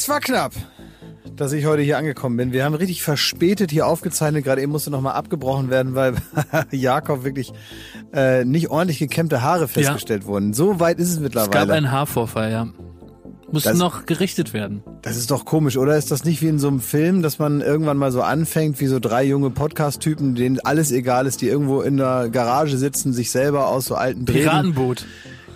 [0.00, 0.54] Das war knapp,
[1.36, 2.52] dass ich heute hier angekommen bin.
[2.54, 4.44] Wir haben richtig verspätet hier aufgezeichnet.
[4.46, 6.14] Gerade eben musste nochmal abgebrochen werden, weil
[6.70, 7.52] Jakob wirklich
[8.14, 10.54] äh, nicht ordentlich gekämmte Haare festgestellt wurden.
[10.54, 11.50] So weit ist es mittlerweile.
[11.50, 12.68] Es gab einen Haarvorfall, ja.
[13.52, 14.82] Muss Das- noch gerichtet werden.
[15.02, 15.98] Das ist doch komisch, oder?
[15.98, 18.86] Ist das nicht wie in so einem Film, dass man irgendwann mal so anfängt, wie
[18.86, 23.30] so drei junge Podcast-Typen, denen alles egal ist, die irgendwo in der Garage sitzen, sich
[23.30, 25.04] selber aus so alten Piratenboot.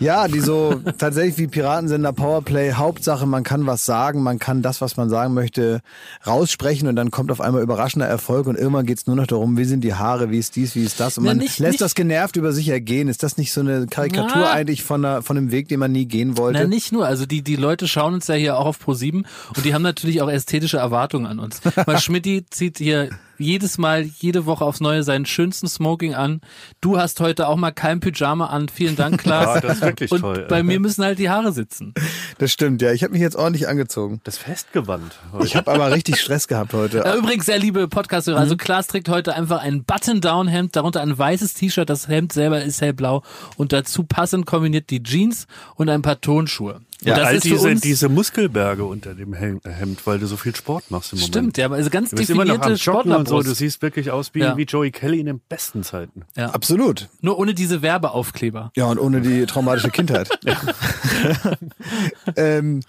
[0.01, 2.73] Ja, die so tatsächlich wie Piratensender Powerplay.
[2.73, 5.81] Hauptsache, man kann was sagen, man kann das, was man sagen möchte,
[6.27, 9.65] raussprechen und dann kommt auf einmal überraschender Erfolg und irgendwann geht's nur noch darum, wie
[9.65, 11.81] sind die Haare, wie ist dies, wie ist das und Na, man nicht- lässt nicht-
[11.81, 13.09] das genervt über sich ergehen.
[13.09, 14.51] Ist das nicht so eine Karikatur Na.
[14.51, 16.59] eigentlich von, einer, von einem Weg, den man nie gehen wollte?
[16.61, 17.07] Na, nicht nur.
[17.07, 19.25] Also die, die Leute schauen uns ja hier auch auf Pro7
[19.57, 21.61] und die haben natürlich auch ästhetische Erwartungen an uns.
[21.87, 26.41] Weil Schmidti zieht hier jedes Mal, jede Woche aufs Neue seinen schönsten Smoking an.
[26.81, 28.69] Du hast heute auch mal kein Pyjama an.
[28.69, 29.57] Vielen Dank, Klaas.
[29.57, 30.47] Ja, das ist wirklich und toll.
[30.49, 31.95] bei mir müssen halt die Haare sitzen.
[32.39, 32.93] Das stimmt, ja.
[32.93, 34.21] Ich habe mich jetzt ordentlich angezogen.
[34.25, 35.13] Das Festgewand.
[35.45, 37.05] Ich habe aber richtig Stress gehabt heute.
[37.05, 38.43] Äh, Übrigens, sehr liebe Podcast-Hörer, Mhm.
[38.43, 42.81] also Klaas trägt heute einfach ein Button-Down-Hemd, darunter ein weißes T-Shirt, das Hemd selber ist
[42.81, 43.23] hellblau
[43.57, 46.81] und dazu passend kombiniert die Jeans und ein paar Tonschuhe.
[47.05, 50.37] Und Ja, das All diese, uns, diese Muskelberge unter dem Hemd, Hemd, weil du so
[50.37, 51.35] viel Sport machst im Moment.
[51.35, 53.43] stimmt, ja, aber also ganz Du bist immer noch am definierte Joggen und so.
[53.43, 54.57] Du siehst wirklich aus wie, Ja.
[54.57, 56.23] wie Joey Kelly in den besten Zeiten.
[56.37, 56.51] Ja.
[56.51, 57.09] Absolut.
[57.21, 58.73] Nur ohne diese Werbeaufkleber.
[58.77, 60.29] Ja, und ohne die traumatische Kindheit.
[62.37, 62.81] ähm,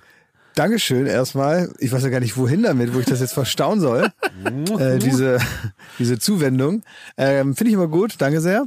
[0.56, 1.70] Dankeschön erstmal.
[1.80, 4.10] Ich weiß ja gar nicht, wohin damit, wo ich das jetzt verstauen soll.
[4.80, 5.38] äh, diese,
[6.00, 6.84] diese Zuwendung.
[7.18, 8.16] Ähm, Finde ich immer gut.
[8.20, 8.66] Danke sehr.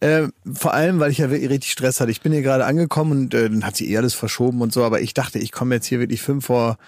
[0.00, 2.10] Ähm, vor allem, weil ich ja wirklich richtig Stress hatte.
[2.10, 4.82] Ich bin hier gerade angekommen und äh, dann hat sie eh alles verschoben und so,
[4.82, 6.78] aber ich dachte, ich komme jetzt hier wirklich fünf vor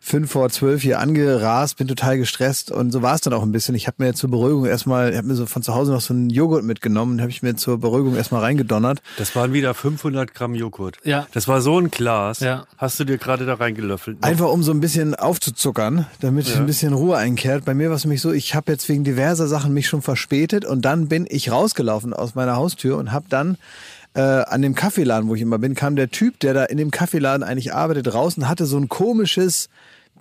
[0.00, 3.52] fünf vor zwölf hier angerast, bin total gestresst und so war es dann auch ein
[3.52, 3.74] bisschen.
[3.74, 6.14] Ich habe mir zur Beruhigung erstmal, ich habe mir so von zu Hause noch so
[6.14, 9.02] einen Joghurt mitgenommen, habe ich mir zur Beruhigung erstmal reingedonnert.
[9.16, 10.98] Das waren wieder 500 Gramm Joghurt.
[11.04, 11.26] Ja.
[11.32, 12.40] Das war so ein Glas.
[12.40, 12.66] Ja.
[12.76, 14.22] Hast du dir gerade da reingelöffelt?
[14.22, 17.64] Einfach um so ein bisschen aufzuzuckern, damit ein bisschen Ruhe einkehrt.
[17.64, 20.64] Bei mir war es nämlich so, ich habe jetzt wegen diverser Sachen mich schon verspätet
[20.64, 23.56] und dann bin ich rausgelaufen aus meiner Haustür und habe dann
[24.14, 26.90] äh, an dem Kaffeeladen, wo ich immer bin, kam der Typ, der da in dem
[26.90, 29.68] Kaffeeladen eigentlich arbeitet, und hatte so ein komisches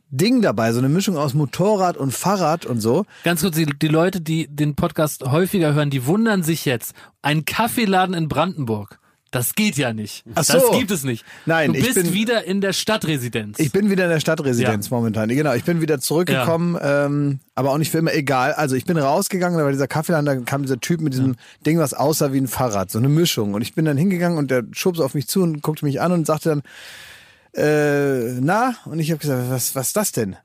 [0.10, 3.06] Ding dabei, so eine Mischung aus Motorrad und Fahrrad und so.
[3.24, 6.96] Ganz kurz, die, die Leute, die den Podcast häufiger hören, die wundern sich jetzt.
[7.22, 9.00] Ein Kaffeeladen in Brandenburg.
[9.32, 10.24] Das geht ja nicht.
[10.36, 10.54] Ach so.
[10.54, 11.26] Das gibt es nicht.
[11.46, 13.60] Nein, du ich bist bin- wieder in der Stadtresidenz.
[13.60, 15.28] Ich bin wieder in der Stadtresidenz momentan.
[15.30, 18.54] Genau, ich bin wieder zurückgekommen, ähm, aber auch nicht für immer egal.
[18.54, 21.78] Also ich bin rausgegangen, da war dieser Kaffeeladen, da kam dieser Typ mit diesem Ding,
[21.78, 23.54] was aussah wie ein Fahrrad, so eine Mischung.
[23.54, 26.12] Und ich bin dann hingegangen und der schubst auf mich zu und guckte mich an
[26.14, 26.62] und sagte dann,
[27.54, 28.76] äh, na?
[28.86, 30.36] Und ich habe gesagt, was, was ist das denn?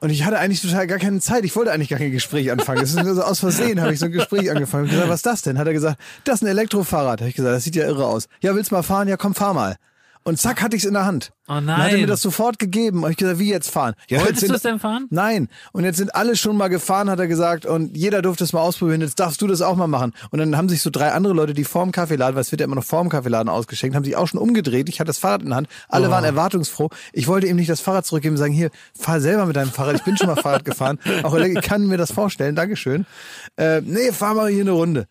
[0.00, 1.44] Und ich hatte eigentlich total gar keine Zeit.
[1.44, 2.82] Ich wollte eigentlich gar kein Gespräch anfangen.
[2.82, 4.84] Es ist nur so aus Versehen habe ich so ein Gespräch angefangen.
[4.84, 5.58] Ich gesagt, was ist das denn?
[5.58, 7.20] Hat er gesagt, das ist ein Elektrofahrrad.
[7.20, 8.28] Habe ich gesagt, das sieht ja irre aus.
[8.40, 9.08] Ja, willst mal fahren?
[9.08, 9.76] Ja, komm, fahr mal.
[10.26, 11.30] Und zack, hatte ich es in der Hand.
[11.46, 12.00] Oh Dann hat er nein.
[12.00, 13.04] mir das sofort gegeben.
[13.04, 13.94] Und ich gesagt, wie jetzt fahren?
[14.08, 15.06] Ja, Wolltest du es denn fahren?
[15.10, 15.48] Nein.
[15.70, 17.64] Und jetzt sind alle schon mal gefahren, hat er gesagt.
[17.64, 19.02] Und jeder durfte es mal ausprobieren.
[19.02, 20.14] Jetzt darfst du das auch mal machen.
[20.32, 22.64] Und dann haben sich so drei andere Leute, die vorm Kaffeeladen, weil es wird ja
[22.64, 24.88] immer noch vorm Kaffeeladen ausgeschenkt, haben sich auch schon umgedreht.
[24.88, 25.68] Ich hatte das Fahrrad in der Hand.
[25.88, 26.90] Alle waren erwartungsfroh.
[27.12, 29.94] Ich wollte ihm nicht das Fahrrad zurückgeben und sagen, hier, fahr selber mit deinem Fahrrad.
[29.94, 30.98] Ich bin schon mal Fahrrad gefahren.
[31.22, 32.56] Auch ich kann mir das vorstellen.
[32.56, 33.06] Dankeschön.
[33.56, 35.06] Äh, nee, fahr mal hier eine Runde.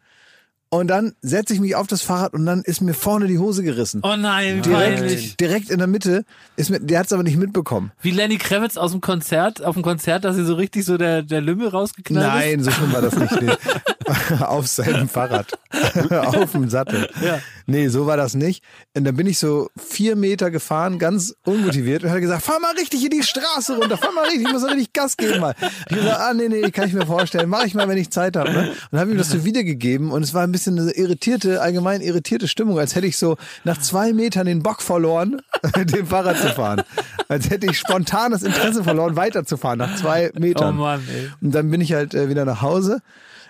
[0.79, 3.63] Und dann setze ich mich auf das Fahrrad und dann ist mir vorne die Hose
[3.63, 4.01] gerissen.
[4.03, 5.37] oh nein, peinlich.
[5.37, 6.25] direkt, direkt in der Mitte.
[6.55, 7.91] Ist mir, der hat es aber nicht mitbekommen.
[8.01, 11.21] Wie Lenny Kravitz aus dem Konzert, auf dem Konzert, dass sie so richtig so der,
[11.21, 12.51] der Lümmel rausgeknallt ist.
[12.51, 13.41] Nein, so schlimm war das nicht.
[13.41, 13.51] Nee.
[14.39, 15.57] Auf seinem Fahrrad.
[16.11, 17.09] Auf dem Sattel.
[17.23, 17.39] Ja.
[17.67, 18.63] Nee, so war das nicht.
[18.95, 22.73] Und dann bin ich so vier Meter gefahren, ganz unmotiviert, und hat gesagt, fahr mal
[22.75, 25.55] richtig in die Straße runter, fahr mal richtig, ich muss richtig Gas geben mal.
[25.89, 28.35] Ich gesagt, ah, nee, nee, kann ich mir vorstellen, mache ich mal, wenn ich Zeit
[28.35, 28.51] habe.
[28.51, 28.71] Ne?
[28.91, 32.47] Und habe ihm das so wiedergegeben und es war ein bisschen eine irritierte, allgemein irritierte
[32.47, 35.41] Stimmung, als hätte ich so nach zwei Metern den Bock verloren,
[35.75, 36.83] den Fahrrad zu fahren.
[37.27, 40.75] Als hätte ich spontan das Interesse verloren, weiterzufahren nach zwei Oh Metern.
[40.75, 41.31] Mann, ey.
[41.41, 43.01] Und dann bin ich halt äh, wieder nach Hause.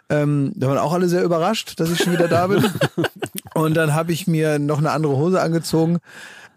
[0.10, 2.64] Ähm, da waren auch alle sehr überrascht, dass ich schon wieder da bin.
[3.56, 6.00] und dann habe ich mir noch eine andere Hose angezogen.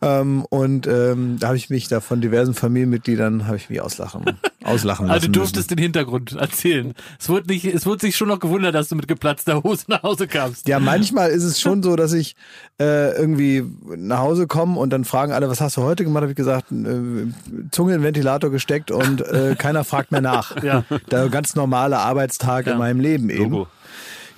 [0.00, 4.25] Ähm, und ähm, da habe ich mich da von diversen Familienmitgliedern habe ich mich auslachen,
[4.64, 5.14] auslachen lassen.
[5.14, 5.76] Also du durftest müssen.
[5.76, 6.94] den Hintergrund erzählen.
[7.20, 10.02] Es wurde nicht, es wurde sich schon noch gewundert, dass du mit geplatzter Hose nach
[10.02, 10.66] Hause kamst.
[10.69, 12.34] Ja, manchmal ist es schon so, dass ich
[12.81, 13.64] äh, irgendwie
[13.96, 16.22] nach Hause komme und dann fragen alle, was hast du heute gemacht?
[16.22, 17.26] Habe ich gesagt, äh,
[17.70, 20.56] Zunge in den Ventilator gesteckt und äh, keiner fragt mehr nach.
[20.62, 20.84] Ja.
[21.11, 22.72] Der ganz normale Arbeitstag Ja.
[22.72, 23.50] in meinem Leben eben.
[23.52, 23.69] Logo.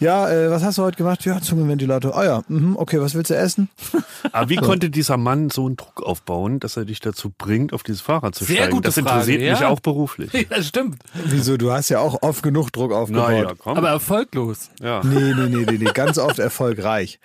[0.00, 1.25] Ja, äh, was hast du heute gemacht?
[1.26, 2.17] Ja, Zungenventilator.
[2.17, 3.69] Ah ja, mhm, okay, was willst du essen?
[4.32, 7.82] Aber wie konnte dieser Mann so einen Druck aufbauen, dass er dich dazu bringt, auf
[7.82, 8.73] dieses Fahrrad zu Sehr steigen?
[8.73, 9.69] gute das interessiert Frage, mich ja.
[9.69, 10.31] auch beruflich.
[10.50, 11.02] Ja, stimmt.
[11.26, 11.58] Wieso?
[11.58, 13.31] Du hast ja auch oft genug Druck aufgebaut.
[13.31, 13.76] Naja, komm.
[13.76, 14.70] Aber erfolglos.
[14.82, 15.02] ja.
[15.05, 17.20] Nee, nee, nee, nee, nee, ganz oft erfolgreich.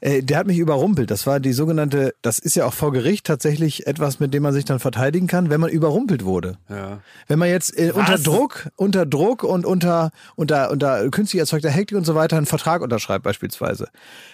[0.00, 1.10] Äh, der hat mich überrumpelt.
[1.10, 4.52] Das war die sogenannte, das ist ja auch vor Gericht tatsächlich etwas, mit dem man
[4.52, 6.58] sich dann verteidigen kann, wenn man überrumpelt wurde.
[6.68, 7.00] ja.
[7.28, 8.18] Wenn man jetzt äh, unter?
[8.18, 12.82] Druck, unter Druck und unter, unter, unter künstlich erzeugter Hektik und so weiter einen Vertrag
[12.82, 13.88] unterschreibt beispielsweise,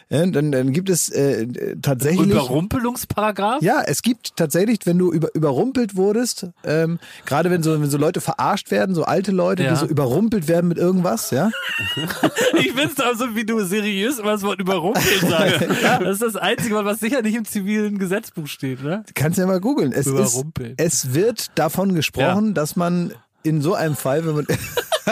[0.08, 1.46] ja, dann, dann gibt es äh,
[1.82, 2.30] tatsächlich...
[2.30, 3.62] Überrumpelungsparagraf?
[3.62, 7.98] Ja, es gibt tatsächlich, wenn du über, überrumpelt wurdest, ähm, gerade wenn so, wenn so
[7.98, 9.70] Leute verarscht werden, so alte Leute, Ja.
[9.70, 11.50] die so überrumpelt werden mit irgendwas, ja.
[12.58, 15.66] Ich find's da so, wie du seriös immer das Wort überrumpeln sagst.
[16.06, 19.04] Das ist das einzige Wort, was sicher nicht im zivilen Gesetzbuch steht, ne?
[19.14, 19.92] Kannst ja mal googeln.
[19.92, 20.44] Es, ist,
[20.76, 23.12] es wird davon gesprochen, dass man
[23.46, 24.46] in so einem Fall, wenn man,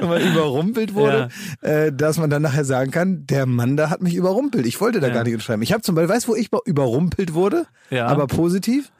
[0.00, 1.28] wenn man überrumpelt wurde,
[1.62, 4.66] äh, dass man dann nachher sagen kann, der Mann da hat mich überrumpelt.
[4.66, 5.14] Ich wollte da Ja.
[5.14, 5.62] gar nicht unterschreiben.
[5.62, 7.66] Ich habe zum Beispiel, weißt du, wo ich überrumpelt wurde?
[7.90, 8.06] Ja.
[8.08, 8.90] Aber positiv.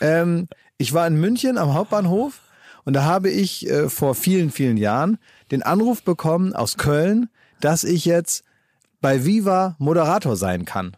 [0.00, 0.48] Ähm,
[0.78, 2.40] ich war in München am Hauptbahnhof
[2.84, 5.18] und da habe ich äh, vor vielen, vielen Jahren
[5.50, 7.28] den Anruf bekommen aus Köln,
[7.60, 8.44] dass ich jetzt
[9.00, 10.96] bei Viva Moderator sein kann.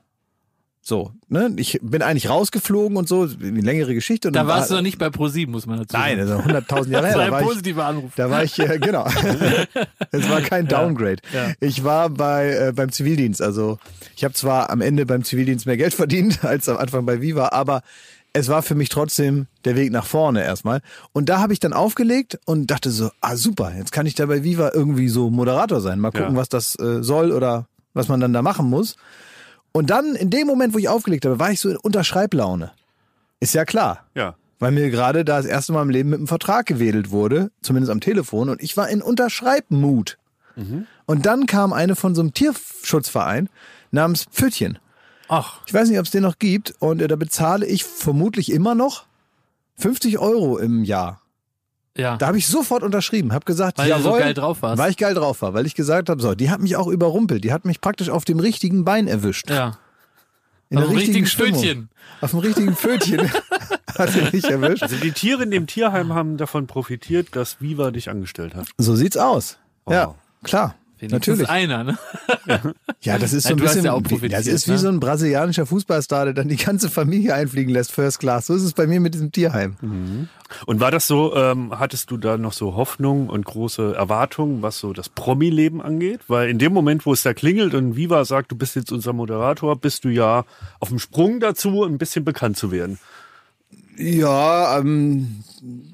[0.88, 1.52] So, ne?
[1.58, 4.28] Ich bin eigentlich rausgeflogen und so, eine längere Geschichte.
[4.28, 6.16] Und Da warst du war, noch nicht bei ProSieben, muss man dazu sagen.
[6.16, 7.18] Nein, also 100.000 Jahre das her.
[7.18, 8.12] war Da ein war ich, positiver Anruf.
[8.16, 9.06] da war ich, äh, genau.
[10.12, 11.18] es war kein Downgrade.
[11.34, 11.52] ja.
[11.60, 13.42] Ich war bei äh, beim Zivildienst.
[13.42, 13.78] Also
[14.16, 17.50] ich habe zwar am Ende beim Zivildienst mehr Geld verdient als am Anfang bei Viva,
[17.52, 17.82] aber
[18.32, 20.80] es war für mich trotzdem der Weg nach vorne erstmal.
[21.12, 24.24] Und da habe ich dann aufgelegt und dachte so, ah super, jetzt kann ich da
[24.24, 26.00] bei Viva irgendwie so Moderator sein.
[26.00, 26.36] Mal gucken, Ja.
[26.36, 28.96] was das äh, soll oder was man dann da machen muss.
[29.78, 32.72] Und dann in dem Moment, wo ich aufgelegt habe, war ich so in Unterschreiblaune.
[33.38, 34.06] Ist ja klar.
[34.16, 34.34] Ja.
[34.58, 37.92] Weil mir gerade da das erste Mal im Leben mit einem Vertrag gewedelt wurde, zumindest
[37.92, 40.18] am Telefon, und ich war in Unterschreibmut.
[41.06, 43.48] Und dann kam eine von so einem Tierschutzverein
[43.92, 44.80] namens Pfötchen.
[45.28, 48.50] Ach, Ich weiß nicht, ob es den noch gibt, und äh, da bezahle ich vermutlich
[48.50, 49.06] immer noch
[49.76, 51.22] 50 Euro im Jahr.
[51.98, 52.16] Ja.
[52.16, 54.78] Da habe ich sofort unterschrieben, habe gesagt, Weil du so jawohl, geil drauf warst.
[54.78, 57.44] weil ich geil drauf war, weil ich gesagt habe, so, die hat mich auch überrumpelt,
[57.44, 59.50] die hat mich praktisch auf dem richtigen Bein erwischt.
[59.50, 59.76] ja.
[60.70, 61.60] In Auf dem richtigen richtigen Stimmung.
[61.62, 61.88] Pfötchen.
[62.20, 63.30] Auf dem richtigen Pfötchen
[63.98, 64.82] hat sie mich erwischt.
[64.82, 68.66] Also die Tiere in dem Tierheim haben davon profitiert, dass Viva dich angestellt hat.
[68.76, 69.56] So sieht's aus.
[69.88, 70.14] Ja, Oh.
[70.44, 70.74] klar.
[71.00, 71.48] Wenigstens Natürlich.
[71.48, 71.98] einer, ne?
[73.02, 74.78] Ja, das ist so ein bisschen, ja auch wie- das ist wie ne?
[74.78, 78.46] so ein brasilianischer Fußballstar, der dann die ganze Familie einfliegen lässt, First Class.
[78.46, 80.28] So ist es bei mir mit diesem Tierheim.
[80.66, 84.78] Und war das so, ähm, hattest du da noch so Hoffnung und große Erwartungen, was
[84.78, 86.20] so das Promi-Leben angeht?
[86.26, 89.12] Weil in dem Moment, wo es da klingelt und Viva sagt, du bist jetzt unser
[89.12, 90.44] Moderator, bist du ja
[90.80, 92.98] auf dem Sprung dazu, ein bisschen bekannt zu werden.
[93.96, 95.42] Ja, ähm,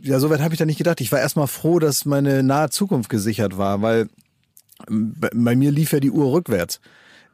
[0.03, 1.01] ja, soweit habe ich da nicht gedacht.
[1.01, 4.09] Ich war erstmal froh, dass meine nahe Zukunft gesichert war, weil
[4.89, 6.81] bei, mir lief ja die Uhr rückwärts.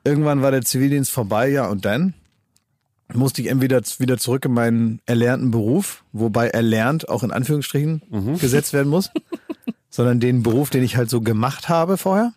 [0.05, 2.15] Irgendwann war der Zivildienst vorbei, ja, und dann
[3.13, 8.03] musste ich entweder wieder zurück in meinen erlernten Beruf, wobei erlernt auch in Anführungsstrichen
[8.39, 9.11] gesetzt werden muss,
[9.91, 12.33] sondern den Beruf, den ich halt so gemacht habe vorher.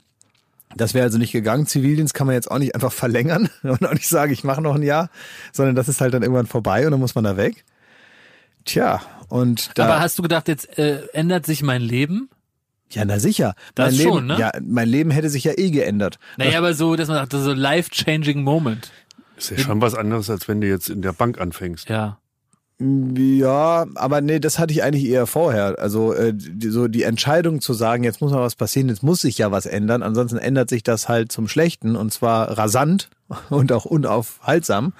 [0.76, 1.68] Das wäre also nicht gegangen.
[1.68, 4.76] Zivildienst kann man jetzt auch nicht einfach verlängern und auch nicht sagen, ich mache noch
[4.76, 5.10] ein Jahr,
[5.52, 7.64] sondern das ist halt dann irgendwann vorbei und dann muss man da weg.
[8.66, 9.86] Tja, und da.
[9.86, 12.30] Aber hast du gedacht, jetzt äh, ändert sich mein Leben?
[12.94, 13.56] Ja, na sicher.
[13.76, 14.40] Das mein Leben, schon, ne?
[14.40, 16.20] Ja, mein Leben hätte sich ja eh geändert.
[16.38, 18.92] Naja, aber so, dass man sagt, das ist so life-changing Moment.
[19.38, 21.90] Ist ja schon was anderes, als wenn du jetzt in der Bank anfängst.
[21.90, 22.20] Ja.
[22.80, 25.80] Ja, aber nee, das hatte ich eigentlich eher vorher.
[25.80, 29.22] Also äh, die, so die Entscheidung zu sagen, jetzt muss mal was passieren, jetzt muss
[29.22, 33.10] sich ja was ändern, ansonsten ändert sich das halt zum Schlechten und zwar rasant
[33.50, 34.94] und auch unaufhaltsam.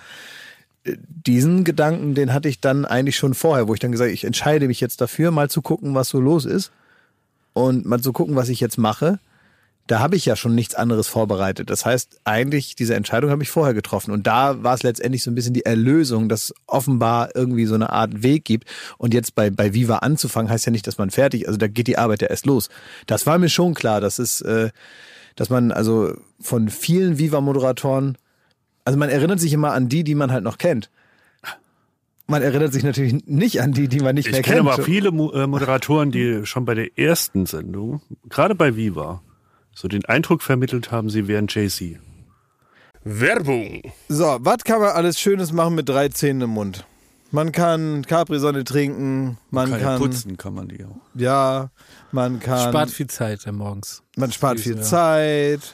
[0.86, 4.68] Diesen Gedanken, den hatte ich dann eigentlich schon vorher, wo ich dann gesagt, ich entscheide
[4.68, 6.72] mich jetzt dafür, mal zu gucken, was so los ist
[7.54, 9.20] und mal zu gucken, was ich jetzt mache.
[9.88, 11.70] Da habe ich ja schon nichts anderes vorbereitet.
[11.70, 14.12] Das heißt, eigentlich diese Entscheidung habe ich vorher getroffen.
[14.12, 17.90] Und da war es letztendlich so ein bisschen die Erlösung, dass offenbar irgendwie so eine
[17.90, 18.70] Art Weg gibt.
[18.98, 21.88] Und jetzt bei, bei Viva anzufangen, heißt ja nicht, dass man fertig, also da geht
[21.88, 22.70] die Arbeit ja erst los.
[23.08, 24.70] Das war mir schon klar, dass es, äh,
[25.36, 28.18] dass man also von vielen Viva-Moderatoren,
[28.86, 30.90] also man erinnert sich immer an die, die man halt noch kennt.
[32.28, 34.74] Man erinnert sich natürlich nicht an die, die man nicht mehr Ich kenne kennt.
[34.74, 39.22] aber viele äh, Moderatoren, die schon bei der ersten Sendung, gerade bei Viva,
[39.76, 42.00] so den Eindruck vermittelt haben, sie wären JC.
[43.04, 43.82] Werbung.
[44.08, 46.86] So, was kann man alles Schönes machen mit drei Zähnen im Mund?
[47.32, 50.96] Man kann Capri-Sonne trinken, man Kann ja kann, putzen kann man die auch.
[51.16, 51.72] ja,
[52.12, 54.04] man kann, Spart viel Zeit morgens.
[54.16, 54.82] man spart viel ja.
[54.84, 55.74] Zeit,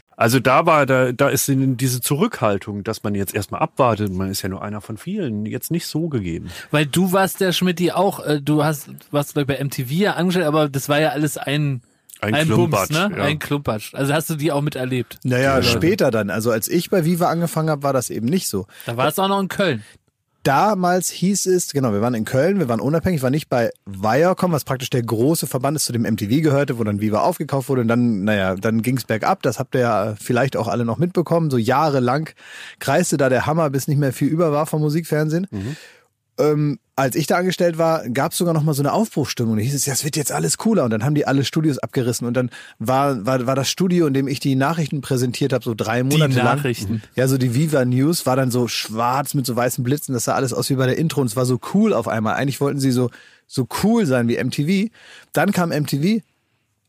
[0.21, 4.43] Also da war, da, da ist diese Zurückhaltung, dass man jetzt erstmal abwartet, man ist
[4.43, 6.51] ja nur einer von vielen, jetzt nicht so gegeben.
[6.69, 10.69] Weil du warst der Schmidti auch, äh, du hast warst bei MTV ja angestellt, aber
[10.69, 11.81] das war ja alles ein
[12.19, 13.11] Ein Bums, Klumpatsch, ne?
[13.17, 13.23] ja.
[13.23, 13.95] Ein Klumpatsch.
[13.95, 15.17] Also hast du die auch miterlebt.
[15.23, 16.29] Naja, später dann.
[16.29, 18.67] Also als ich bei Viva angefangen habe, war das eben nicht so.
[18.85, 19.83] Da war es auch noch in Köln.
[20.43, 24.51] Damals hieß es, genau, wir waren in Köln, wir waren unabhängig, war nicht bei Viacom,
[24.51, 27.81] was praktisch der große Verband ist, zu dem MTV gehörte, wo dann Viva aufgekauft wurde.
[27.81, 31.51] Und dann, naja, dann ging's bergab, das habt ihr ja vielleicht auch alle noch mitbekommen,
[31.51, 32.29] so jahrelang
[32.79, 35.47] kreiste da der Hammer, bis nicht mehr viel über war vom Musikfernsehen.
[36.41, 39.55] Ähm, als ich da angestellt war, gab es sogar noch mal so eine Aufbruchstimmung.
[39.55, 40.83] Da hieß es, ja, es wird jetzt alles cooler.
[40.83, 42.27] Und dann haben die alle Studios abgerissen.
[42.27, 45.73] Und dann war, war, war das Studio, in dem ich die Nachrichten präsentiert habe, so
[45.73, 46.57] drei Monate lang.
[46.57, 47.01] Nachrichten.
[47.15, 50.13] Ja, so die Viva News war dann so schwarz mit so weißen Blitzen.
[50.13, 52.35] Das sah alles aus wie bei der Intro und es war so cool auf einmal.
[52.35, 53.09] Eigentlich wollten sie so,
[53.47, 54.91] so cool sein wie MTV.
[55.33, 56.21] Dann kam MTV,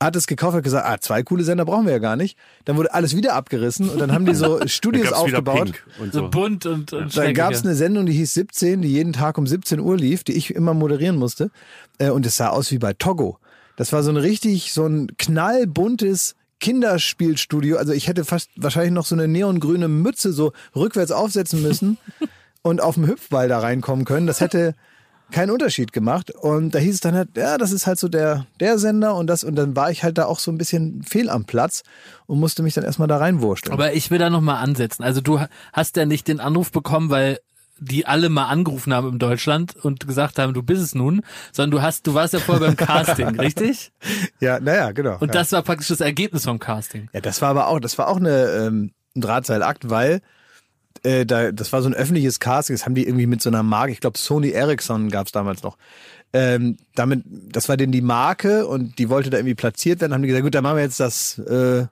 [0.02, 2.36] hat es gekauft und gesagt, ah, zwei coole Sender brauchen wir ja gar nicht.
[2.64, 5.72] Dann wurde alles wieder abgerissen und dann haben die so Studios aufgebaut.
[5.98, 6.28] Und So so.
[6.30, 9.46] bunt und, und Dann gab es eine Sendung, die hieß 17, die jeden Tag um
[9.46, 11.50] 17 Uhr lief, die ich immer moderieren musste.
[11.98, 13.38] Äh, Und es sah aus wie bei Togo.
[13.76, 17.76] Das war so ein richtig, so ein knallbuntes Kinderspielstudio.
[17.76, 21.98] Also ich hätte fast wahrscheinlich noch so eine neongrüne Mütze so rückwärts aufsetzen müssen
[22.62, 24.26] und auf dem Hüpfball da reinkommen können.
[24.26, 24.74] Das hätte
[25.32, 26.30] keinen Unterschied gemacht.
[26.30, 29.26] Und da hieß es dann halt, ja, das ist halt so der, der Sender und
[29.26, 31.82] das, und dann war ich halt da auch so ein bisschen fehl am Platz
[32.26, 33.72] und musste mich dann erstmal da reinwursteln.
[33.72, 35.02] Aber ich will da noch mal ansetzen.
[35.02, 35.40] Also du
[35.72, 37.40] hast ja nicht den Anruf bekommen, weil
[37.82, 41.72] die alle mal angerufen haben in Deutschland und gesagt haben, du bist es nun, sondern
[41.72, 43.90] du hast, du warst ja vorher beim Casting, richtig?
[44.40, 45.16] ja, naja, genau.
[45.18, 45.40] Und ja.
[45.40, 47.08] das war praktisch das Ergebnis vom Casting.
[47.12, 50.20] Ja, das war aber auch, das war auch eine, ähm, ein Drahtseilakt, weil
[51.02, 53.62] äh, da, das war so ein öffentliches Casting, das haben die irgendwie mit so einer
[53.62, 55.76] Marke, ich glaube Sony Ericsson gab's damals noch.
[56.32, 60.22] Ähm, damit, das war denen die Marke und die wollte da irgendwie platziert werden, haben
[60.22, 61.86] die gesagt, gut, dann machen wir jetzt das äh,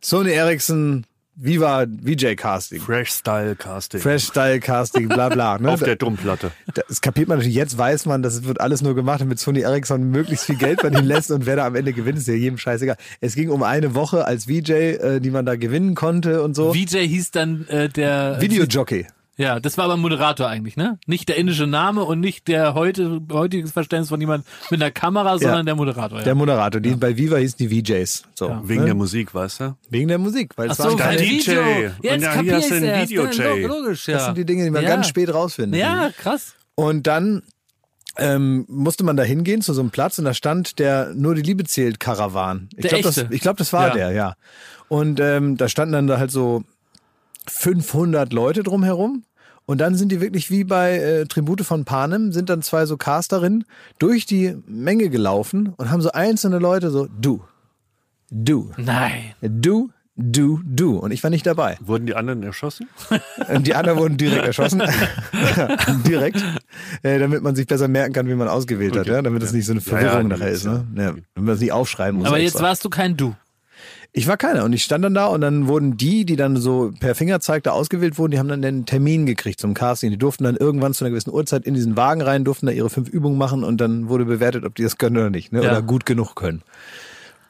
[0.00, 2.80] Sony Ericsson Viva VJ Casting.
[2.80, 4.00] Fresh Style Casting.
[4.00, 5.58] Fresh Style Casting, bla bla.
[5.58, 5.70] Ne?
[5.70, 6.52] Auf der Dummplatte.
[6.88, 7.56] Das kapiert man natürlich.
[7.56, 11.06] Jetzt weiß man, das wird alles nur gemacht, damit Sony Ericsson möglichst viel Geld verdienen
[11.06, 12.96] lässt und wer da am Ende gewinnt, ist ja jedem scheißegal.
[13.20, 16.72] Es ging um eine Woche als VJ, äh, die man da gewinnen konnte und so.
[16.72, 19.06] VJ hieß dann äh, der Videojockey.
[19.36, 20.98] Ja, das war aber Moderator eigentlich, ne?
[21.06, 25.38] Nicht der indische Name und nicht der heute, heutiges Verständnis von jemand mit einer Kamera,
[25.38, 26.18] sondern der Moderator.
[26.18, 26.24] Ja.
[26.24, 28.24] Der Moderator, die bei Viva hießen die VJs.
[28.34, 28.62] So, Ja.
[28.64, 28.86] Wegen ne?
[28.86, 29.76] der Musik, weißt du?
[29.90, 31.50] Wegen der Musik, weil es Ach so, waren kein keine, DJ.
[31.50, 31.62] Video.
[31.64, 33.60] Und Jetzt dann hier kapier hast du einen.
[33.62, 34.14] Ja, Logisch, ja.
[34.14, 34.88] das sind die Dinge, die man ja.
[34.90, 35.80] ganz spät rausfindet.
[35.80, 36.54] Ja, krass.
[36.76, 37.42] Und dann
[38.16, 41.42] ähm, musste man da hingehen zu so einem Platz und da stand der Nur die
[41.42, 42.68] Liebe zählt Karawan.
[42.76, 43.94] Ich glaube, das, ich glaub, das war Ja.
[43.94, 44.34] der, ja.
[44.88, 46.62] Und ähm, da standen dann da halt so
[47.48, 49.24] 500 Leute drumherum.
[49.66, 52.98] Und dann sind die wirklich wie bei äh, Tribute von Panem, sind dann zwei so
[52.98, 53.64] Casterinnen
[53.98, 57.42] durch die Menge gelaufen und haben so einzelne Leute so, du,
[58.30, 59.32] du, Nein.
[59.40, 60.98] du, du, du.
[60.98, 61.78] Und ich war nicht dabei.
[61.80, 62.88] Wurden die anderen erschossen?
[63.52, 64.82] Und die anderen wurden direkt erschossen.
[66.06, 66.44] direkt.
[67.02, 69.12] Äh, damit man sich besser merken kann, wie man ausgewählt hat, Okay.
[69.12, 69.22] ja?
[69.22, 70.86] Damit es nicht so eine Ja, ja, Verwirrung die nachher ist, ne?
[70.94, 72.28] Ja, damit man es nicht aufschreiben muss.
[72.28, 72.64] Aber jetzt extra.
[72.68, 73.34] warst du kein Du.
[74.16, 76.92] Ich war keiner und ich stand dann da und dann wurden die, die dann so
[77.00, 80.12] per Fingerzeig da ausgewählt wurden, die haben dann den Termin gekriegt zum Casting.
[80.12, 82.90] Die durften dann irgendwann zu einer gewissen Uhrzeit in diesen Wagen rein, durften da ihre
[82.90, 85.64] fünf Übungen machen und dann wurde bewertet, ob die das können oder nicht, ne?
[85.64, 85.72] Ja.
[85.72, 86.62] Oder gut genug können.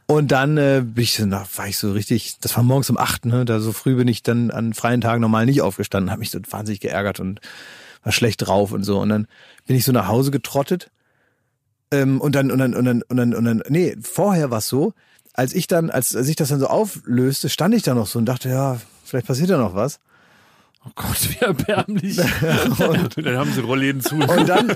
[0.06, 2.96] Und dann äh, bin ich so, na, war ich so richtig, das war morgens um
[2.96, 3.44] acht, ne?
[3.44, 6.38] Da so früh bin ich dann an freien Tagen normal nicht aufgestanden, habe mich so
[6.48, 7.42] wahnsinnig geärgert und
[8.02, 9.00] war schlecht drauf und so.
[9.00, 9.26] Und dann
[9.66, 10.90] bin ich so nach Hause getrottet.
[11.90, 14.68] Ähm, und dann, und dann, und dann, und dann, und dann, nee, vorher war es
[14.68, 14.94] so,
[15.34, 18.18] als ich dann, als, als ich das dann so auflöste, stand ich da noch so
[18.18, 19.98] und dachte, ja, vielleicht passiert da noch was.
[20.86, 22.16] Oh Gott, wie erbärmlich.
[22.76, 24.16] dann haben sie Rollläden zu.
[24.16, 24.72] Und dann,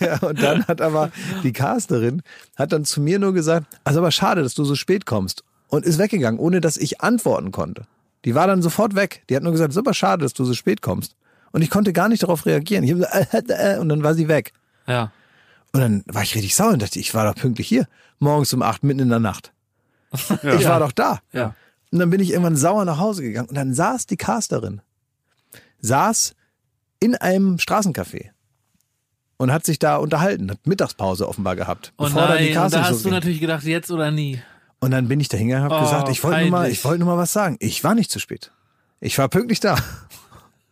[0.00, 1.10] ja, und dann hat aber
[1.42, 2.22] die Casterin
[2.56, 5.44] hat dann zu mir nur gesagt, also aber schade, dass du so spät kommst.
[5.68, 7.82] Und ist weggegangen, ohne dass ich antworten konnte.
[8.24, 9.22] Die war dann sofort weg.
[9.28, 11.14] Die hat nur gesagt, super schade, dass du so spät kommst.
[11.52, 12.84] Und ich konnte gar nicht darauf reagieren.
[12.84, 14.52] Ich hab gesagt, äh, äh, äh, und dann war sie weg.
[14.86, 15.12] Ja.
[15.72, 17.86] Und dann war ich richtig sauer und dachte, ich war doch pünktlich hier.
[18.18, 19.52] Morgens um acht, mitten in der Nacht.
[20.12, 21.20] Ich war doch da.
[21.32, 21.54] Ja.
[21.90, 23.48] Und dann bin ich irgendwann sauer nach Hause gegangen.
[23.48, 24.80] Und dann saß die Casterin,
[25.80, 26.34] saß
[27.00, 28.30] in einem Straßencafé
[29.36, 31.92] und hat sich da unterhalten, hat Mittagspause offenbar gehabt.
[31.96, 33.12] Oh bevor dann die nein, und da hast du ging.
[33.12, 34.40] natürlich gedacht, jetzt oder nie.
[34.80, 36.78] Und dann bin ich da hingegangen und habe Oh, gesagt, ich wollte nur mal, peinlich.
[36.78, 37.56] ich wollte nur mal was sagen.
[37.60, 38.52] Ich war nicht zu spät.
[39.00, 39.76] Ich war pünktlich da.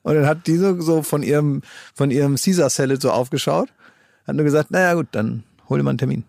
[0.03, 1.63] Und dann hat die so, so von ihrem,
[1.95, 3.69] von ihrem Caesar Salad so aufgeschaut,
[4.27, 6.25] hat nur gesagt, naja gut, dann hol dir mal einen Termin.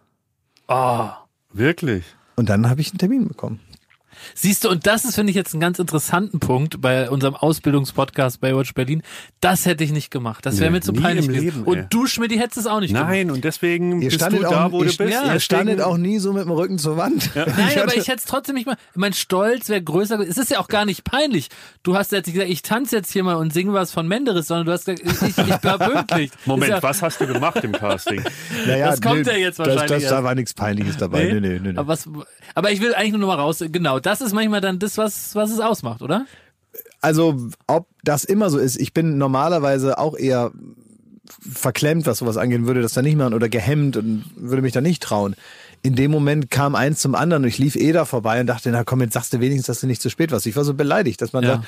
[0.67, 1.09] Oh.
[1.53, 2.03] Wirklich?
[2.37, 3.59] Und dann habe ich einen Termin bekommen.
[4.35, 8.39] Siehst du, und das ist, finde ich, jetzt einen ganz interessanten Punkt bei unserem Ausbildungspodcast
[8.41, 9.03] Baywatch Berlin.
[9.41, 10.45] Das hätte ich nicht gemacht.
[10.45, 11.27] Das wäre Nee, mir zu peinlich.
[11.27, 11.71] Leben, ey.
[11.71, 13.09] und du, Schmidt, hättest es auch nicht gemacht.
[13.09, 14.99] Nein, und deswegen Ihr bist du auch, da, wo ihr, du bist.
[14.99, 17.29] ihr Deswegen- standet auch nie so mit dem Rücken zur Wand.
[17.35, 17.47] Nein,
[17.81, 18.77] aber ich hätte es trotzdem nicht mal.
[18.95, 20.17] Mein Stolz wäre größer.
[20.17, 20.31] gewesen.
[20.31, 21.49] Es ist ja auch gar nicht peinlich.
[21.83, 24.47] Du hast jetzt nicht gesagt, ich tanze jetzt hier mal und singe was von Menderes,
[24.47, 26.31] sondern du hast gesagt, ich, ich, ich war pünktlich.
[26.45, 28.21] Moment, ja, was hast du gemacht im Casting?
[28.67, 30.23] Naja, Das kommt ja jetzt das, wahrscheinlich Das, da erst.
[30.23, 31.25] war nichts Peinliches dabei.
[31.25, 31.77] Nee, nee, nee, nee.
[31.77, 32.09] Aber, was,
[32.55, 33.63] aber ich will eigentlich nur noch mal raus.
[33.71, 36.25] Genau, das ist manchmal dann das, was, was es ausmacht, oder?
[37.01, 40.51] Also, ob das immer so ist, ich bin normalerweise auch eher
[41.29, 44.81] verklemmt, was sowas angehen würde, das da nicht machen oder gehemmt und würde mich da
[44.81, 45.35] nicht trauen.
[45.83, 48.71] In dem Moment kam eins zum anderen und ich lief eh da vorbei und dachte,
[48.71, 50.47] na komm, jetzt sagst du wenigstens, dass du nicht zu spät warst.
[50.47, 51.57] Ich war so beleidigt, dass man Ja.
[51.57, 51.63] da,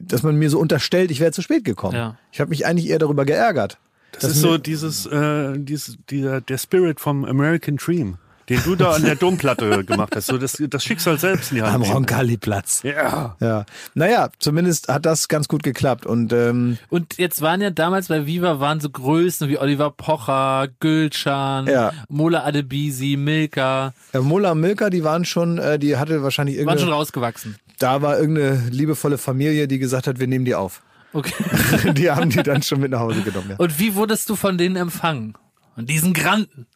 [0.00, 1.96] dass man mir so unterstellt, ich wäre zu spät gekommen.
[1.96, 2.16] Ja.
[2.30, 3.78] Ich habe mich eigentlich eher darüber geärgert.
[4.12, 8.18] Das, ist so dieses, äh, dieses, dieser, der Spirit vom American Dream,
[8.48, 10.26] den du da an der Domplatte gemacht hast.
[10.26, 11.74] So das, das Schicksal selbst in die Hand.
[11.74, 11.82] Am.
[11.82, 12.82] Roncalli-Platz.
[12.82, 13.36] Ja.
[13.40, 13.66] Ja.
[13.94, 18.26] Naja, zumindest hat das ganz gut geklappt und ähm, Und jetzt waren ja damals bei
[18.26, 21.92] Viva waren so Größen wie Oliver Pocher, Gülcan, Ja.
[22.08, 26.60] Mola Adebisi, Milka, äh, Mola und Milka, die waren schon, äh, die hatte wahrscheinlich waren
[26.60, 27.56] irgendeine, schon rausgewachsen.
[27.78, 30.82] da war irgendeine liebevolle Familie, die gesagt hat, wir nehmen die auf.
[31.12, 31.32] Okay.
[31.94, 33.50] die haben die dann schon mit nach Hause genommen.
[33.50, 33.56] Ja.
[33.56, 35.34] Und wie wurdest du von denen empfangen?
[35.76, 36.66] Und diesen Granten.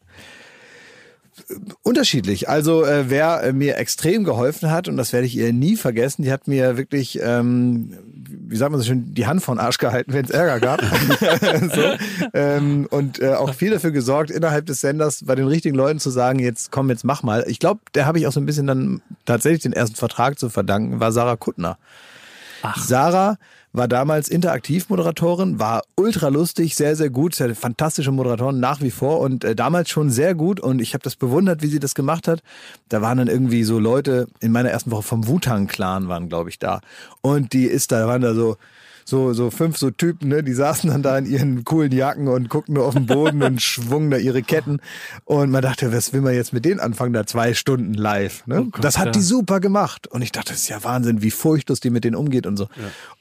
[1.82, 2.48] Unterschiedlich.
[2.50, 6.22] Also äh, wer äh, mir extrem geholfen hat, und das werde ich ihr nie vergessen,
[6.22, 10.12] die hat mir wirklich, ähm, wie sagt man so schön, die Hand von Arsch gehalten,
[10.12, 10.82] wenn es Ärger gab.
[11.74, 12.28] so.
[12.34, 16.10] ähm, und äh, auch viel dafür gesorgt, innerhalb des Senders bei den richtigen Leuten zu
[16.10, 17.44] sagen, jetzt komm, jetzt mach mal.
[17.48, 20.50] Ich glaube, der habe ich auch so ein bisschen dann tatsächlich den ersten Vertrag zu
[20.50, 21.78] verdanken, war Sarah Kuttner.
[22.76, 23.38] Sarah
[23.72, 29.20] war damals Interaktivmoderatorin, war ultra lustig, sehr, sehr gut, sehr fantastische Moderatorin nach wie vor
[29.20, 32.28] und äh, damals schon sehr gut und ich habe das bewundert, wie sie das gemacht
[32.28, 32.42] hat.
[32.88, 36.58] Da waren dann irgendwie so Leute in meiner ersten Woche vom Wu-Tang-Clan waren, glaube ich,
[36.58, 36.80] da.
[37.22, 38.56] Und die ist da, waren da so
[39.04, 42.48] so, so fünf so Typen, ne, die saßen dann da in ihren coolen Jacken und
[42.48, 44.80] guckten nur auf den Boden und schwungen da ihre Ketten.
[45.24, 48.66] Und man dachte, was will man jetzt mit denen anfangen, da zwei Stunden live, ne?
[48.70, 49.12] Gott, das hat ja.
[49.12, 50.06] die super gemacht.
[50.06, 52.68] Und ich dachte, das ist ja Wahnsinn, wie furchtlos die mit denen umgeht und so.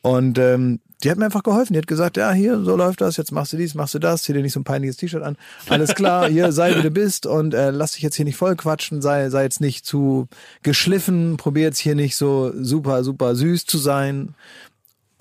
[0.01, 1.73] Und ähm, die hat mir einfach geholfen.
[1.73, 4.23] Die hat gesagt, ja, hier, so läuft das, jetzt machst du dies, machst du das,
[4.23, 5.37] zieh dir nicht so ein peinliches T-Shirt an.
[5.69, 8.55] Alles klar, hier, sei wie du bist und äh, lass dich jetzt hier nicht voll
[8.55, 10.27] quatschen, sei, sei jetzt nicht zu
[10.63, 14.35] geschliffen, probier jetzt hier nicht so super, super süß zu sein.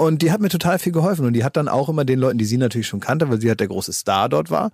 [0.00, 1.26] Und die hat mir total viel geholfen.
[1.26, 3.48] Und die hat dann auch immer den Leuten, die sie natürlich schon kannte, weil sie
[3.48, 4.72] halt der große Star dort war,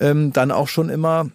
[0.00, 1.30] ähm, dann auch schon immer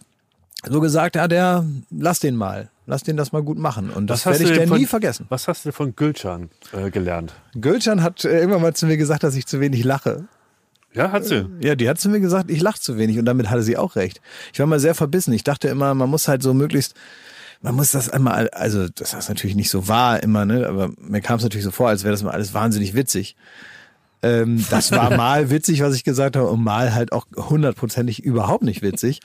[0.67, 2.69] so gesagt, ja, der, lass den mal.
[2.86, 3.89] Lass den das mal gut machen.
[3.89, 5.25] Und das werde ich von, nie vergessen.
[5.29, 7.33] Was hast du von Gülcan äh, gelernt?
[7.55, 10.25] Gülcan hat äh, irgendwann mal zu mir gesagt, dass ich zu wenig lache.
[10.93, 11.47] Ja, hat sie.
[11.62, 13.95] Ja, die hat zu mir gesagt, ich lache zu wenig und damit hatte sie auch
[13.95, 14.21] recht.
[14.51, 15.33] Ich war mal sehr verbissen.
[15.33, 16.93] Ich dachte immer, man muss halt so möglichst,
[17.63, 20.67] man muss das einmal, also das ist natürlich nicht so wahr immer, ne?
[20.67, 23.38] Aber mir kam es natürlich so vor, als wäre das mal alles wahnsinnig witzig.
[24.21, 28.63] Ähm, das war mal witzig, was ich gesagt habe, und mal halt auch hundertprozentig überhaupt
[28.63, 29.21] nicht witzig.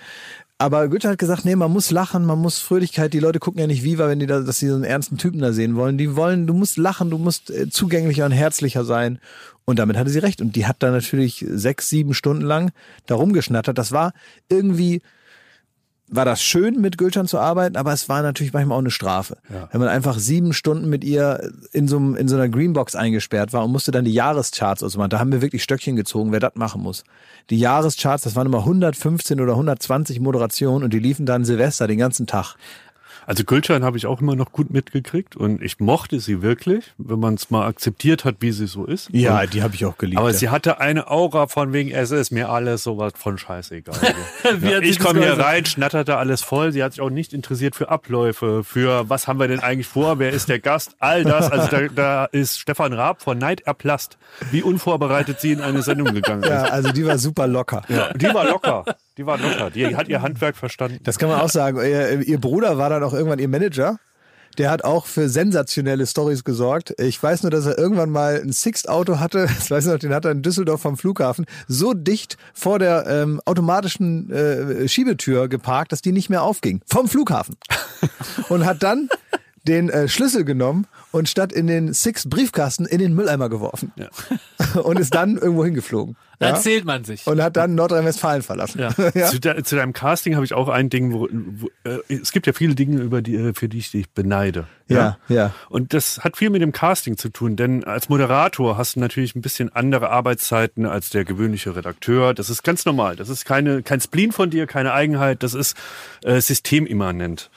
[0.57, 3.13] Aber Goethe hat gesagt, nee, man muss lachen, man muss Fröhlichkeit.
[3.13, 5.41] Die Leute gucken ja nicht Viva, wenn die da, dass sie so einen ernsten Typen
[5.41, 5.99] da sehen wollen.
[5.99, 9.19] Die wollen, du musst lachen, du musst äh, zugänglicher und herzlicher sein.
[9.65, 10.41] Und damit hatte sie recht.
[10.41, 12.71] Und die hat da natürlich sechs, sieben Stunden lang
[13.07, 13.79] da rumgeschnattert.
[13.79, 14.13] Das war
[14.49, 15.03] irgendwie,
[16.11, 19.37] war das schön, mit Gülcan zu arbeiten, aber es war natürlich manchmal auch eine Strafe.
[19.53, 19.69] Ja.
[19.71, 23.53] Wenn man einfach sieben Stunden mit ihr in so, einem, in so einer Greenbox eingesperrt
[23.53, 25.11] war und musste dann die Jahrescharts ausmachen.
[25.11, 27.05] Da haben wir wirklich Stöckchen gezogen, wer das machen muss.
[27.51, 31.99] Die Jahrescharts, das waren immer 115 oder 120 Moderationen und die liefen dann Silvester den
[31.99, 32.57] ganzen Tag.
[33.29, 37.21] Also Gülcan habe ich auch immer noch gut mitgekriegt und ich mochte sie wirklich, wenn
[37.21, 39.11] man es mal akzeptiert hat, wie sie so ist.
[39.13, 40.19] Ja, und, die habe ich auch geliebt.
[40.19, 40.35] aber ja.
[40.35, 43.95] sie hatte eine Aura von wegen, es ist mir alles sowas von scheißegal.
[44.61, 46.73] Wie ja, ich komme hier rein, schnatterte alles voll.
[46.73, 50.19] Sie hat sich auch nicht interessiert für Abläufe, für was haben wir denn eigentlich vor,
[50.19, 51.51] wer ist der Gast, all das.
[51.53, 54.17] Also da, da ist Stefan Raab von Neid erblasst,
[54.53, 56.49] wie unvorbereitet sie in eine Sendung gegangen ist.
[56.49, 57.83] ja, also die war super locker.
[57.91, 58.87] Ja, die war locker.
[59.19, 59.71] Die war locker.
[59.71, 61.01] Die hat ihr Handwerk verstanden.
[61.03, 61.79] Das kann man auch sagen.
[61.79, 63.99] Ihr, ihr Bruder war dann auch irgendwann ihr Manager.
[64.59, 66.95] Der hat auch für sensationelle Stories gesorgt.
[66.99, 69.49] Ich weiß nur, dass er irgendwann mal ein Sixt-Auto hatte.
[69.59, 73.07] Das weiß ich noch, den hat er in Düsseldorf vom Flughafen so dicht vor der
[73.09, 76.81] ähm, automatischen äh, Schiebetür geparkt, dass die nicht mehr aufging.
[76.87, 77.57] Vom Flughafen.
[78.49, 79.09] Und hat dann
[79.69, 83.93] den äh, Schlüssel genommen und statt in den Sixt-Briefkasten in den Mülleimer geworfen.
[83.97, 84.09] Ja.
[84.83, 86.17] Und ist dann irgendwo hingeflogen.
[86.41, 86.49] Ja?
[86.49, 87.27] erzählt man sich.
[87.27, 88.81] Und hat dann Nordrhein-Westfalen verlassen.
[88.81, 88.91] Ja.
[89.15, 89.27] ja.
[89.27, 92.47] Zu, de, zu deinem Casting habe ich auch ein Ding, wo, wo äh, es gibt
[92.47, 94.67] ja viele Dinge, über die, äh, für die ich dich beneide.
[94.89, 95.53] Ja, ja.
[95.69, 99.35] Und das hat viel mit dem Casting zu tun, denn als Moderator hast du natürlich
[99.35, 102.35] ein bisschen andere Arbeitszeiten als der gewöhnliche Redakteur.
[102.35, 103.17] Das ist ganz normal.
[103.17, 105.43] Das ist keine, kein Spleen von dir, keine Eigenheit.
[105.43, 105.77] Das ist
[106.23, 107.51] äh, systemimmanent.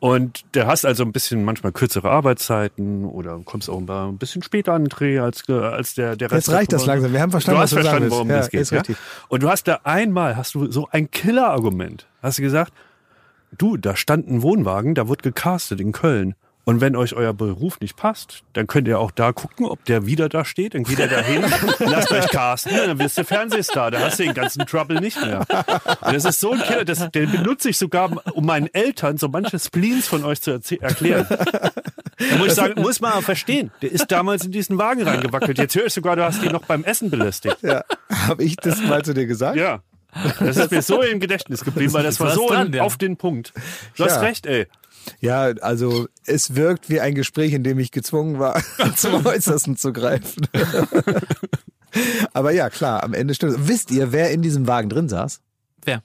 [0.00, 4.74] Und der hast also ein bisschen manchmal kürzere Arbeitszeiten oder kommst auch ein bisschen später
[4.74, 6.48] an den Dreh als, äh, als der, der Rest.
[6.48, 7.12] Jetzt reicht das langsam.
[7.12, 8.70] Wir haben verstanden, du was hast verstanden, worum Ja, es geht.
[8.70, 8.82] Ja?
[9.28, 12.06] Und du hast da einmal, hast du so ein Killer-Argument.
[12.22, 12.72] Hast du gesagt,
[13.56, 16.34] du, da stand ein Wohnwagen, da wird gecastet in Köln.
[16.66, 20.06] Und wenn euch euer Beruf nicht passt, dann könnt ihr auch da gucken, ob der
[20.06, 20.74] wieder da steht.
[20.74, 21.44] Dann geht er da hin,
[21.80, 23.90] lasst euch casten, dann wirst du Fernsehstar.
[23.90, 25.40] Da hast du den ganzen Trouble nicht mehr.
[25.40, 29.28] Und das ist so ein Killer, das, den benutze ich sogar, um meinen Eltern so
[29.28, 31.26] manche Spleens von euch zu erklären.
[31.28, 33.70] Da muss ich sagen, muss man aber verstehen.
[33.82, 35.58] Der ist damals in diesen Wagen reingewackelt.
[35.58, 37.58] Jetzt höre ich sogar, du hast ihn noch beim Essen belästigt.
[37.62, 37.84] Ja.
[38.26, 39.56] Habe ich das mal zu dir gesagt?
[39.56, 39.80] Ja.
[40.38, 42.84] Das ist mir so im Gedächtnis geblieben, weil das war so dran, ja.
[42.84, 43.52] auf den Punkt.
[43.96, 44.20] Du hast Ja.
[44.20, 44.66] recht, ey.
[45.20, 48.62] Ja, also es wirkt wie ein Gespräch, in dem ich gezwungen war,
[48.96, 50.46] zum Äußersten zu greifen.
[52.32, 53.52] Aber ja, klar, am Ende stimmt.
[53.52, 53.68] es.
[53.68, 55.40] Wisst ihr, wer in diesem Wagen drin saß?
[55.84, 56.02] Wer?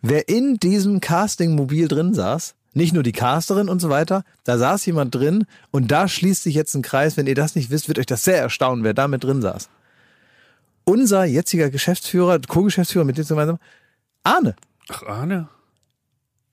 [0.00, 2.54] Wer in diesem Casting-Mobil drin saß?
[2.74, 6.54] Nicht nur die Casterin und so weiter, da saß jemand drin und da schließt sich
[6.54, 7.16] jetzt ein Kreis.
[7.16, 9.68] Wenn ihr das nicht wisst, wird euch das sehr erstaunen, wer da mit drin saß.
[10.84, 13.58] Unser jetziger Geschäftsführer, Co-Geschäftsführer mit dem gemeinsam,
[14.24, 14.56] Arne.
[14.88, 15.48] Ach, Arne.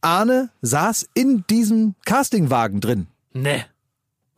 [0.01, 3.07] Arne saß in diesem Castingwagen drin.
[3.33, 3.63] Nee.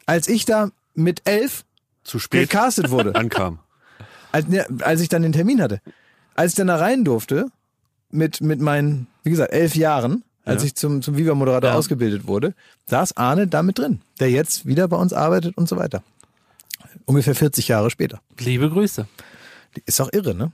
[0.05, 1.63] Als ich da mit elf
[2.03, 3.59] Zu spät gecastet wurde, ankam.
[4.31, 5.81] als, ne, als ich dann den Termin hatte,
[6.35, 7.47] als ich dann da rein durfte,
[8.09, 10.67] mit, mit meinen, wie gesagt, elf Jahren, als Ja.
[10.67, 11.75] ich zum, zum Viva-Moderator Ja.
[11.77, 12.53] ausgebildet wurde,
[12.87, 16.03] saß Arne da mit drin, der jetzt wieder bei uns arbeitet und so weiter.
[17.05, 18.21] Ungefähr 40 Jahre später.
[18.39, 19.07] Liebe Grüße.
[19.85, 20.51] Ist auch irre, ne?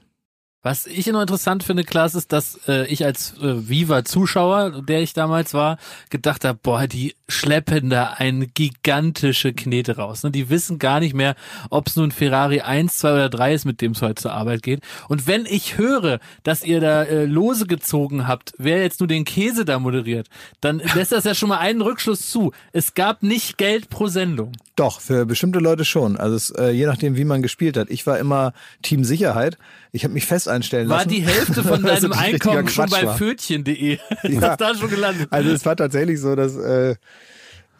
[0.63, 5.13] Was ich immer interessant finde, Klaas, ist, dass äh, ich als äh, Viva-Zuschauer, der ich
[5.13, 5.77] damals war,
[6.09, 10.23] gedacht habe, boah, die schleppen da eine gigantische Knete raus.
[10.23, 10.31] Ne?
[10.31, 11.35] Die wissen gar nicht mehr,
[11.69, 14.63] ob es nun Ferrari 1, 2 oder 3 ist, mit dem es heute zur Arbeit
[14.63, 14.81] geht.
[15.07, 19.25] Und wenn ich höre, dass ihr da äh, Lose gezogen habt, wer jetzt nur den
[19.25, 20.27] Käse da moderiert,
[20.59, 22.51] dann lässt das ja schon mal einen Rückschluss zu.
[22.73, 24.53] Es gab nicht Geld pro Sendung.
[24.75, 26.17] Doch, für bestimmte Leute schon.
[26.17, 27.89] Also es, äh, je nachdem, wie man gespielt hat.
[27.89, 29.57] Ich war immer Team Sicherheit.
[29.91, 31.09] Ich habe mich fest einstellen War lassen.
[31.09, 33.17] die Hälfte von deinem Einkommen schon bei war.
[33.17, 33.93] Fötchen.de?
[34.23, 34.55] Ist Ja.
[34.57, 35.27] da schon gelandet?
[35.31, 36.95] Also es war tatsächlich so, dass äh,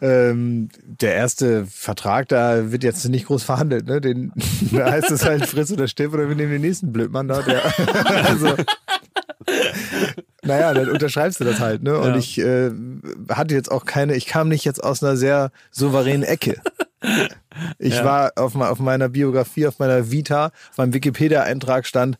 [0.00, 4.00] ähm, der erste Vertrag, da wird jetzt nicht groß verhandelt, ne?
[4.00, 4.32] Den,
[4.72, 7.42] da heißt es halt friss oder stirb oder wir nehmen den nächsten Blödmann da.
[7.42, 7.62] Der,
[8.26, 8.54] also,
[10.42, 11.98] naja, dann unterschreibst du das halt, ne?
[11.98, 12.16] Und Ja.
[12.16, 12.70] ich äh,
[13.28, 16.60] hatte jetzt auch keine, ich kam nicht jetzt aus einer sehr souveränen Ecke.
[17.78, 18.04] Ich Ja.
[18.04, 22.18] war auf, auf meiner Biografie, auf meiner Vita, auf meinem Wikipedia-Eintrag stand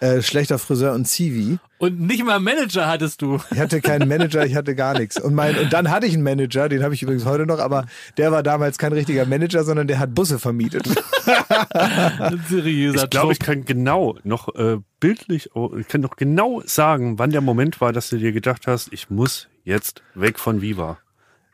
[0.00, 1.58] äh, schlechter Friseur und Zivi.
[1.78, 3.38] Und nicht mal Manager hattest du.
[3.50, 5.20] Ich hatte keinen Manager, ich hatte gar nichts.
[5.20, 7.86] Und, mein, und dann hatte ich einen Manager, den habe ich übrigens heute noch, aber
[8.16, 10.88] der war damals kein richtiger Manager, sondern der hat Busse vermietet.
[11.74, 16.62] Ein seriöser Ich glaube, ich kann genau noch äh, bildlich, oh, ich kann noch genau
[16.64, 20.60] sagen, wann der Moment war, dass du dir gedacht hast, ich muss jetzt weg von
[20.62, 20.98] Viva.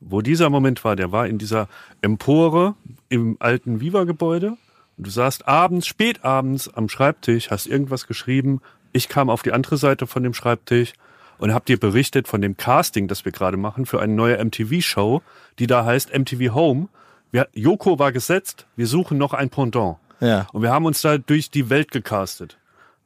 [0.01, 1.69] Wo dieser Moment war, der war in dieser
[2.03, 2.75] Empore
[3.09, 4.57] im alten Viva-Gebäude.
[4.97, 8.61] Und du saßt abends, spät abends am Schreibtisch, hast irgendwas geschrieben.
[8.93, 10.93] Ich kam auf die andere Seite von dem Schreibtisch
[11.39, 15.23] und hab dir berichtet von dem Casting, das wir gerade machen für eine neue MTV-Show,
[15.59, 16.89] die da heißt MTV Home.
[17.31, 19.97] Wir, Joko war gesetzt, wir suchen noch ein Pendant.
[20.21, 20.47] Ja.
[20.53, 22.57] Und wir haben uns da durch die Welt gecastet.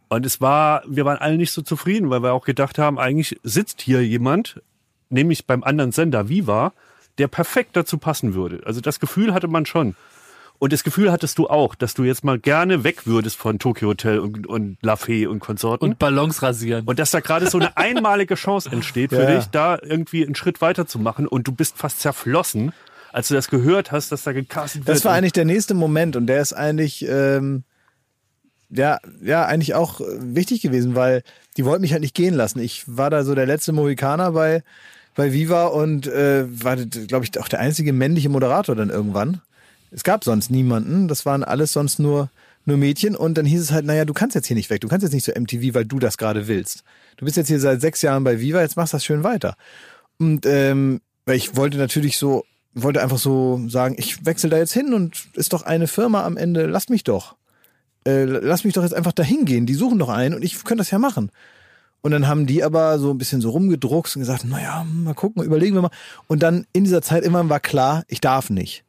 [0.09, 3.38] Und es war, wir waren alle nicht so zufrieden, weil wir auch gedacht haben, eigentlich
[3.42, 4.61] sitzt hier jemand,
[5.11, 6.73] nämlich beim anderen Sender Viva,
[7.18, 8.62] der perfekt dazu passen würde.
[8.64, 9.94] Also das Gefühl hatte man schon.
[10.61, 13.88] Und das Gefühl hattest du auch, dass du jetzt mal gerne weg würdest von Tokyo
[13.88, 15.88] Hotel und, und La Fee und Konsorten.
[15.88, 16.85] Und Ballons rasieren.
[16.85, 20.35] Und dass da gerade so eine einmalige Chance entsteht für Ja, dich, da irgendwie einen
[20.35, 21.27] Schritt weiter zu machen.
[21.27, 22.73] Und du bist fast zerflossen,
[23.11, 24.94] als du das gehört hast, dass da gecastet wird.
[24.94, 27.64] Das war eigentlich der nächste Moment und der ist eigentlich, ähm,
[28.68, 31.23] ja, ja, eigentlich auch wichtig gewesen, weil
[31.57, 32.61] die wollten mich halt nicht gehen lassen.
[32.61, 34.62] Ich war da so der letzte Mohikaner bei,
[35.14, 39.40] bei Viva und äh, war, glaube ich, auch der einzige männliche Moderator dann irgendwann.
[39.90, 42.31] Es gab sonst niemanden, das waren alles sonst nur,
[42.64, 44.88] nur Mädchen und dann hieß es halt, naja, du kannst jetzt hier nicht weg, du
[44.88, 46.85] kannst jetzt nicht zu MTV, weil du das gerade willst.
[47.16, 49.55] Du bist jetzt hier seit sechs Jahren bei Viva, jetzt machst das schön weiter.
[50.18, 52.44] Und ähm, weil ich wollte natürlich so,
[52.75, 56.37] wollte einfach so sagen, ich wechsle da jetzt hin und ist doch eine Firma am
[56.37, 57.37] Ende, lasst mich doch.
[58.07, 59.66] Äh, lass mich doch jetzt einfach dahin gehen.
[59.66, 61.31] Die suchen doch einen und ich könnte das ja machen.
[62.03, 65.43] Und dann haben die aber so ein bisschen so rumgedruckst und gesagt, naja, mal gucken,
[65.43, 65.91] überlegen wir mal.
[66.29, 68.85] Und dann in dieser Zeit immer war klar, ich darf nicht.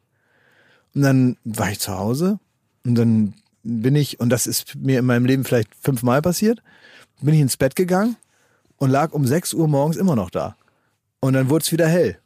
[0.95, 2.39] Und dann war ich zu Hause
[2.85, 6.61] und dann bin ich, und das ist mir in meinem Leben vielleicht fünfmal passiert,
[7.21, 8.15] bin ich ins Bett gegangen
[8.77, 10.55] und lag um 6 Uhr morgens immer noch da.
[11.19, 12.17] Und dann wurde es wieder hell.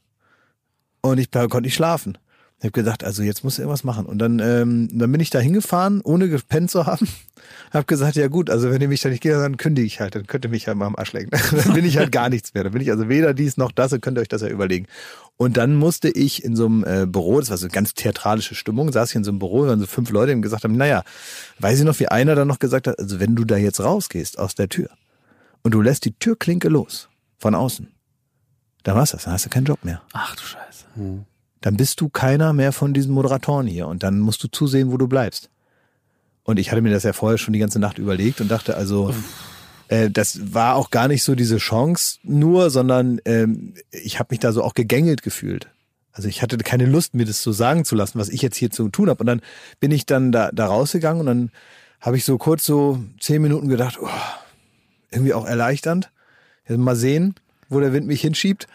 [1.01, 2.17] Und ich konnte nicht schlafen.
[2.59, 4.05] Ich habe gedacht, also jetzt muss ich irgendwas machen.
[4.05, 7.07] Und dann, ähm, dann bin ich da hingefahren, ohne gepennt zu haben.
[7.71, 10.15] Hab gesagt, ja gut, also wenn ihr mich da nicht geht, dann kündige ich halt.
[10.15, 11.31] Dann könnt ihr mich halt mal am Arsch lecken.
[11.51, 12.63] dann bin ich halt gar nichts mehr.
[12.63, 13.91] Dann bin ich also weder dies noch das.
[13.91, 14.87] Dann könnt ihr euch das ja überlegen.
[15.37, 18.55] Und dann musste ich in so einem äh, Büro, das war so eine ganz theatralische
[18.55, 21.03] Stimmung, saß ich in so einem Büro, waren so fünf Leute, die gesagt haben, naja,
[21.59, 24.39] weiß ich noch, wie einer dann noch gesagt hat, also wenn du da jetzt rausgehst
[24.39, 24.89] aus der Tür
[25.63, 27.91] und du lässt die Türklinke los von außen,
[28.83, 30.85] dann war's das, dann hast du keinen Job mehr Ach du Scheiße.
[31.61, 34.97] dann bist du keiner mehr von diesen Moderatoren hier und dann musst du zusehen, wo
[34.97, 35.49] du bleibst.
[36.45, 39.13] Und ich hatte mir das ja vorher schon die ganze Nacht überlegt und dachte also,
[39.87, 44.39] äh, das war auch gar nicht so diese Chance nur, sondern ähm, ich habe mich
[44.39, 45.67] da so auch gegängelt gefühlt.
[46.11, 48.71] Also ich hatte keine Lust, mir das so sagen zu lassen, was ich jetzt hier
[48.71, 49.19] zu tun habe.
[49.19, 49.41] Und dann
[49.79, 51.51] bin ich dann da, da rausgegangen und dann
[51.99, 54.07] habe ich so kurz so zehn Minuten gedacht, oh,
[55.11, 56.11] irgendwie auch erleichternd.
[56.67, 57.35] Jetzt mal sehen,
[57.69, 58.67] wo der Wind mich hinschiebt.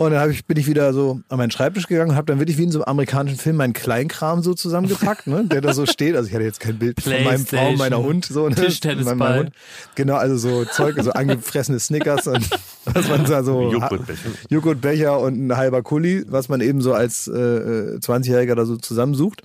[0.00, 2.38] Und dann hab ich, bin ich wieder so an meinen Schreibtisch gegangen und habe dann
[2.38, 5.84] wirklich wie in so einem amerikanischen Film meinen Kleinkram so zusammengepackt, ne, der da so
[5.94, 6.16] steht.
[6.16, 8.54] Also ich hatte jetzt kein Bild von meinem Frau, meiner Hund, so, ne?
[8.54, 9.14] Tischtennisball.
[9.16, 9.52] Mein- mein Hund.
[9.96, 12.48] Genau, also so Zeug, so angefressene Snickers und
[12.86, 13.70] was man da so.
[13.70, 14.30] Joghurtbecher.
[14.48, 18.78] Joghurtbecher und ein halber Kuli, was man eben so als äh, äh, 20-Jähriger da so
[18.78, 19.42] zusammensucht.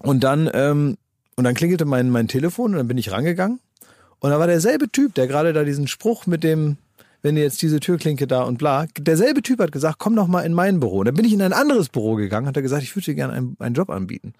[0.00, 0.98] Und dann, ähm,
[1.36, 3.60] und dann klingelte mein, mein Telefon und dann bin ich rangegangen.
[4.18, 6.76] Und da war derselbe Typ, der gerade da diesen Spruch mit dem,
[7.26, 10.42] wenn ihr jetzt diese Türklinke da und bla, derselbe Typ hat gesagt, komm doch mal
[10.42, 11.00] in mein Büro.
[11.00, 13.16] Und dann bin ich in ein anderes Büro gegangen, hat er gesagt, ich würde dir
[13.16, 14.32] gerne einen, einen Job anbieten.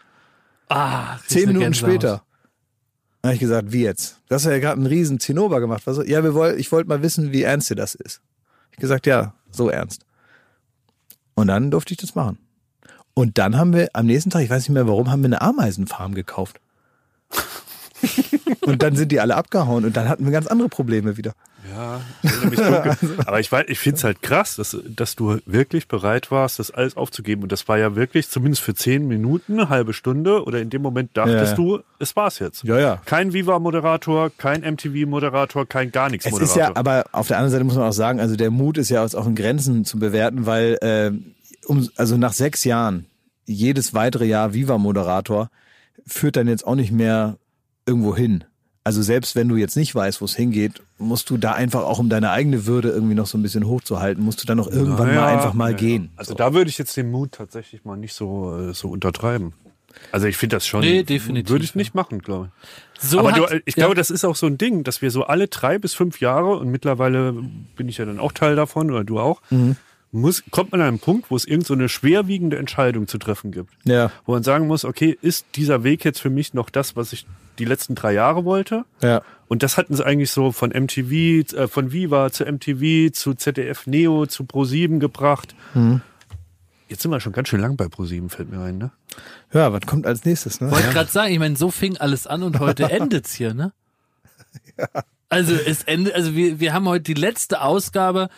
[0.68, 1.90] Ah, Zehn Minuten Gänsehaut.
[1.90, 2.22] später.
[3.22, 4.20] Dann habe ich gesagt, wie jetzt?
[4.28, 5.82] Du hast ja gerade einen riesen Zinnober gemacht.
[5.86, 8.20] Was, ja, wir woll, ich wollte mal wissen, wie ernst dir das ist.
[8.70, 10.06] Ich gesagt, ja, so ernst.
[11.34, 12.38] Und dann durfte ich das machen.
[13.14, 15.40] Und dann haben wir am nächsten Tag, ich weiß nicht mehr warum, haben wir eine
[15.40, 16.60] Ameisenfarm gekauft.
[18.60, 21.34] und dann sind die alle abgehauen und dann hatten wir ganz andere Probleme wieder.
[21.72, 22.96] Ja, ich dunkel.
[23.26, 26.96] aber ich, ich finde es halt krass, dass, dass du wirklich bereit warst, das alles
[26.96, 27.42] aufzugeben.
[27.42, 30.82] Und das war ja wirklich, zumindest für zehn Minuten, eine halbe Stunde, oder in dem
[30.82, 32.64] Moment dachtest Ja, du, es war's jetzt.
[32.64, 33.02] Ja, ja.
[33.04, 36.56] Kein Viva-Moderator, kein MTV-Moderator, kein gar nichts Es Moderator.
[36.62, 38.90] ist ja, aber auf der anderen Seite muss man auch sagen, also der Mut ist
[38.90, 41.12] ja auch in Grenzen zu bewerten, weil äh,
[41.66, 43.06] um, also nach sechs Jahren,
[43.44, 45.50] jedes weitere Jahr Viva-Moderator
[46.06, 47.38] führt dann jetzt auch nicht mehr
[47.86, 48.44] irgendwo hin.
[48.84, 51.98] Also selbst wenn du jetzt nicht weißt, wo es hingeht, musst du da einfach auch
[51.98, 55.08] um deine eigene Würde irgendwie noch so ein bisschen hochzuhalten, musst du dann noch irgendwann
[55.08, 55.76] Naja, mal einfach mal ja.
[55.76, 56.10] gehen.
[56.16, 59.52] Also da würde ich jetzt den Mut tatsächlich mal nicht so, äh, so untertreiben.
[60.12, 60.80] Also ich finde das schon.
[60.80, 62.50] Nee, definitiv, Würde ich nicht machen, glaube
[62.94, 63.00] ich.
[63.08, 63.82] So Aber hat, du, ich ja.
[63.82, 66.56] glaube, das ist auch so ein Ding, dass wir so alle drei bis fünf Jahre,
[66.56, 67.32] und mittlerweile
[67.76, 69.76] bin ich ja dann auch Teil davon, oder du auch, Mhm.
[70.16, 73.52] Muss, kommt man an einen Punkt, wo es irgend so eine schwerwiegende Entscheidung zu treffen
[73.52, 73.72] gibt.
[73.84, 74.10] Ja.
[74.24, 77.26] Wo man sagen muss, okay, ist dieser Weg jetzt für mich noch das, was ich
[77.58, 78.84] die letzten drei Jahre wollte?
[79.02, 79.22] Ja.
[79.48, 83.86] Und das hatten sie eigentlich so von MTV, äh, von Viva zu MTV, zu ZDF
[83.86, 85.54] Neo, zu Pro7 gebracht.
[85.74, 86.00] Mhm.
[86.88, 88.92] Jetzt sind wir schon ganz schön lang bei Pro7, fällt mir ein, ne?
[89.52, 90.70] Ja, was kommt als nächstes, ne?
[90.70, 93.72] Wollte gerade sagen, ich meine, so fing alles an und heute endet's hier, ne?
[95.28, 98.28] Also es endet, also wir, wir haben heute die letzte Ausgabe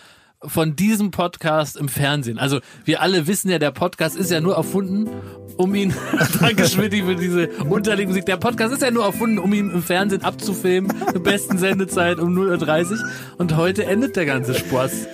[0.42, 2.38] von diesem Podcast im Fernsehen.
[2.38, 5.08] Also wir alle wissen ja, der Podcast ist ja nur erfunden,
[5.56, 5.92] um ihn,
[6.40, 10.22] danke Schmidti für diese Unterlegmusik, der Podcast ist ja nur erfunden, um ihn im Fernsehen
[10.22, 12.98] abzufilmen, zur besten Sendezeit um 0.30 Uhr
[13.38, 15.08] und heute endet der ganze Spaß.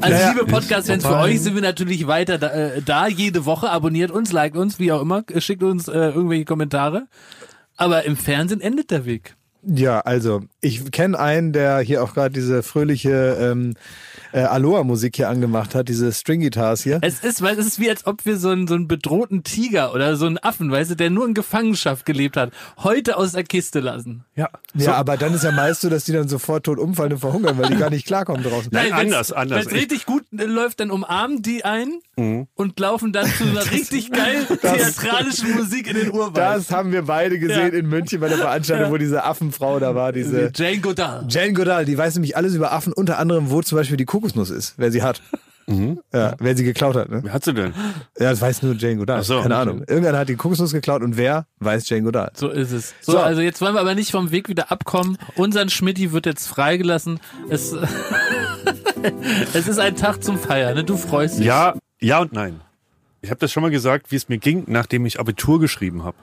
[0.00, 3.68] Also Naja, liebe Podcast-Fans, für euch sind wir natürlich weiter da, äh, da, jede Woche,
[3.68, 7.06] abonniert uns, liked uns, wie auch immer, schickt uns äh, irgendwelche Kommentare.
[7.76, 9.36] Aber im Fernsehen endet der Weg.
[9.62, 13.74] Ja, also ich kenne einen, der hier auch gerade diese fröhliche ähm,
[14.32, 16.98] äh, Aloha-Musik hier angemacht hat, diese String-Guitars hier.
[17.02, 19.92] Es ist, weil es ist wie als ob wir so einen, so einen bedrohten Tiger
[19.94, 23.44] oder so einen Affen, weißt du, der nur in Gefangenschaft gelebt hat, heute aus der
[23.44, 24.24] Kiste lassen.
[24.36, 24.48] Ja.
[24.74, 27.58] Ja, aber dann ist ja meist so, dass die dann sofort tot umfallen und verhungern,
[27.58, 28.68] weil die gar nicht klarkommen draußen.
[28.72, 29.66] Nein, wenn's- anders, anders.
[29.66, 32.46] Wenn es richtig gut äh, läuft, dann umarmen die einen Mhm.
[32.54, 36.36] und laufen dann zu einer richtig geil theatralischen Musik in den Urwald.
[36.36, 37.78] Das haben wir beide gesehen Ja.
[37.78, 41.32] in München bei der Veranstaltung, wo diese Affenfrau da war, diese Jane Goddard.
[41.32, 44.50] Jane Goodall, die weiß nämlich alles über Affen, unter anderem, wo zum Beispiel die Kokosnuss
[44.50, 45.22] ist, wer sie hat.
[46.12, 47.10] Ja, wer sie geklaut hat.
[47.10, 47.20] Ne?
[47.22, 47.72] Wer hat sie denn?
[48.18, 49.20] Ja, das weiß nur Jane Goodall.
[49.20, 49.40] Ach so.
[49.40, 49.84] Keine Ahnung.
[49.86, 52.32] Irgendeiner hat die Kokosnuss geklaut und wer weiß Jane Goodall.
[52.34, 52.92] So ist es.
[53.02, 53.18] So, So.
[53.20, 55.16] also jetzt wollen wir aber nicht vom Weg wieder abkommen.
[55.36, 57.20] Unseren Schmidti wird jetzt freigelassen.
[57.50, 57.72] Es,
[59.54, 60.82] es ist ein Tag zum Feiern, ne?
[60.82, 61.46] Du freust dich.
[61.46, 62.60] Ja, ja und nein.
[63.22, 66.16] Ich habe das schon mal gesagt, wie es mir ging, nachdem ich Abitur geschrieben habe.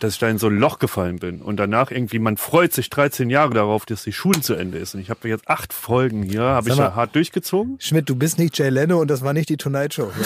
[0.00, 1.40] Dass ich da in so ein Loch gefallen bin.
[1.40, 4.94] Und danach irgendwie, man freut sich 13 Jahre darauf, dass die Schule zu Ende ist.
[4.94, 6.84] Und ich habe jetzt acht Folgen hier, habe ich mal.
[6.84, 7.76] ja hart durchgezogen.
[7.80, 10.10] Schmidt, du bist nicht Jay Leno und das war nicht die Tonight Show.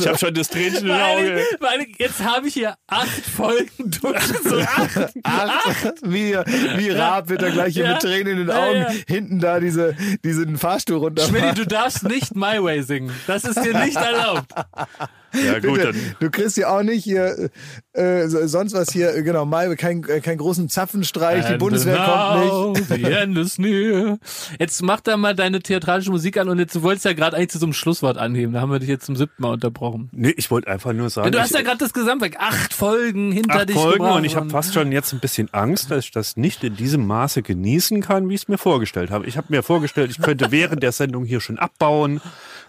[0.00, 1.42] Ich habe schon das Tränchen im allen Auge.
[1.78, 3.70] Dingen, Jetzt habe ich hier acht Folgen
[4.00, 4.66] durchgezogen.
[4.76, 5.12] Acht.
[5.24, 6.34] Ach, wie,
[6.76, 7.92] wie Raab wird da gleich hier Ja.
[7.94, 8.92] mit Tränen in den Ja, Augen ja.
[9.06, 11.24] hinten da diese, diesen Fahrstuhl runter.
[11.24, 13.12] Schmidti, du darfst nicht My Way singen.
[13.26, 14.52] Das ist dir nicht erlaubt.
[15.44, 17.50] Ja gut, dann Du kriegst ja auch nicht hier
[17.92, 21.58] äh, so- sonst was hier, äh, genau, mal kein, äh, keinen großen Zapfenstreich, die And
[21.58, 23.04] Bundeswehr now kommt nicht.
[23.06, 24.18] The end is near.
[24.58, 27.50] Jetzt mach da mal deine theatralische Musik an und jetzt du wolltest ja gerade eigentlich
[27.50, 28.52] zu so einem Schlusswort anheben.
[28.54, 30.08] Da haben wir dich jetzt zum siebten Mal unterbrochen.
[30.12, 32.36] Nee, ich wollte einfach nur sagen, Du hast ich, ja gerade das Gesamtwerk.
[32.38, 35.48] Acht Folgen hinter acht dich Folgen gebracht und ich habe fast schon jetzt ein bisschen
[35.52, 39.10] Angst, dass ich das nicht in diesem Maße genießen kann, wie ich es mir vorgestellt
[39.10, 39.26] habe.
[39.26, 42.20] Ich habe mir vorgestellt, ich könnte während der Sendung hier schon abbauen.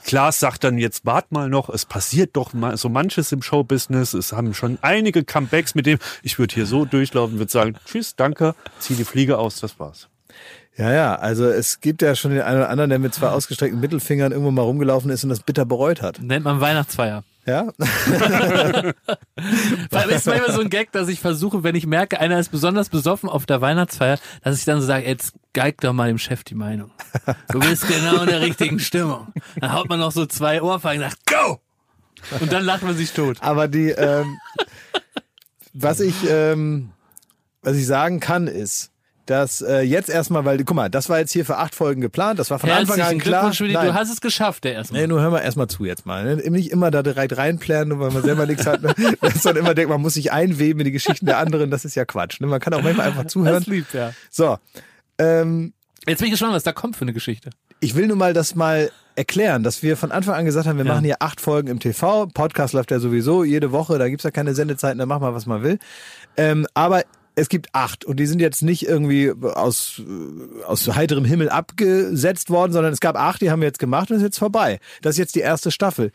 [0.05, 4.13] Klaas sagt dann jetzt, wart mal noch, es passiert doch so manches im Showbusiness.
[4.13, 8.15] Es haben schon einige Comebacks mit dem, ich würde hier so durchlaufen, würde sagen, tschüss,
[8.15, 10.09] danke, zieh die Fliege aus, das war's.
[10.77, 13.79] Ja, ja, also es gibt ja schon den einen oder anderen, der mit zwei ausgestreckten
[13.79, 16.21] Mittelfingern irgendwo mal rumgelaufen ist und das bitter bereut hat.
[16.21, 17.23] Nennt man Weihnachtsfeier.
[17.47, 17.69] Ja?
[19.89, 22.49] Weil es ist manchmal so ein Gag, dass ich versuche, wenn ich merke, einer ist
[22.49, 26.19] besonders besoffen auf der Weihnachtsfeier, dass ich dann so sage, jetzt geig doch mal dem
[26.19, 26.91] Chef die Meinung.
[27.49, 29.33] Du bist genau in der richtigen Stimmung.
[29.59, 31.59] Dann haut man noch so zwei Ohrfeigen und sagt, go!
[32.39, 33.37] Und dann lacht man sich tot.
[33.41, 34.37] Aber die, ähm,
[35.73, 36.91] was ich, ähm,
[37.61, 38.91] was ich sagen kann, ist,
[39.25, 42.39] dass äh, jetzt erstmal, weil, guck mal, das war jetzt hier für acht Folgen geplant,
[42.39, 43.51] das war von Anfang an Herzlichen klar.
[43.59, 43.87] Nein.
[43.87, 45.01] du hast es geschafft, der erstmal.
[45.01, 46.23] Nee, nur hör mal erstmal zu jetzt mal.
[46.23, 46.49] Ne?
[46.49, 48.81] Nicht immer da direkt reinplänen, nur weil man selber nichts hat.
[48.81, 48.95] Ne?
[49.21, 51.95] Dass man immer denkt, man muss sich einweben in die Geschichten der anderen, das ist
[51.95, 52.39] ja Quatsch.
[52.39, 52.47] Ne?
[52.47, 53.55] Man kann auch manchmal einfach zuhören.
[53.55, 54.13] Das liebt ja.
[54.29, 54.57] So,
[55.19, 55.73] ähm,
[56.07, 57.49] Jetzt bin ich gespannt, was da kommt für eine Geschichte.
[57.79, 60.85] Ich will nur mal das mal erklären, dass wir von Anfang an gesagt haben, wir
[60.85, 60.93] Ja.
[60.93, 62.27] machen hier acht Folgen im TV.
[62.27, 65.45] Podcast läuft ja sowieso jede Woche, da gibt's ja keine Sendezeiten, da macht man, was
[65.47, 65.79] man will.
[66.37, 67.03] Ähm, aber
[67.35, 72.49] es gibt acht und die sind jetzt nicht irgendwie aus, äh, aus heiterem Himmel abgesetzt
[72.49, 74.79] worden, sondern es gab acht, die haben wir jetzt gemacht und ist jetzt vorbei.
[75.01, 76.11] Das ist jetzt die erste Staffel.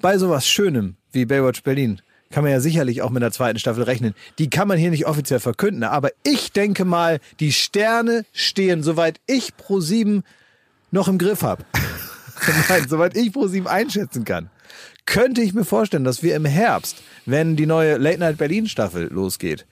[0.00, 2.00] Bei sowas Schönem wie Baywatch Berlin
[2.30, 4.14] kann man ja sicherlich auch mit der zweiten Staffel rechnen.
[4.38, 9.20] Die kann man hier nicht offiziell verkünden, aber ich denke mal, die Sterne stehen, soweit
[9.26, 10.24] ich pro sieben
[10.96, 11.64] noch im Griff habe.
[12.68, 14.50] Nein, soweit ich pro sieben einschätzen kann,
[15.04, 19.08] könnte ich mir vorstellen, dass wir im Herbst, wenn die neue Late Night Berlin Staffel
[19.12, 19.66] losgeht,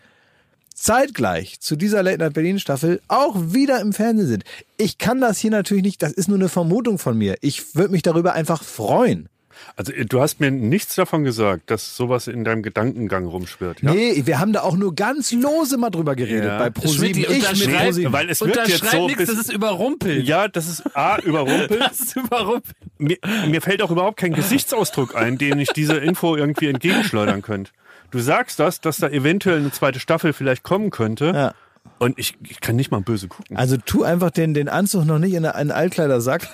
[0.74, 4.44] zeitgleich zu dieser Late Night Berlin Staffel auch wieder im Fernsehen sind.
[4.76, 7.36] Ich kann das hier natürlich nicht, das ist nur eine Vermutung von mir.
[7.40, 9.28] Ich würde mich darüber einfach freuen.
[9.76, 13.82] Also äh, du hast mir nichts davon gesagt, dass sowas in deinem Gedankengang rumschwirrt.
[13.82, 13.92] Ja?
[13.92, 16.58] Nee, wir haben da auch nur ganz lose mal drüber geredet Ja.
[16.58, 17.24] bei ProSieben.
[17.30, 18.12] Ich mit ProSieben.
[18.12, 20.26] Weil es wird jetzt so nichts, das ist überrumpelt.
[20.26, 21.80] Ja, das ist A, überrumpelt.
[21.80, 22.74] Das ist überrumpelt.
[22.98, 27.72] mir, mir fällt auch überhaupt kein Gesichtsausdruck ein, dem ich diese Info irgendwie entgegenschleudern könnte.
[28.10, 31.32] Du sagst das, dass da eventuell eine zweite Staffel vielleicht kommen könnte.
[31.34, 31.54] Ja.
[31.98, 33.56] Und ich, ich kann nicht mal böse gucken.
[33.56, 36.48] Also tu einfach den, den Anzug noch nicht in einen Altkleidersack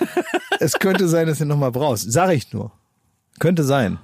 [0.59, 2.11] es könnte sein, dass du ihn nochmal brauchst.
[2.11, 2.71] Sag ich nur.
[3.39, 3.99] Könnte sein.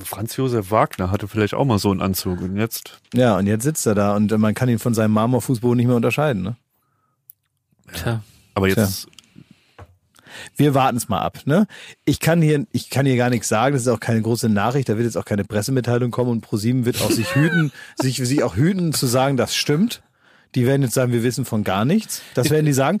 [0.00, 3.00] Franz Josef Wagner hatte vielleicht auch mal so einen Anzug und jetzt.
[3.14, 5.96] Ja, und jetzt sitzt er da und man kann ihn von seinem Marmorfußboden nicht mehr
[5.96, 6.42] unterscheiden.
[6.42, 6.56] Ne?
[7.94, 8.22] Tja.
[8.54, 9.08] Aber jetzt.
[10.56, 11.40] Wir warten es mal ab.
[11.46, 11.66] Ne?
[12.04, 13.72] Ich kann hier, ich kann hier gar nichts sagen.
[13.72, 14.88] Das ist auch keine große Nachricht.
[14.88, 18.42] Da wird jetzt auch keine Pressemitteilung kommen und ProSieben wird auch sich hüten, sich, sich
[18.42, 20.02] auch hüten zu sagen, das stimmt.
[20.54, 22.22] Die werden jetzt sagen, wir wissen von gar nichts.
[22.34, 23.00] Das werden die sagen.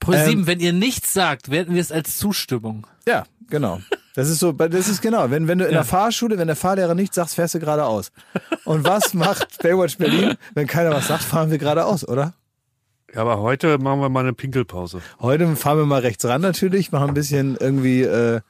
[0.00, 2.86] ProSieben, Ähm, wenn ihr nichts sagt, werten wir es als Zustimmung.
[3.06, 3.80] Ja, genau.
[4.14, 5.30] Das ist so, das ist genau.
[5.30, 8.10] Wenn, wenn du in der Fahrschule, wenn der Fahrlehrer nichts sagt, fährst du geradeaus.
[8.64, 10.34] Und was macht Baywatch Berlin?
[10.54, 12.34] Wenn keiner was sagt, fahren wir geradeaus, oder?
[13.14, 15.00] Ja, aber heute machen wir mal eine Pinkelpause.
[15.20, 18.40] Heute fahren wir mal rechts ran natürlich, machen ein bisschen irgendwie, äh,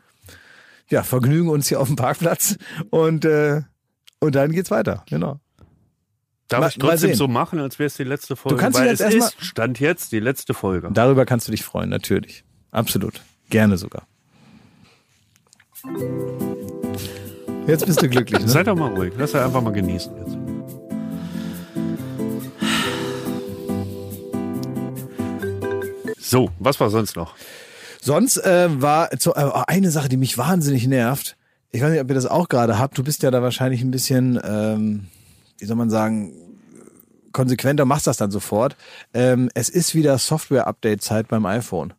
[0.88, 2.56] ja, vergnügen uns hier auf dem Parkplatz
[2.90, 3.62] und, äh,
[4.18, 5.04] und dann geht's weiter.
[5.08, 5.40] Genau.
[6.50, 8.58] Darf Mal- ich trotzdem so machen, als wäre es die letzte Folge?
[8.58, 10.90] kannst Weil es jetzt erst ist, Stand jetzt, die letzte Folge.
[10.92, 12.42] Darüber kannst du dich freuen, natürlich.
[12.72, 13.20] Absolut.
[13.50, 14.02] Gerne sogar.
[17.68, 18.48] Jetzt bist du glücklich, ne?
[18.48, 19.12] Seid doch mal ruhig.
[19.16, 20.36] Lass er einfach mal genießen jetzt.
[26.18, 27.34] So, was war sonst noch?
[28.00, 31.36] Sonst äh, war so, äh, eine Sache, die mich wahnsinnig nervt.
[31.70, 32.98] Ich weiß nicht, ob ihr das auch gerade habt.
[32.98, 35.06] Du bist ja da wahrscheinlich ein bisschen, ähm,
[35.58, 36.32] wie soll man sagen,
[37.32, 38.76] konsequenter, machst das dann sofort.
[39.14, 41.92] Ähm, es ist wieder Software-Update-Zeit beim iPhone.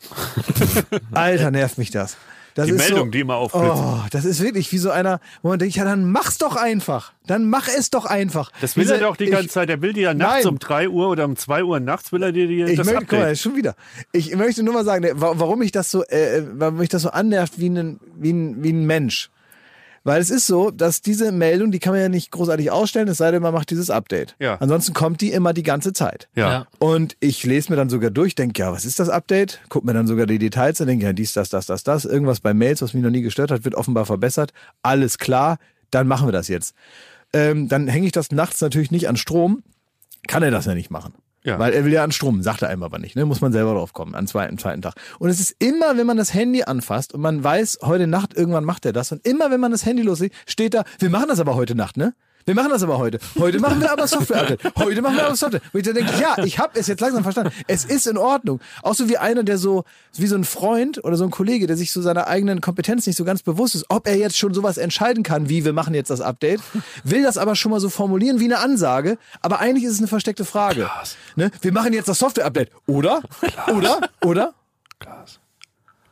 [1.12, 2.16] Alter, nervt mich das.
[2.54, 3.66] Das Die ist Meldung, so, die immer aufblitzt.
[3.76, 7.12] Oh, das ist wirklich wie so einer, wo man denkt, ja, dann mach's doch einfach.
[7.24, 8.50] Dann mach es doch einfach.
[8.60, 9.70] Das will Diese- er doch die ich- ganze Zeit.
[9.70, 10.54] Er will dir ja nachts Nein.
[10.54, 13.04] um 3 Uhr oder um 2 Uhr nachts will er dir die, Ich das möchte,
[13.04, 13.38] guck mal, Update.
[13.38, 13.76] schon wieder.
[14.10, 17.10] Ich möchte nur mal sagen, wa- warum mich das so, äh, warum mich das so
[17.10, 19.30] annervt wie ein, wie ein, wie ein Mensch.
[20.08, 23.18] Weil es ist so, dass diese Meldung, die kann man ja nicht großartig ausstellen, es
[23.18, 24.36] sei denn, man macht dieses Update.
[24.38, 24.54] Ja.
[24.54, 26.30] Ansonsten kommt die immer die ganze Zeit.
[26.34, 26.50] Ja.
[26.50, 26.66] Ja.
[26.78, 29.60] Und ich lese mir dann sogar durch, denke, ja, was ist das Update?
[29.68, 32.06] Guck mir dann sogar die Details an, denke, ja, dies, das, das, das, das.
[32.06, 34.54] Irgendwas bei Mails, was mich noch nie gestört hat, wird offenbar verbessert.
[34.80, 35.58] Alles klar,
[35.90, 36.74] dann machen wir das jetzt.
[37.34, 39.62] Ähm, dann hänge ich das nachts natürlich nicht an Strom.
[40.26, 41.12] Kann er das ja nicht machen.
[41.44, 41.58] Ja.
[41.58, 43.16] Weil er will ja an Strom, sagt er einem aber nicht.
[43.16, 43.24] Ne?
[43.24, 44.94] Muss man selber drauf kommen, am zweiten, zweiten Tag.
[45.18, 48.64] Und es ist immer, wenn man das Handy anfasst und man weiß, heute Nacht irgendwann
[48.64, 49.12] macht er das.
[49.12, 51.96] Und immer, wenn man das Handy loslegt, steht da, wir machen das aber heute Nacht,
[51.96, 52.14] ne?
[52.44, 53.18] Wir machen das aber heute.
[53.38, 54.74] Heute machen wir aber Software-Update.
[54.76, 55.60] Heute machen wir aber Software.
[55.72, 57.52] Wo ich dann denke, ja, ich habe es jetzt langsam verstanden.
[57.66, 58.60] Es ist in Ordnung.
[58.82, 59.84] Auch so wie einer, der so,
[60.14, 63.16] wie so ein Freund oder so ein Kollege, der sich so seiner eigenen Kompetenz nicht
[63.16, 66.08] so ganz bewusst ist, ob er jetzt schon sowas entscheiden kann, wie wir machen jetzt
[66.08, 66.60] das Update,
[67.04, 70.08] will das aber schon mal so formulieren wie eine Ansage, aber eigentlich ist es eine
[70.08, 70.88] versteckte Frage.
[71.36, 71.50] Ne?
[71.60, 72.70] Wir machen jetzt das Software-Update.
[72.86, 73.22] Oder?
[73.76, 74.00] Oder?
[74.24, 74.54] Oder?
[75.00, 75.40] Klaas,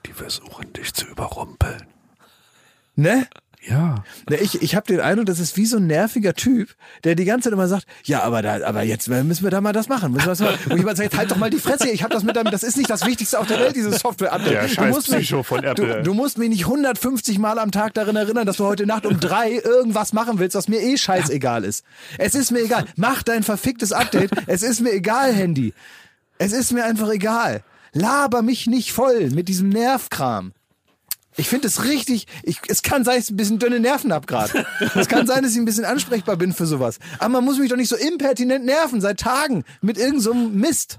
[0.05, 1.87] die versuchen dich zu überrumpeln.
[2.95, 3.27] Ne?
[3.69, 4.05] Ja.
[4.31, 7.25] Ne, ich ich habe den Eindruck, das ist wie so ein nerviger Typ, der die
[7.25, 10.13] ganze Zeit immer sagt, ja, aber da, aber jetzt müssen wir da mal das machen.
[10.13, 10.55] Müssen wir das mal.
[10.71, 12.77] Und jemand sagt, halt doch mal die Fresse, ich habe das mit damit, das ist
[12.77, 14.53] nicht das Wichtigste auf der Welt, dieses Software-Update.
[14.53, 15.97] Der Du musst mich- von Apple.
[15.97, 19.05] Du, du musst mich nicht 150 Mal am Tag darin erinnern, dass du heute Nacht
[19.07, 21.85] um drei irgendwas machen willst, was mir eh scheißegal ist.
[22.19, 22.85] Es ist mir egal.
[22.97, 24.31] Mach dein verficktes Update.
[24.47, 25.75] Es ist mir egal, Handy.
[26.39, 27.63] Es ist mir einfach egal.
[27.93, 30.53] Laber mich nicht voll mit diesem Nervkram.
[31.39, 34.27] Ich finde es richtig, ich, es kann sein, dass ich ein bisschen dünne Nerven hab
[34.27, 34.65] gerade.
[34.95, 36.99] Es kann sein, dass ich ein bisschen ansprechbar bin für sowas.
[37.19, 40.99] Aber man muss mich doch nicht so impertinent nerven seit Tagen mit irgendeinem so Mist.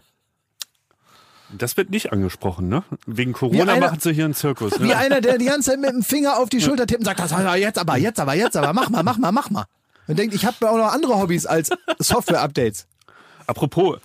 [1.57, 2.83] Das wird nicht angesprochen, ne?
[3.05, 4.79] Wegen Wie Corona einer- machen sie hier einen Zirkus.
[4.79, 4.97] Wie Ne?
[4.97, 7.31] einer, der die ganze Zeit mit dem Finger auf die Schulter tippt und sagt, das
[7.31, 9.65] jetzt aber, jetzt aber, jetzt aber, mach mal, mach mal, mach mal.
[10.07, 11.69] Und denkt, ich habe auch noch andere Hobbys als
[11.99, 12.85] Software-Updates.
[13.47, 13.97] Apropos,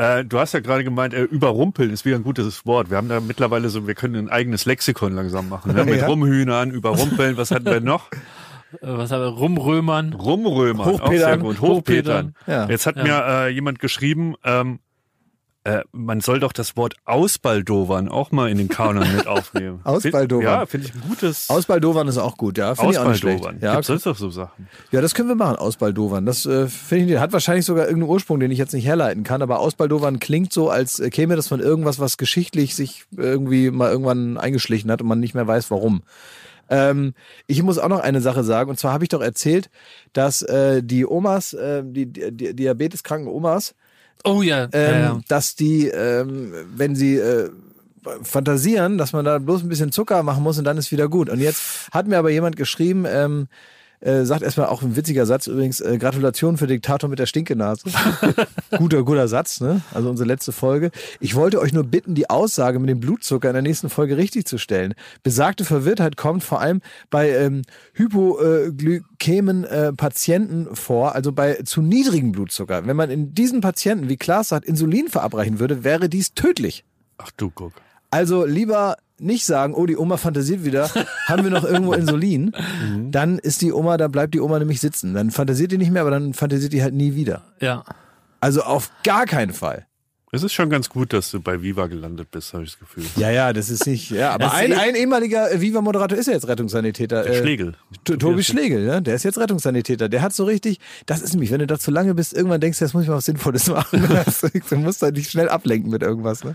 [0.00, 2.90] äh, du hast ja gerade gemeint, äh, überrumpeln ist wieder ein gutes Wort.
[2.90, 5.74] Wir haben da mittlerweile so, wir können ein eigenes Lexikon langsam machen.
[5.74, 5.84] Ne?
[5.86, 6.06] Mit Ja.
[6.06, 8.10] Rumhühnern, überrumpeln, was hatten wir noch?
[8.12, 9.28] Äh, Was haben wir?
[9.28, 10.12] Rumrömern.
[10.12, 11.18] Rumrömern, auch Hochpedern.
[11.18, 11.60] sehr gut.
[11.60, 12.26] Hochpetern.
[12.28, 12.34] Hochpetern.
[12.46, 12.68] Ja.
[12.68, 14.78] Jetzt hat mir äh, jemand geschrieben, ähm,
[15.64, 19.80] äh, man soll doch das Wort Ausbaldowern auch mal in den Kanon mit aufnehmen.
[19.84, 20.42] Ausbaldowern.
[20.42, 22.74] Ja, finde ich ein gutes Ausbaldowern ist auch gut, ja.
[22.74, 23.44] Finde ich auch nicht schlecht.
[23.60, 24.68] Ja, Gibt's sonst noch so Sachen?
[24.90, 26.24] Ja, das können wir machen, Ausbaldowern.
[26.24, 29.42] Das äh, finde ich, hat wahrscheinlich sogar irgendeinen Ursprung, den ich jetzt nicht herleiten kann.
[29.42, 34.38] Aber Ausbaldowern klingt so, als käme das von irgendwas, was geschichtlich sich irgendwie mal irgendwann
[34.38, 36.02] eingeschlichen hat und man nicht mehr weiß, warum.
[36.70, 37.12] Ähm,
[37.46, 38.70] ich muss auch noch eine Sache sagen.
[38.70, 39.68] Und zwar habe ich doch erzählt,
[40.14, 43.74] dass äh, die Omas, äh, die, die, die diabeteskranken Omas,
[44.24, 44.68] Oh ja.
[44.72, 45.20] ähm, ja, ja.
[45.28, 47.50] dass die, ähm, wenn sie äh,
[48.22, 51.28] fantasieren, dass man da bloß ein bisschen Zucker machen muss und dann ist wieder gut.
[51.28, 53.48] Und jetzt hat mir aber jemand geschrieben, ähm,
[54.00, 57.84] äh, sagt erstmal auch ein witziger Satz übrigens, äh, Gratulation für Diktator mit der Stinkenase.
[58.78, 59.82] guter, guter Satz, ne?
[59.92, 60.90] Also unsere letzte Folge.
[61.20, 64.46] Ich wollte euch nur bitten, die Aussage mit dem Blutzucker in der nächsten Folge richtig
[64.46, 64.94] zu stellen.
[65.22, 66.80] Besagte Verwirrtheit kommt vor allem
[67.10, 67.62] bei ähm,
[67.94, 72.86] hypoglykämen äh, Patienten vor, also bei zu niedrigem Blutzucker.
[72.86, 76.84] Wenn man in diesen Patienten, wie Klaas sagt, Insulin verabreichen würde, wäre dies tödlich.
[77.18, 77.72] Ach du guck.
[78.10, 80.88] Also lieber nicht sagen, oh, die Oma fantasiert wieder,
[81.26, 82.52] haben wir noch irgendwo Insulin,
[83.10, 85.14] dann ist die Oma, da bleibt die Oma nämlich sitzen.
[85.14, 87.42] Dann fantasiert die nicht mehr, aber dann fantasiert die halt nie wieder.
[87.60, 87.84] Ja.
[88.40, 89.86] Also auf gar keinen Fall.
[90.32, 93.02] Es ist schon ganz gut, dass du bei Viva gelandet bist, habe ich das Gefühl.
[93.16, 94.10] Ja, ja, das ist nicht.
[94.12, 97.24] Ja, aber Das ein, ein ehemaliger äh, Viva-Moderator ist ja jetzt Rettungssanitäter.
[97.24, 97.74] Der äh, Schlegel.
[98.04, 99.02] T- Tobi Schlegel, ne?
[99.02, 100.08] der ist jetzt Rettungssanitäter.
[100.08, 102.78] Der hat so richtig, das ist nämlich, wenn du da zu lange bist, irgendwann denkst
[102.78, 104.08] du, jetzt muss ich mal was Sinnvolles machen.
[104.70, 106.44] du musst halt dich schnell ablenken mit irgendwas.
[106.44, 106.54] Ne?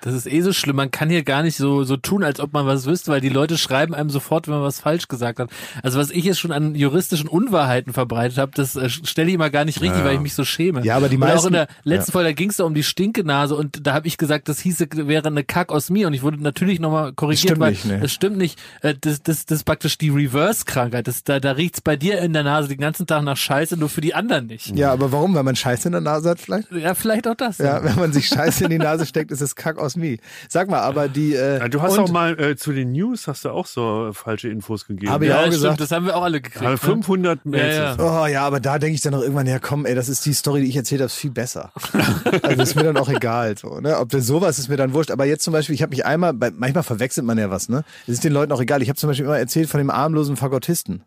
[0.00, 0.76] Das ist eh so schlimm.
[0.76, 3.28] Man kann hier gar nicht so, so tun, als ob man was wüsste, weil die
[3.28, 5.50] Leute schreiben einem sofort, wenn man was falsch gesagt hat.
[5.82, 9.50] Also was ich jetzt schon an juristischen Unwahrheiten verbreitet habe, das äh, stelle ich immer
[9.50, 10.04] gar nicht richtig, Ja.
[10.04, 10.84] weil ich mich so schäme.
[10.84, 12.12] Ja, aber die Und auch meisten- in der letzten ja.
[12.12, 14.86] Folge, da ging es da um die Stinkenase und da habe ich gesagt, das hieße,
[14.92, 17.98] wäre eine Kackosmie und ich wurde natürlich nochmal korrigiert, stimmt weil nicht, ne.
[18.00, 18.58] das stimmt nicht.
[18.82, 21.08] Äh, Das, das, das ist praktisch die Reverse-Krankheit.
[21.08, 23.88] Das, da, da riecht's bei dir in der Nase den ganzen Tag nach Scheiße, nur
[23.88, 24.76] für die anderen nicht.
[24.76, 25.34] Ja, aber warum?
[25.34, 26.70] Weil man Scheiße in der Nase hat vielleicht?
[26.72, 27.58] Ja, vielleicht auch das.
[27.58, 30.18] Ja, wenn man sich Scheiße in die Nase steckt, ist es Kack aus mir.
[30.48, 31.34] Sag mal, aber die.
[31.34, 34.48] Äh, Ja, Du hast auch mal äh, zu den News hast du auch so falsche
[34.48, 35.12] Infos gegeben.
[35.12, 35.80] Hab ich Ja, auch stimmt, gesagt.
[35.80, 36.64] das haben wir auch alle gekriegt.
[36.64, 36.76] Ne?
[36.76, 37.76] 500 Mails.
[37.76, 38.22] Ja, ja.
[38.24, 40.32] Oh ja, aber da denke ich dann noch irgendwann, ja komm, ey, das ist die
[40.32, 41.72] Story, die ich erzählt habe, ist viel besser.
[42.42, 43.98] also ist mir dann auch egal, so, ne?
[43.98, 45.10] Ob das sowas ist mir dann wurscht.
[45.10, 47.84] Aber jetzt zum Beispiel, ich habe mich einmal, bei, manchmal verwechselt man ja was, ne?
[48.06, 48.82] Es ist den Leuten auch egal.
[48.82, 51.02] Ich habe zum Beispiel immer erzählt von dem armlosen Fagottisten.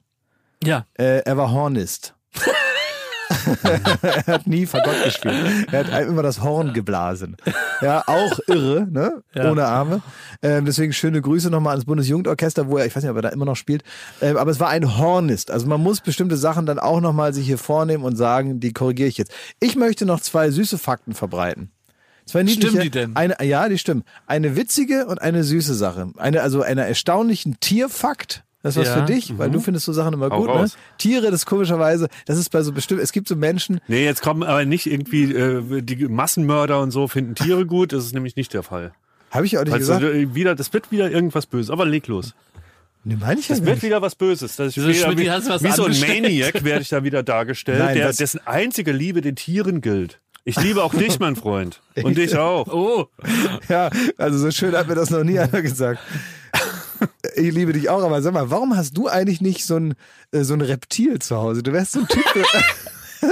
[0.64, 0.86] Ja.
[0.94, 2.14] Äh, er war Hornist.
[4.04, 5.68] er hat nie Fagott gespielt.
[5.72, 7.38] Er hat immer das Horn geblasen.
[7.82, 9.24] Ja, auch irre, ne?
[9.34, 9.52] Ja.
[9.52, 10.02] Ohne Arme.
[10.42, 13.30] Ähm, deswegen schöne Grüße nochmal ans Bundesjugendorchester, wo er, ich weiß nicht, ob er da
[13.30, 13.84] immer noch spielt.
[14.22, 15.52] Ähm, aber es war ein Hornist.
[15.52, 19.10] Also man muss bestimmte Sachen dann auch nochmal sich hier vornehmen und sagen, die korrigiere
[19.10, 19.32] ich jetzt.
[19.60, 21.72] Ich möchte noch zwei süße Fakten verbreiten.
[22.26, 23.16] Zwei niedliche, Stimmen die denn?
[23.16, 24.04] Eine, ja, die stimmen.
[24.28, 26.12] Eine witzige und eine süße Sache.
[26.18, 28.44] Eine, also einer erstaunlichen Tierfakt.
[28.64, 29.06] Das ist was Ja.
[29.06, 30.54] für dich, weil du findest so Sachen immer Hau gut, ne?
[30.54, 30.78] raus.
[31.00, 34.44] Tiere, das komischerweise, das ist bei so bestimmt, es gibt so Menschen, Nee, jetzt kommen
[34.44, 37.92] aber nicht irgendwie äh, die Massenmörder und so finden Tiere gut.
[37.94, 38.94] Das ist nämlich nicht der Fall.
[39.32, 40.04] habe ich auch nicht Also gesagt.
[40.16, 41.72] äh, wieder, das wird wieder irgendwas Böses.
[41.72, 42.36] Aber leg los.
[43.04, 43.84] Nee, meine ich ja Es wird nicht.
[43.84, 44.56] wieder was Böses.
[44.58, 46.00] Das ist Wieso, wieder wie, was wie so ein?
[46.00, 50.20] Maniac werde ich da wieder dargestellt, Nein, der, was- dessen einzige Liebe den Tieren gilt.
[50.44, 51.82] Ich liebe auch dich, mein Freund.
[52.04, 52.68] Und dich auch.
[52.68, 53.08] Oh,
[53.70, 56.00] Ja, also so schön hat mir das noch nie einer gesagt.
[57.36, 59.96] Ich liebe dich auch, aber sag mal, warum hast du eigentlich nicht so ein,
[60.32, 61.64] äh, so ein Reptil zu Hause?
[61.64, 62.46] Du wärst so ein Typ für,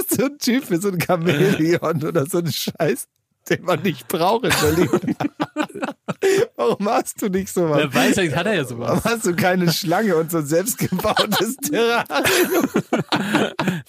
[0.15, 3.07] so ein Typ für so ein Chamäleon oder so ein Scheiß,
[3.49, 5.15] den man nicht braucht in Berlin.
[6.55, 7.77] Warum hast du nicht sowas?
[7.77, 8.89] wer weiß, hat er ja sowas.
[8.89, 12.69] Warum hast du keine Schlange und so ein selbstgebautes Terrarium?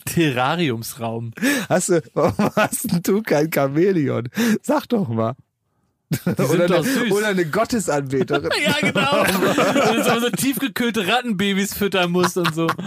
[0.04, 1.32] Terrariumsraum.
[1.68, 4.28] Hast du, warum hast du kein Chamäleon?
[4.62, 5.34] Sag doch mal.
[6.26, 8.50] Oder, eine, oder eine Gottesanbeterin.
[8.64, 9.24] Ja, genau.
[9.24, 12.66] Wenn du so, so tiefgekühlte Rattenbabys füttern musst und so.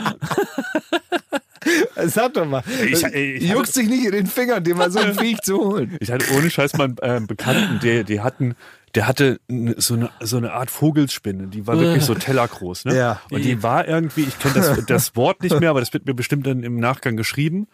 [2.07, 2.61] Sag doch mal.
[2.85, 5.95] Ich- ich- Juckst dich nicht in den Fingern, dir mal so ein Viech zu holen.
[6.01, 8.55] Ich hatte ohne Scheiß mal einen äh, Bekannten, der, die hatten,
[8.95, 9.39] der hatte
[9.77, 12.95] so eine, so eine Art Vogelspinne, die war wirklich so tellergroß, ne?
[12.97, 13.21] Ja.
[13.31, 16.13] Und die war irgendwie, ich kenne das, das Wort nicht mehr, aber das wird mir
[16.13, 17.67] bestimmt dann im Nachgang geschrieben.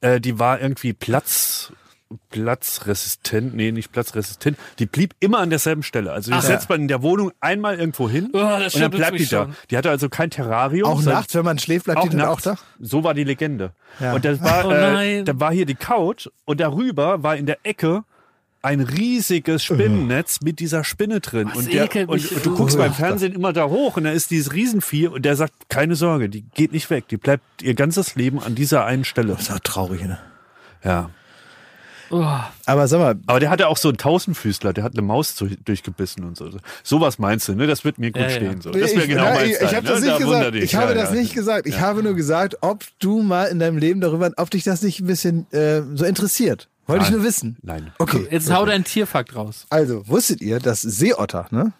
[0.00, 1.72] Äh, die war irgendwie Platz,
[2.30, 4.56] platzresistent, nee, nicht platzresistent.
[4.78, 6.12] Die blieb immer an derselben Stelle.
[6.12, 6.42] Also die Ach.
[6.42, 9.48] setzt man in der Wohnung einmal irgendwo hin Oh, das und dann bleibt die da.
[9.70, 10.88] Die hatte also kein Terrarium.
[10.88, 12.44] Auch nachts, wenn man schläft, bleibt auch die dann auch nachts.
[12.44, 12.56] da?
[12.80, 13.72] So war die Legende.
[14.00, 14.14] Ja.
[14.14, 17.58] Und das war, Oh äh, da war hier die Couch und darüber war in der
[17.64, 18.04] Ecke
[18.62, 21.48] ein riesiges Spinnennetz mit dieser Spinne drin.
[21.50, 22.34] Was und, der, ekelt und, mich.
[22.34, 25.36] und du guckst beim Fernsehen immer da hoch und da ist dieses Riesenvieh und der
[25.36, 27.06] sagt, keine Sorge, die geht nicht weg.
[27.08, 29.34] Die bleibt ihr ganzes Leben an dieser einen Stelle.
[29.34, 30.18] Das ist auch traurig, ne?
[30.82, 31.10] Ja.
[32.10, 32.24] Oh,
[32.66, 35.46] Aber sag mal, Aber der hatte auch so einen Tausendfüßler, der hat eine Maus zu,
[35.46, 36.50] durchgebissen und so.
[36.82, 37.66] Sowas meinst du, ne?
[37.66, 38.34] Das wird mir gut Ja, ja.
[38.34, 38.60] stehen.
[38.60, 38.70] So.
[38.70, 39.92] Das wäre ich, genau nein, mein ich, Style, ich habe ne?
[39.92, 40.54] das nicht Da gesagt.
[40.54, 40.62] dich.
[40.64, 41.20] Ich habe Ja, das ja.
[41.20, 41.66] nicht gesagt.
[41.66, 45.00] Ich habe nur gesagt, ob du mal in deinem Leben darüber, ob dich das nicht
[45.00, 46.68] ein bisschen äh, so interessiert.
[46.86, 47.18] Wollte ich Nein.
[47.18, 47.56] nur wissen.
[47.62, 47.90] Nein.
[47.98, 48.28] Okay.
[48.30, 49.66] jetzt hau dein Tierfakt raus.
[49.70, 51.72] Also, wusstet ihr, dass Seeotter, ne?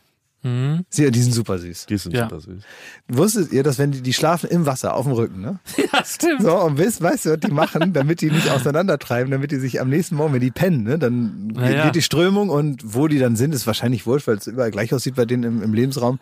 [0.47, 0.84] Mhm.
[0.90, 1.86] Sie, die sind super süß.
[1.86, 2.24] Die sind Ja.
[2.28, 2.62] super süß.
[3.09, 5.59] Wusstet ihr, dass wenn die, die schlafen im Wasser auf dem Rücken, ne?
[5.92, 6.42] Ja, stimmt.
[6.42, 9.80] So, und wisst, weißt du, was die machen, damit die nicht auseinandertreiben, damit die sich
[9.80, 11.84] am nächsten Morgen, wenn die pennen, ne, dann Na geht, ja.
[11.86, 14.94] geht die Strömung und wo die dann sind, ist wahrscheinlich wurscht, weil es überall gleich
[14.94, 16.18] aussieht bei denen im, im Lebensraum.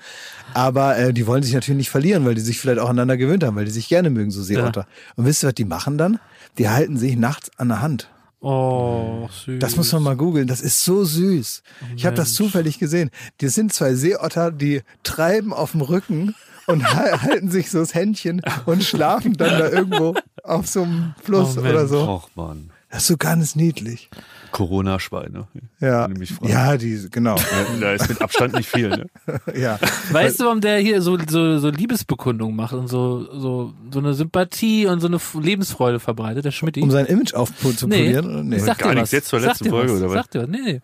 [0.54, 3.44] Aber äh, die wollen sich natürlich nicht verlieren, weil die sich vielleicht auch aneinander gewöhnt
[3.44, 4.86] haben, weil die sich gerne mögen, so Seeotter.
[5.16, 6.18] Und wisst ihr, was die machen dann?
[6.58, 8.08] Die halten sich nachts an der Hand.
[8.44, 9.58] Oh, süß.
[9.58, 10.46] Das muss man mal googeln.
[10.46, 11.62] Das ist so süß.
[11.96, 13.10] Ich habe das zufällig gesehen.
[13.40, 16.34] Die sind zwei Seeotter, die treiben auf dem Rücken
[16.66, 21.14] und ha- halten sich so das Händchen und schlafen dann da irgendwo auf so einem
[21.22, 22.00] Fluss Oh, oder so.
[22.08, 22.70] Och man.
[22.90, 24.10] Das ist so ganz niedlich.
[24.54, 25.48] Corona-Schweine.
[25.80, 26.08] Ja,
[26.42, 27.34] ja, die genau.
[27.80, 29.06] Da ist mit Abstand nicht viel, ne?
[29.60, 29.80] ja,
[30.12, 34.14] Weißt du, warum der hier so, so, so Liebesbekundungen macht und so, so, so eine
[34.14, 36.78] Sympathie und so eine Lebensfreude verbreitet, der Schmidt?
[36.78, 38.48] um sein Image aufzupolieren.
[38.48, 38.56] Nee.
[38.56, 39.98] ich sag Gar dir nichts jetzt zur Sag letzten dir Folge, was.
[39.98, 40.14] oder was?
[40.14, 40.48] Sag dir was.
[40.48, 40.80] Nee, nee.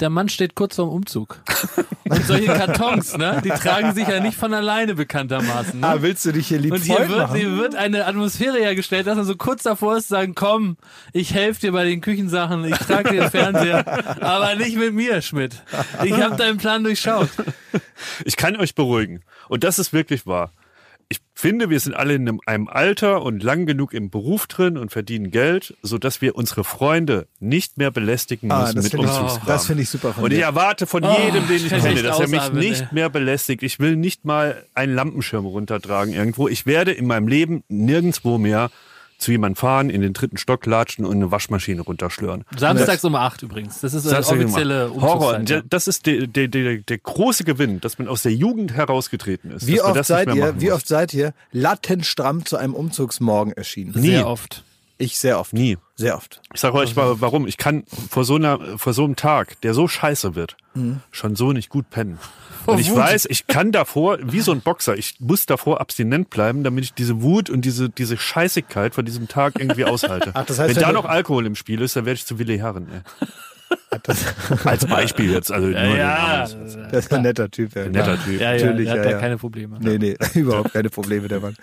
[0.00, 1.40] Der Mann steht kurz vorm Umzug.
[2.08, 5.78] Und solche Kartons, ne, die tragen sich ja nicht von alleine bekanntermaßen.
[5.78, 5.86] Ne?
[5.86, 7.36] Ah, willst du dich hier lieb Und hier wird, machen?
[7.36, 10.76] hier wird eine Atmosphäre hergestellt, dass man so kurz davor ist, zu sagen, komm,
[11.12, 15.22] ich helfe dir bei den Küchensachen, ich trage dir den Fernseher, aber nicht mit mir,
[15.22, 15.62] Schmidt.
[16.04, 17.28] Ich habe deinen Plan durchschaut.
[18.24, 19.22] Ich kann euch beruhigen.
[19.48, 20.52] Und das ist wirklich wahr.
[21.40, 24.76] Ich finde, wir sind alle in einem, einem Alter und lang genug im Beruf drin
[24.76, 28.90] und verdienen Geld, so dass wir unsere Freunde nicht mehr belästigen Ah, müssen das mit
[28.92, 29.46] finde ich, Umzugskram.
[29.46, 32.02] das finde ich super von Und ich erwarte von Oh, jedem, den ich kann kenne,
[32.02, 32.88] dass er mich ausatmen, nicht ey.
[32.92, 33.62] mehr belästigt.
[33.62, 36.46] Ich will nicht mal einen Lampenschirm runtertragen irgendwo.
[36.46, 38.70] Ich werde in meinem Leben nirgendwo mehr
[39.20, 42.44] zu jemandem fahren, in den dritten Stock latschen und eine Waschmaschine runterschlören.
[42.56, 43.80] Samstags um acht übrigens.
[43.80, 45.38] Das ist das Das ist offizielle Horror.
[45.40, 49.50] Der- Das ist der, der, der, der große Gewinn, dass man aus der Jugend herausgetreten
[49.50, 49.66] ist.
[49.66, 52.56] Wie dass man oft das seid nicht mehr ihr, wie oft seid ihr latentstramm zu
[52.56, 53.92] einem Umzugsmorgen erschienen?
[53.94, 54.08] Nie.
[54.08, 54.64] Sehr oft.
[55.00, 55.54] Ich sehr oft.
[55.54, 55.78] Nie.
[55.96, 56.42] Sehr oft.
[56.52, 57.46] Ich sage euch mal, warum.
[57.46, 60.58] Ich kann vor so einer, vor so einem Tag, der so scheiße wird,
[61.10, 62.18] schon so nicht gut pennen.
[62.66, 62.98] Und ich Wut.
[62.98, 66.92] weiß, ich kann davor, wie so ein Boxer, ich muss davor abstinent bleiben, damit ich
[66.92, 70.32] diese Wut und diese, diese Scheißigkeit von diesem Tag irgendwie aushalte.
[70.34, 72.38] Ach, das heißt, wenn wenn da noch Alkohol im Spiel ist, dann werde ich zu
[72.38, 72.86] Willi Herren.
[72.92, 73.26] Ey.
[74.64, 75.50] Als Beispiel jetzt.
[75.50, 76.88] Also Ja, Namen.
[76.92, 77.74] Das ist ein netter Typ.
[77.74, 77.86] Ja.
[77.88, 78.40] Netter Typ.
[78.40, 79.18] ja, ja, Natürlich, der hat ja, da ja.
[79.18, 79.78] keine Probleme.
[79.80, 81.56] Nee, nee, überhaupt keine Probleme, der Mann.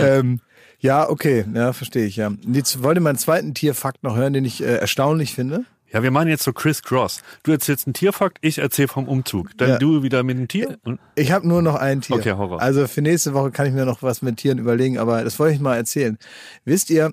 [0.00, 0.40] ähm,
[0.84, 2.26] ja, okay, ja, verstehe ich, ja.
[2.28, 5.64] Und Jetzt wollte meinen zweiten Tierfakt noch hören, den ich äh, erstaunlich finde.
[5.90, 7.22] Ja, wir machen jetzt so Criss Cross.
[7.44, 9.56] Du erzählst einen Tierfakt, ich erzähle vom Umzug.
[9.56, 9.78] Dann Ja.
[9.78, 10.76] du wieder mit dem Tier.
[10.84, 12.16] Und Ich habe nur noch ein Tier.
[12.16, 12.60] Okay, Horror.
[12.60, 15.54] Also für nächste Woche kann ich mir noch was mit Tieren überlegen, aber das wollte
[15.54, 16.18] ich mal erzählen.
[16.64, 17.12] Wisst ihr,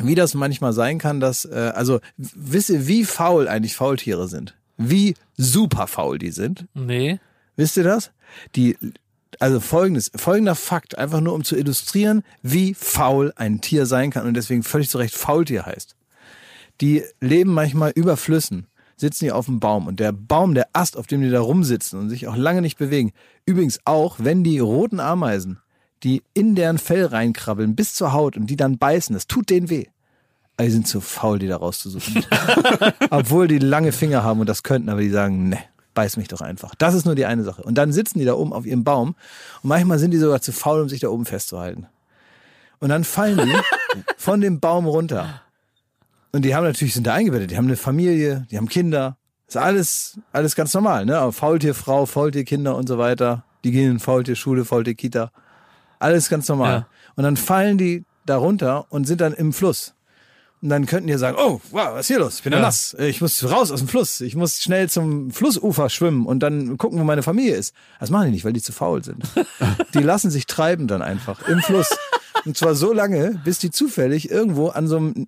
[0.00, 4.56] wie das manchmal sein kann, dass, äh, also wisst ihr, wie faul eigentlich Faultiere sind?
[4.78, 6.66] Wie super faul die sind?
[6.74, 7.18] Nee.
[7.56, 8.12] Wisst ihr das?
[8.54, 8.76] Die,
[9.40, 14.26] also folgendes, folgender Fakt, einfach nur um zu illustrieren, wie faul ein Tier sein kann
[14.26, 15.96] und deswegen völlig zu Recht Faultier heißt.
[16.80, 18.66] Die leben manchmal über Flüssen,
[18.96, 21.98] sitzen die auf dem Baum und der Baum, der Ast, auf dem die da rumsitzen
[21.98, 23.12] und sich auch lange nicht bewegen.
[23.44, 25.58] Übrigens auch, wenn die roten Ameisen,
[26.02, 29.70] die in deren Fell reinkrabbeln bis zur Haut und die dann beißen, das tut denen
[29.70, 29.86] weh.
[30.56, 32.24] Aber die sind zu faul, die da rauszusuchen.
[33.10, 35.58] Obwohl die lange Finger haben und das könnten, aber die sagen, ne,
[35.96, 36.76] beiß mich doch einfach.
[36.76, 37.62] Das ist nur die eine Sache.
[37.62, 39.16] Und dann sitzen die da oben auf ihrem Baum
[39.62, 41.88] und manchmal sind die sogar zu faul, um sich da oben festzuhalten.
[42.78, 45.42] Und dann fallen die von dem Baum runter.
[46.30, 49.16] Und die haben natürlich, sind da eingebettet, die haben eine Familie, die haben Kinder.
[49.48, 51.32] Ist alles, alles ganz normal, ne?
[51.32, 53.44] Faultierfrau, Faultierkinder und so weiter.
[53.64, 55.32] Die gehen in Faultierschule, Faultierkita.
[55.98, 56.72] Alles ganz normal.
[56.72, 56.86] Ja.
[57.16, 59.95] Und dann fallen die da runter und sind dann im Fluss.
[60.62, 62.36] Und dann könnten die sagen, oh, wow, was ist hier los?
[62.36, 62.96] Ich bin ja nass.
[62.98, 64.20] Ich muss raus aus dem Fluss.
[64.20, 67.74] Ich muss schnell zum Flussufer schwimmen und dann gucken, wo meine Familie ist.
[68.00, 69.22] Das machen die nicht, weil die zu faul sind.
[69.94, 71.88] Die lassen sich treiben dann einfach im Fluss.
[72.46, 75.26] Und zwar so lange, bis die zufällig irgendwo an so einem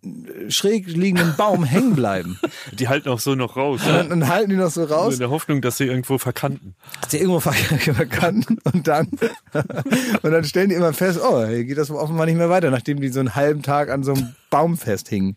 [0.49, 2.39] schräg liegenden Baum hängen bleiben.
[2.73, 3.81] die halten auch so noch raus.
[3.85, 6.75] Und dann, dann halten die noch so raus in der Hoffnung, dass sie irgendwo verkanten.
[7.01, 7.53] dass die irgendwo ver-
[7.95, 9.09] verkanten und dann
[10.23, 13.01] und dann stellen die immer fest, oh, hier geht das offenbar nicht mehr weiter, nachdem
[13.01, 15.37] die so einen halben Tag an so einem Baum festhingen.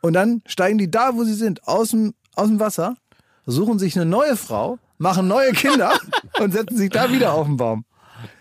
[0.00, 2.96] Und dann steigen die da, wo sie sind, aus dem, aus dem Wasser,
[3.46, 5.92] suchen sich eine neue Frau, machen neue Kinder
[6.40, 7.84] und setzen sich da wieder auf den Baum.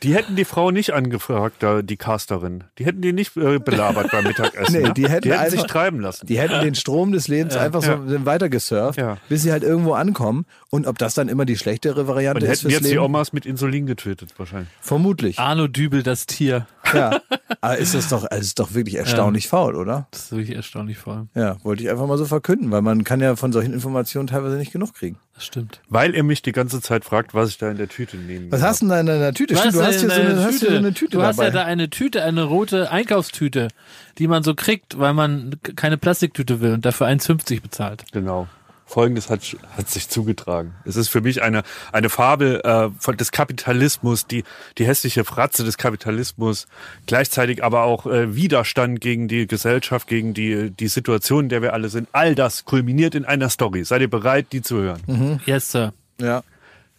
[0.04, 2.64] Die hätten die Frau nicht angefragt, da, die Casterin.
[2.78, 4.74] Die hätten die nicht äh, belabert beim Mittagessen.
[4.82, 4.94] Nee, ne?
[4.94, 6.26] die hätten die hätten einfach- sich treiben lassen.
[6.28, 9.18] Die hätten den Strom des Lebens einfach so weiter gesurft, Ja.
[9.30, 10.46] bis sie halt irgendwo ankommen.
[10.70, 13.04] Und ob das dann immer die schlechtere Variante Und ist hätten fürs jetzt die Leben?
[13.06, 14.70] Omas mit Insulin getötet, wahrscheinlich.
[14.82, 15.40] Vermutlich.
[15.40, 16.68] Arno Dübel, das Tier.
[16.94, 17.22] Ja.
[17.62, 20.08] Aber ist das doch, also ist doch wirklich erstaunlich faul, oder?
[20.12, 21.28] Das ist wirklich erstaunlich voll.
[21.36, 24.58] Ja, wollte ich einfach mal so verkünden, weil man kann ja von solchen Informationen teilweise
[24.58, 25.18] nicht genug kriegen.
[25.36, 25.82] Das stimmt.
[25.88, 28.52] Weil ihr mich die ganze Zeit fragt, was ich da in der Tüte nehme.
[28.52, 29.56] Was hast du denn da in deiner Tüte?
[29.56, 31.48] Stimmt, du hast hier so eine, hast hier so eine Tüte du hast dabei.
[31.48, 33.70] ja da eine Tüte, eine rote Einkaufstüte,
[34.18, 38.06] die man so kriegt, weil man keine Plastiktüte will und dafür 1,50 bezahlt.
[38.12, 38.48] Genau.
[38.90, 39.42] Folgendes hat,
[39.78, 40.74] hat sich zugetragen.
[40.84, 41.62] Es ist für mich eine,
[41.92, 44.44] eine Fabel äh, von des Kapitalismus, die,
[44.80, 46.68] die hässliche Fratze des Kapitalismus,
[47.06, 51.74] gleichzeitig aber auch äh, Widerstand gegen die Gesellschaft, gegen die, die Situation, in der wir
[51.74, 52.10] alle sind.
[52.14, 53.84] All das kulminiert in einer Story.
[53.84, 55.40] Seid ihr bereit, die zu hören?
[55.46, 55.94] Yes, Sir.
[56.20, 56.42] ja.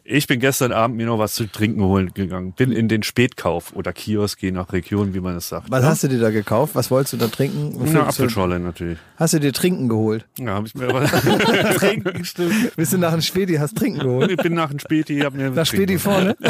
[0.05, 2.53] Ich bin gestern Abend mir noch was zu trinken holen gegangen.
[2.53, 5.71] Bin in den Spätkauf oder Kiosk, je nach Region, wie man es sagt.
[5.71, 6.75] Was hast du dir da gekauft?
[6.75, 7.75] Was wolltest du da trinken?
[7.81, 8.99] Eine Wofür- Apfelschorle natürlich.
[9.17, 10.27] Hast du dir Trinken geholt?
[10.39, 11.05] Ja, habe ich mir aber
[11.77, 12.75] trinken stimmt.
[12.77, 14.31] Bist du nach einem Späti, hast Trinken geholt?
[14.31, 16.37] Ich bin nach dem Späti, hab mir Nach Späti vorne?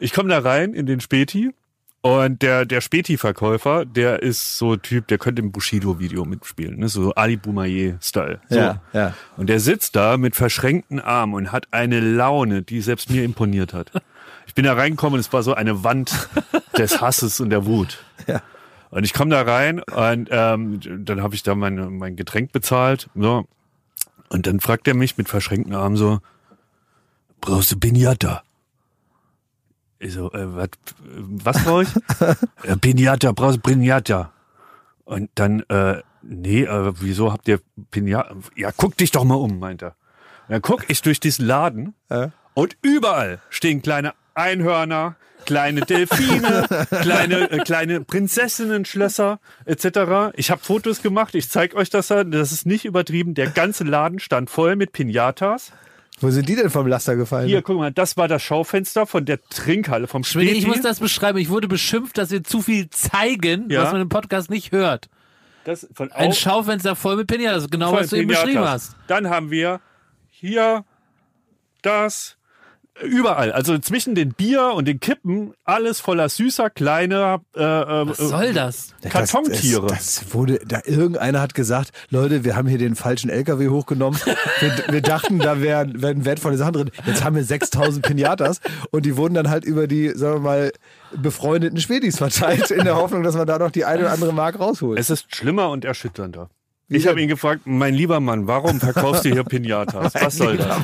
[0.00, 1.54] Ich komme da rein in den Späti
[2.04, 6.90] und der, der Späti-Verkäufer, der ist so Typ, der könnte im Bushido-Video mitspielen, ne?
[6.90, 8.42] so Ali Boumaier-Style.
[8.50, 8.58] So.
[8.58, 9.14] Ja, ja.
[9.38, 13.72] Und der sitzt da mit verschränkten Armen und hat eine Laune, die selbst mir imponiert
[13.72, 13.90] hat.
[14.46, 16.28] Ich bin da reingekommen und es war so eine Wand
[16.78, 18.04] des Hasses und der Wut.
[18.26, 18.42] Ja.
[18.90, 23.08] Und ich komme da rein und ähm, dann habe ich da mein, mein Getränk bezahlt.
[23.14, 23.46] So.
[24.28, 26.20] Und dann fragt er mich mit verschränkten Armen so,
[27.40, 28.42] brauchst du Pinata?
[30.04, 31.88] Ich so, äh, wat, was brauche ich?
[32.70, 34.32] äh, Pinata, brauchst du Pinata?
[35.06, 38.36] Und dann, äh, nee, äh, wieso habt ihr Pinata?
[38.54, 39.94] Ja, guck dich doch mal um, meint er.
[40.48, 42.28] Dann guck ich durch diesen Laden Äh?
[42.52, 46.66] und überall stehen kleine Einhörner, kleine Delfine,
[47.00, 50.34] kleine äh, kleine Prinzessinnen-Schlösser etc.
[50.36, 53.32] Ich habe Fotos gemacht, ich zeig euch das, das ist nicht übertrieben.
[53.32, 55.72] Der ganze Laden stand voll mit Pinatas.
[56.20, 57.48] Wo sind die denn vom Laster gefallen?
[57.48, 60.58] Hier, guck mal, das war das Schaufenster von der Trinkhalle vom Schmidt, Späti.
[60.60, 61.38] ich muss das beschreiben.
[61.38, 63.82] Ich wurde beschimpft, dass wir zu viel zeigen, Ja.
[63.82, 65.08] was man im Podcast nicht hört.
[65.64, 68.94] das von Ein au- Schaufenster voll mit Pinatas, genau voll was du eben beschrieben hast.
[69.06, 69.80] Dann haben wir
[70.30, 70.84] hier
[71.82, 72.36] das
[73.02, 78.18] überall, also zwischen den Bier und den Kippen, alles voller süßer kleiner äh, äh, Was
[78.18, 78.94] soll das?
[79.02, 79.86] Das- Kartontiere.
[79.88, 84.18] Das, das wurde, da irgendeiner hat gesagt, Leute, wir haben hier den falschen LKW hochgenommen.
[84.60, 86.90] Wir, wir dachten, da wären, wären wertvolle Sachen drin.
[87.06, 90.72] Jetzt haben wir 6000 Pinatas und die wurden dann halt über die, sagen wir mal,
[91.16, 94.58] befreundeten Schwedis verteilt, in der Hoffnung, dass man da noch die eine oder andere Mark
[94.58, 94.98] rausholt.
[94.98, 96.48] Es ist schlimmer und erschütternder.
[96.88, 100.14] Ich habe ihn gefragt, mein lieber Mann, warum verkaufst du hier Pinatas?
[100.20, 100.76] Was soll das?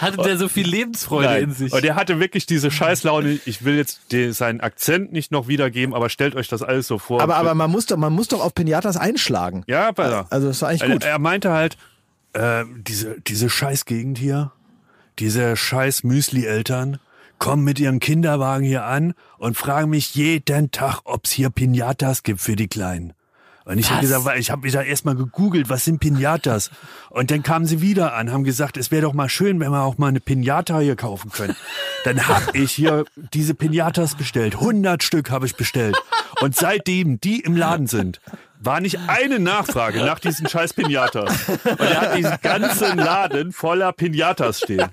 [0.00, 1.72] Hatte der so viel Lebensfreude in sich?
[1.72, 3.38] Und er hatte wirklich diese Scheißlaune.
[3.44, 6.98] Ich will jetzt den, seinen Akzent nicht noch wiedergeben, aber stellt euch das alles so
[6.98, 7.20] vor.
[7.20, 9.64] aber, aber man muss doch, man muss doch auf Pinatas einschlagen.
[9.66, 11.04] ja, aber Also das war eigentlich gut.
[11.04, 11.76] Er, er meinte halt,
[12.32, 14.52] äh, diese, diese Scheißgegend hier,
[15.18, 16.98] diese scheiß Müsli-Eltern
[17.38, 22.40] kommen mit ihren Kinderwagen hier an und fragen mich jeden Tag, ob's hier Pinatas gibt
[22.40, 23.12] für die Kleinen.
[23.68, 26.70] Und ich habe gesagt, weil ich habe wieder erstmal gegoogelt, was sind Pinatas?
[27.10, 29.82] Und dann kamen sie wieder an, haben gesagt, es wäre doch mal schön, wenn wir
[29.82, 31.54] auch mal eine Pinata hier kaufen können.
[32.04, 33.04] Dann habe ich hier
[33.34, 34.54] diese Pinatas bestellt.
[34.54, 35.98] 100 Stück habe ich bestellt.
[36.40, 38.22] Und seitdem die im Laden sind,
[38.58, 41.46] war nicht eine Nachfrage nach diesen scheiß Pinatas.
[41.48, 44.88] Und er hat diesen ganzen Laden voller Pinatas stehen.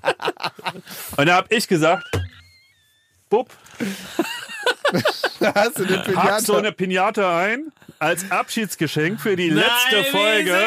[1.16, 2.04] Und da habe ich gesagt,
[3.30, 3.48] Bub,
[5.40, 10.58] Hast du eine pack so eine Pinata ein als Abschiedsgeschenk für die letzte Nein, Folge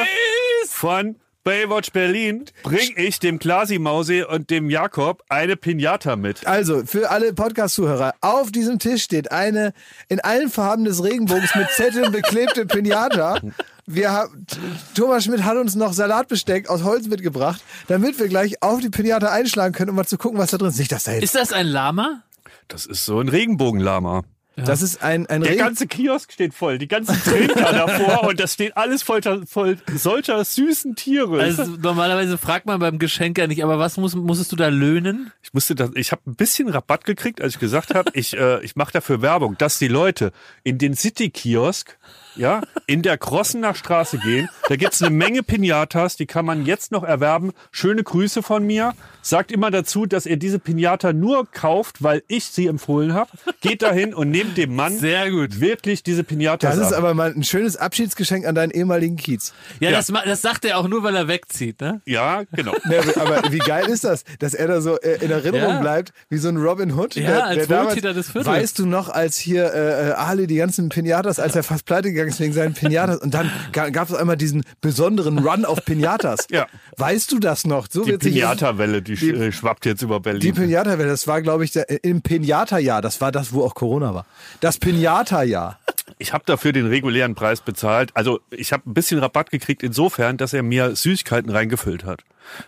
[0.67, 6.45] von Baywatch Berlin bring ich dem Klasi Mausi und dem Jakob eine Pinata mit.
[6.45, 9.73] Also, für alle Podcast-Zuhörer, auf diesem Tisch steht eine
[10.09, 13.39] in allen Farben des Regenbogens mit Zetteln beklebte Pinata.
[13.85, 14.45] Wir haben,
[14.93, 19.31] Thomas Schmidt hat uns noch Salatbesteck aus Holz mitgebracht, damit wir gleich auf die Pinata
[19.31, 20.77] einschlagen können, um mal zu gucken, was da drin ist.
[20.77, 22.21] Nicht, dass da jetzt, Ist das ein Lama?
[22.67, 24.23] Das ist so ein Regenbogenlama.
[24.55, 28.53] Das ist ein, ein Der ganze Kiosk steht voll, die ganzen Trinker davor und das
[28.53, 31.41] steht alles voll, voll solcher süßen Tiere.
[31.41, 35.31] Also normalerweise fragt man beim Geschenk ja nicht, aber was muss, musstest du da löhnen?
[35.41, 38.63] Ich musste das, ich habe ein bisschen Rabatt gekriegt, als ich gesagt habe, ich, äh,
[38.63, 40.31] ich mache dafür Werbung, dass die Leute
[40.63, 41.97] in den City-Kiosk,
[42.35, 44.49] ja, in der Krossener Straße gehen.
[44.67, 47.51] Da gibt's eine Menge Pinatas, die kann man jetzt noch erwerben.
[47.71, 48.93] Schöne Grüße von mir.
[49.21, 53.29] Sagt immer dazu, dass ihr diese Pinata nur kauft, weil ich sie empfohlen habe.
[53.61, 55.59] Geht dahin und nehmt dem Mann Sehr gut.
[55.59, 56.99] wirklich diese Pinatas das ist ab.
[56.99, 59.53] aber mal ein schönes Abschiedsgeschenk an deinen ehemaligen Kiez.
[59.79, 59.97] Ja, Ja.
[59.97, 62.01] Das, das sagt er auch nur, weil er wegzieht, ne?
[62.05, 62.73] Ja, genau.
[62.89, 65.81] Ja, aber wie geil ist das, dass er da so äh, in Erinnerung Ja.
[65.81, 67.15] bleibt, wie so ein Robin Hood?
[67.15, 68.47] Ja, als Wohltäter des Viertels.
[68.47, 72.11] Weißt du noch, als hier äh, äh, Ali die ganzen Pinatas, als er fast pleite
[72.19, 75.83] gegangen ist wegen seinen Pinatas und dann ga, gab es einmal diesen besonderen Run auf
[75.85, 76.47] Pinatas.
[76.49, 76.67] Ja.
[76.97, 77.87] Weißt du das noch?
[77.89, 80.41] So Die Pinata-Welle, die, die- äh, schwappt jetzt über Berlin.
[80.41, 83.01] die Pinata-Welle, das war, glaube ich, der, im Pinata-Jahr.
[83.01, 84.25] Das war das, wo auch Corona war.
[84.59, 85.79] Das Pinata-Jahr.
[86.17, 88.11] Ich habe dafür den regulären Preis bezahlt.
[88.15, 92.21] Also ich habe ein bisschen Rabatt gekriegt insofern, dass er mir Süßigkeiten reingefüllt hat.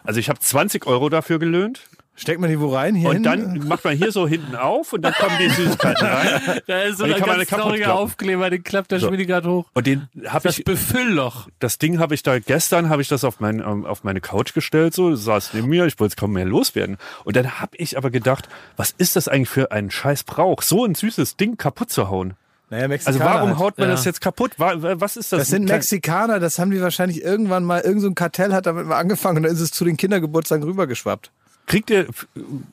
[0.04, 1.82] Also ich habe 20 Euro dafür gelöhnt
[2.22, 2.94] Steckt man die wo rein?
[2.94, 3.24] Hier und hin?
[3.24, 6.62] dann macht man hier so hinten auf und dann kommen die Süßigkeiten rein.
[6.68, 7.96] Da ist so ein ganz trauriger.
[7.96, 9.08] Aufkleber, den klappt der So.
[9.08, 9.66] Schmidt gerade hoch.
[9.74, 11.48] Und den habe Das ich, Befüllloch.
[11.60, 14.54] das Ding habe ich da gestern habe ich das auf mein, ähm, auf meine Couch
[14.54, 16.98] gestellt so, das saß neben mir, ich wollte es kaum mehr loswerden.
[17.26, 18.48] Und dann habe ich aber gedacht,
[18.78, 22.36] was ist das eigentlich für ein scheiß Brauch, so ein süßes Ding kaputt zu hauen?
[22.70, 23.60] naja, Also warum halt.
[23.60, 23.96] haut man Ja.
[23.96, 24.52] das jetzt kaputt?
[24.58, 25.40] Wa- wa- Was ist das?
[25.40, 28.86] Das sind Mexikaner, das haben die wahrscheinlich irgendwann mal, irgend so ein Kartell hat damit
[28.86, 31.32] mal angefangen und dann ist es zu den Kindergeburtstagen rübergeschwappt.
[31.72, 32.06] Kriegt ihr,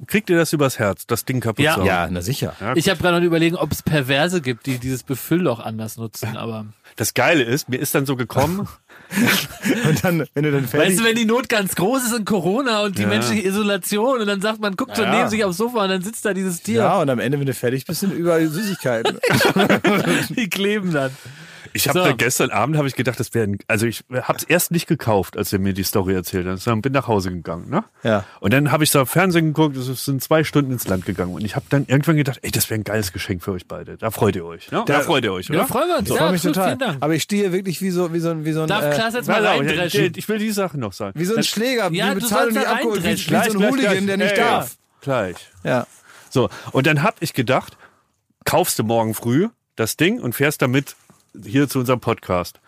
[0.08, 1.74] kriegt ihr das übers Herz, das Ding kaputt Ja.
[1.74, 1.86] zu hauen?
[1.86, 2.54] Ja, na sicher.
[2.60, 6.36] Ja, Ich habe gerade noch überlegen, ob es Perverse gibt, die dieses Befüllloch anders nutzen,
[6.36, 8.66] aber Das Geile ist, mir ist dann so gekommen,
[9.88, 12.24] Und dann, wenn du dann fertig weißt du, wenn die Not ganz groß ist in
[12.26, 13.08] Corona und die Ja.
[13.08, 15.16] menschliche Isolation und dann sagt man, guckt so Ja.
[15.16, 17.46] neben sich aufs Sofa und dann sitzt da dieses Tier, Ja, und am Ende, wenn
[17.46, 19.18] du fertig bist, sind überall Süßigkeiten.
[20.30, 21.10] die kleben dann.
[21.72, 22.04] Ich habe So.
[22.04, 25.36] da gestern Abend habe ich gedacht, das wäre, also ich habe es erst nicht gekauft,
[25.36, 27.84] als er mir die Story erzählt hat, sondern bin nach Hause gegangen, ne?
[28.02, 28.24] Ja.
[28.40, 31.44] Und dann habe ich so Fernsehen geguckt, es sind zwei Stunden ins Land gegangen und
[31.44, 33.96] ich habe dann irgendwann gedacht, ey, das wäre ein geiles Geschenk für euch beide.
[33.96, 34.82] Da freut ihr euch, ne?
[34.86, 35.58] Da, Da- freut ihr euch, oder?
[35.60, 36.08] Ja, freuen wir uns.
[36.08, 36.68] Ich ja, freue mich absolut, total.
[36.76, 37.02] Vielen Dank.
[37.02, 39.14] Aber ich stehe wirklich wie so, wie so, ein- wie so ein, Darf äh, Klaas
[39.14, 40.00] jetzt mal reindreschen?
[40.12, 41.18] der- ich will die Sache noch sagen.
[41.18, 43.68] wie so ein Schläger, Ja, wie du Bezahlung nicht da abgeholt, wie, wie so ein
[43.70, 44.44] Hooligan, der nicht ja.
[44.44, 44.76] darf.
[45.00, 45.36] Gleich.
[45.64, 45.86] Ja.
[46.30, 47.76] So, und dann habe ich gedacht,
[48.44, 50.96] kaufst du morgen früh das Ding und fährst damit
[51.44, 52.60] hier zu unserem Podcast.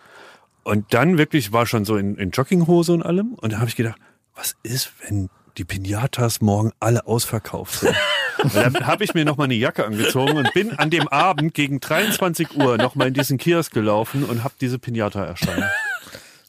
[0.63, 3.33] Und dann wirklich war schon so in, in Jogginghose und allem.
[3.33, 3.99] Und dann habe ich gedacht,
[4.35, 7.95] was ist, wenn die Pinatas morgen alle ausverkauft sind?
[8.43, 11.79] und dann habe ich mir nochmal eine Jacke angezogen und bin an dem Abend gegen
[11.79, 15.35] 23 Uhr nochmal in diesen Kiosk gelaufen und habe diese Pinata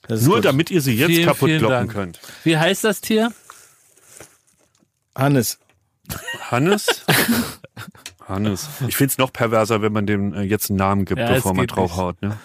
[0.09, 0.45] ist Nur gut.
[0.45, 1.93] damit ihr sie jetzt Vielen, kaputt vielen kloppen Dank.
[1.93, 2.21] könnt.
[2.45, 3.33] Wie heißt das Tier?
[5.17, 5.59] Hannes.
[6.51, 7.05] Hannes?
[8.33, 8.69] Hannes.
[8.89, 11.55] Ich find's noch perverser, wenn man dem äh, jetzt einen Namen gibt, Ja, es bevor
[11.55, 12.21] man draufhaut.
[12.23, 12.39] Ne?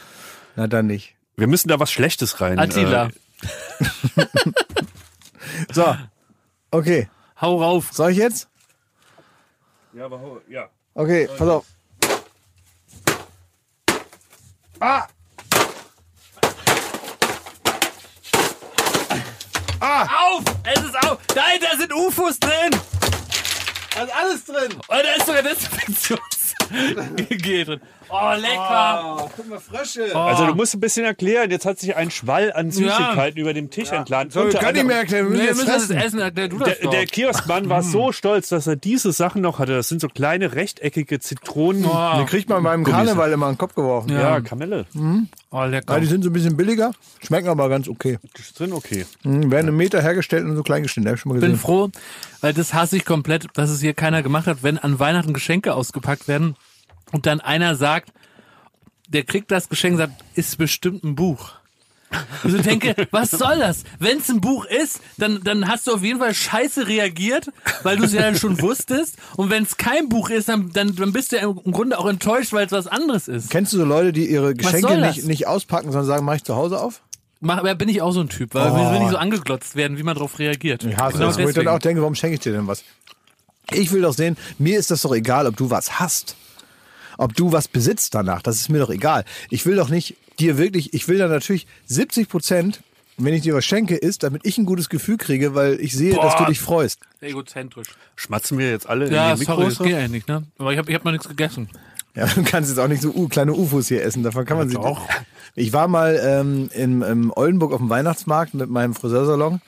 [0.55, 1.15] Na dann nicht.
[1.35, 2.59] Wir müssen da was Schlechtes rein.
[2.59, 3.07] Attila.
[3.07, 3.09] Äh,
[5.71, 5.95] So.
[6.71, 7.09] Okay.
[7.41, 7.89] Hau rauf.
[7.91, 8.47] Soll ich jetzt?
[9.93, 10.69] ja, aber hau- ja.
[10.93, 11.65] Okay, pass auf.
[19.79, 20.43] Auf!
[20.63, 21.19] Es ist auf!
[21.35, 22.71] Nein, da sind UFOs drin!
[23.97, 24.73] Da ist alles drin.
[24.73, 27.81] Und da ist sogar Desinfektionsgel drin.
[28.09, 29.17] Oh, lecker!
[29.19, 30.15] Oh, guck mal, Frösche.
[30.15, 33.69] Also du musst ein bisschen erklären, jetzt hat sich ein Schwall an Süßigkeiten über dem
[33.69, 34.31] Tisch entladen.
[34.31, 35.89] So, Unter nicht mehr anderem- erklären, wir Nee, müssen das.
[35.89, 36.49] Essen erklären.
[36.49, 39.73] Du das der, der Kioskmann war so stolz, dass er diese Sachen noch hatte.
[39.75, 41.85] Das sind so kleine rechteckige Zitronen.
[41.85, 44.09] oh, Den kriegt man beim Karneval immer in den Kopf geworfen.
[44.11, 44.41] ja, Ja.
[44.41, 44.85] Kamelle.
[45.51, 45.93] oh, lecker.
[45.95, 46.91] Ja, die sind so ein bisschen billiger,
[47.23, 48.19] schmecken aber ganz okay.
[48.37, 49.05] Die sind okay.
[49.23, 51.07] Mhm, werden im Meter hergestellt und so klein geschnitten.
[51.09, 51.89] Hab ich schon mal bin froh,
[52.41, 55.73] weil das hasse ich komplett, dass es hier keiner gemacht hat, wenn an Weihnachten Geschenke
[55.73, 56.55] ausgepackt werden
[57.11, 58.11] und dann einer sagt,
[59.07, 61.51] der kriegt das Geschenk und sagt, ist bestimmt ein Buch.
[62.43, 63.83] Und ich denke, was soll das?
[63.99, 67.49] Wenn es ein Buch ist, dann, dann hast du auf jeden Fall scheiße reagiert,
[67.83, 69.17] weil du es ja schon wusstest.
[69.35, 72.07] Und wenn es kein Buch ist, dann, dann, dann bist du ja im Grunde auch
[72.07, 73.49] enttäuscht, weil es was anderes ist.
[73.49, 76.55] Kennst du so Leute, die ihre Geschenke nicht, nicht auspacken, sondern sagen, mach ich zu
[76.55, 77.01] Hause auf?
[77.39, 78.75] Mach, aber bin ich auch so ein Typ, weil Oh.
[78.75, 80.83] wir will nicht so angeglotzt werden, wie man darauf reagiert.
[80.85, 82.83] Ich hasse Genau das, wo ich dann auch denke, warum schenke ich dir denn was?
[83.71, 86.35] Ich will doch sehen, mir ist das doch egal, ob du was hast.
[87.17, 89.25] Ob du was besitzt danach, das ist mir doch egal.
[89.49, 92.81] Ich will doch nicht dir wirklich, ich will da natürlich 70 Prozent,
[93.17, 96.13] wenn ich dir was schenke, ist, damit ich ein gutes Gefühl kriege, weil ich sehe,
[96.15, 96.47] dass du Boah.
[96.49, 96.99] dich freust.
[97.21, 97.87] Egozentrisch.
[98.15, 99.77] Schmatzen wir jetzt alle Ja, in die sorry, Mikros?
[99.79, 100.43] das geht eigentlich nicht, ne?
[100.59, 101.67] Aber ich habe ich hab noch nichts gegessen.
[102.13, 104.69] Ja, du kannst jetzt auch nicht so uh, kleine UFOs hier essen, davon kann man
[104.69, 105.01] sie doch.
[105.55, 109.61] Ich war mal ähm, in, in Oldenburg auf dem Weihnachtsmarkt mit meinem Friseursalon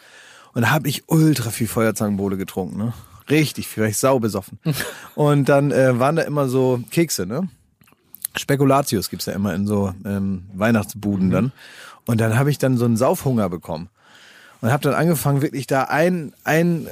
[0.54, 2.94] und da habe ich ultra viel Feuerzangenbowle getrunken, ne?
[3.30, 4.60] Richtig viel, weil ich sau besoffen.
[5.16, 7.48] und dann äh, waren da immer so Kekse, ne?
[8.36, 11.52] Spekulatius gibt's ja immer in so ähm, Weihnachtsbuden dann.
[12.06, 13.90] Und dann habe ich dann so einen Saufhunger bekommen.
[14.62, 16.90] Und habe dann angefangen, wirklich da ein, ein äh,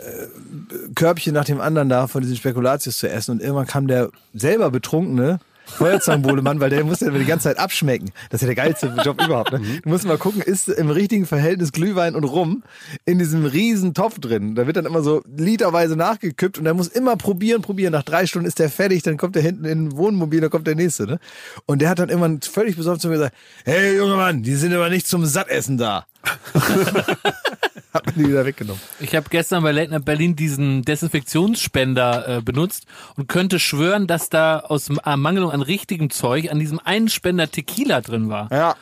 [0.95, 3.31] Körbchen nach dem anderen da von diesen Spekulatius zu essen.
[3.31, 8.11] Und irgendwann kam der selber betrunkene Feuerzangenbowle-Mann, weil der musste ja die ganze Zeit abschmecken.
[8.29, 9.51] Das ist ja der geilste Job überhaupt.
[9.51, 9.61] Ne?
[9.83, 12.63] Du musst mal gucken, ist im richtigen Verhältnis Glühwein und Rum
[13.05, 14.55] in diesem riesen Topf drin.
[14.55, 17.91] Da wird dann immer so literweise nachgekippt und der muss immer probieren, probieren.
[17.91, 20.67] Nach drei Stunden ist der fertig, dann kommt der hinten in ein Wohnmobil, dann kommt
[20.67, 21.05] der nächste.
[21.05, 21.19] Ne?
[21.65, 24.73] Und der hat dann immer völlig besorgt zu mir gesagt, hey junger Mann, die sind
[24.73, 26.05] aber nicht zum Sattessen da.
[27.93, 28.81] hat mir die wieder weggenommen.
[28.99, 32.85] Ich habe gestern bei Late Night Berlin diesen Desinfektionsspender äh, benutzt
[33.15, 38.01] und könnte schwören, dass da aus Ermangelung an richtigem Zeug an diesem einen Spender Tequila
[38.01, 38.49] drin war.
[38.51, 38.75] Ja.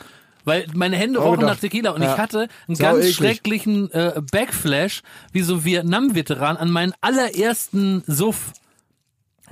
[0.43, 2.13] Weil meine Hände Oh, rochen nach Tequila und Ja.
[2.13, 3.15] ich hatte einen Sau ganz eklig.
[3.15, 5.01] schrecklichen äh, Backflash,
[5.31, 8.51] wie so Vietnam-Veteran an meinen allerersten Suff.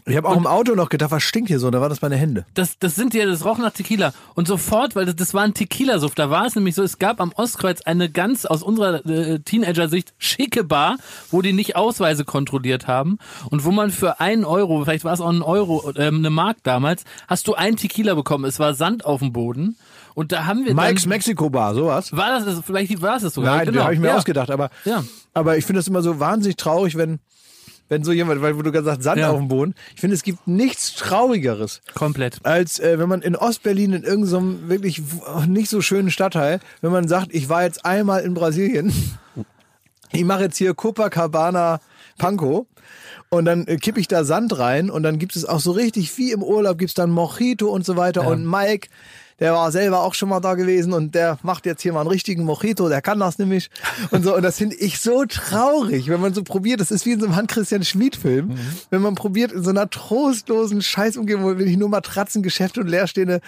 [0.05, 1.71] Ich habe auch im Auto noch gedacht, was stinkt hier so?
[1.71, 2.45] Da waren das meine Hände.
[2.55, 4.13] Das, das sind ja, das roch nach Tequila.
[4.35, 7.21] Und sofort, weil das, das war ein Tequila-Suff, da war es nämlich so, es gab
[7.21, 10.97] am Ostkreuz eine ganz aus unserer äh, Teenager-Sicht schicke Bar,
[11.31, 13.17] wo die nicht Ausweise kontrolliert haben
[13.49, 16.57] und wo man für einen Euro, vielleicht war es auch ein Euro, ähm, eine Mark
[16.63, 18.45] damals, hast du ein Tequila bekommen.
[18.45, 19.77] Es war Sand auf dem Boden.
[20.15, 22.11] Und da haben wir Mike's dann, Mexico Bar, sowas.
[22.15, 23.57] war das, vielleicht war es das sogar.
[23.57, 23.83] Nein, genau.
[23.83, 24.17] habe ich mir ja.
[24.17, 24.51] ausgedacht.
[24.51, 25.03] Aber, Ja.
[25.33, 27.19] aber ich finde das immer so wahnsinnig traurig, wenn,
[27.93, 29.29] wenn so jemand, weil du gesagt hast, Sand Ja.
[29.29, 29.75] auf dem Boden.
[29.93, 32.39] Ich finde, es gibt nichts Traurigeres, Komplett.
[32.43, 36.91] als äh, wenn man in Ostberlin in irgendeinem wirklich w- nicht so schönen Stadtteil, wenn
[36.91, 38.91] man sagt, ich war jetzt einmal in Brasilien,
[40.11, 41.79] ich mache jetzt hier Copacabana
[42.17, 42.67] Panko
[43.29, 46.15] und dann äh, kippe ich da Sand rein und dann gibt es auch so richtig
[46.17, 48.89] wie im Urlaub gibt's dann Mojito und so weiter und Mike
[49.39, 52.09] der war selber auch schon mal da gewesen und der macht jetzt hier mal einen
[52.09, 53.69] richtigen Mojito, der kann das nämlich
[54.11, 57.11] und so und das finde ich so traurig, wenn man so probiert, das ist wie
[57.11, 58.57] in so einem Hans-Christian Schmid-Film, mhm.
[58.89, 63.41] wenn man probiert in so einer trostlosen Scheißumgebung, wo wirklich nur Matratzengeschäfte und leerstehende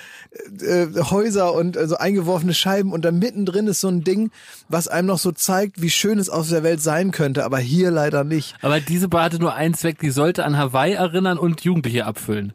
[0.61, 4.31] äh, äh, Häuser und äh, so eingeworfene Scheiben und da mittendrin ist so ein Ding,
[4.69, 7.91] was einem noch so zeigt, wie schön es auf der Welt sein könnte, aber hier
[7.91, 8.55] leider nicht.
[8.61, 12.53] Aber diese Bar hatte nur einen Zweck, die sollte an Hawaii erinnern und Jugendliche abfüllen.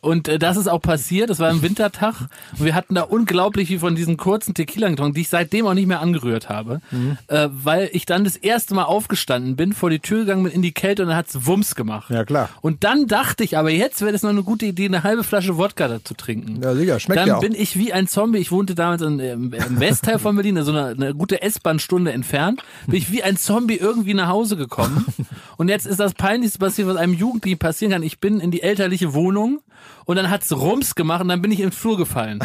[0.00, 2.28] Und äh, das ist auch passiert, es war ein Wintertag
[2.58, 5.74] und wir hatten da unglaublich viel von diesen kurzen Tequila getrunken, die ich seitdem auch
[5.74, 7.18] nicht mehr angerührt habe, mhm.
[7.28, 10.62] äh, weil ich dann das erste Mal aufgestanden bin, vor die Tür gegangen bin in
[10.62, 12.10] die Kälte und dann hat's Wumms gemacht.
[12.10, 12.48] Ja, klar.
[12.60, 15.56] Und dann dachte ich, aber jetzt wäre das noch eine gute Idee, eine halbe Flasche
[15.56, 16.60] Wodka dazu trinken.
[16.62, 17.40] Ja, sicher, schmeckt Dann ja auch.
[17.40, 20.72] bin ich wie ein Zombie, ich wohnte damals in, im, im Westteil von Berlin, also
[20.72, 25.06] eine, eine gute S-Bahn-Stunde entfernt, bin ich wie ein Zombie irgendwie nach Hause gekommen.
[25.56, 28.02] Und jetzt ist das Peinlichste passiert, was einem Jugendlichen passieren kann.
[28.02, 29.60] Ich bin in die elterliche Wohnung
[30.08, 32.38] und dann hat's Rums gemacht und dann bin ich ins Flur gefallen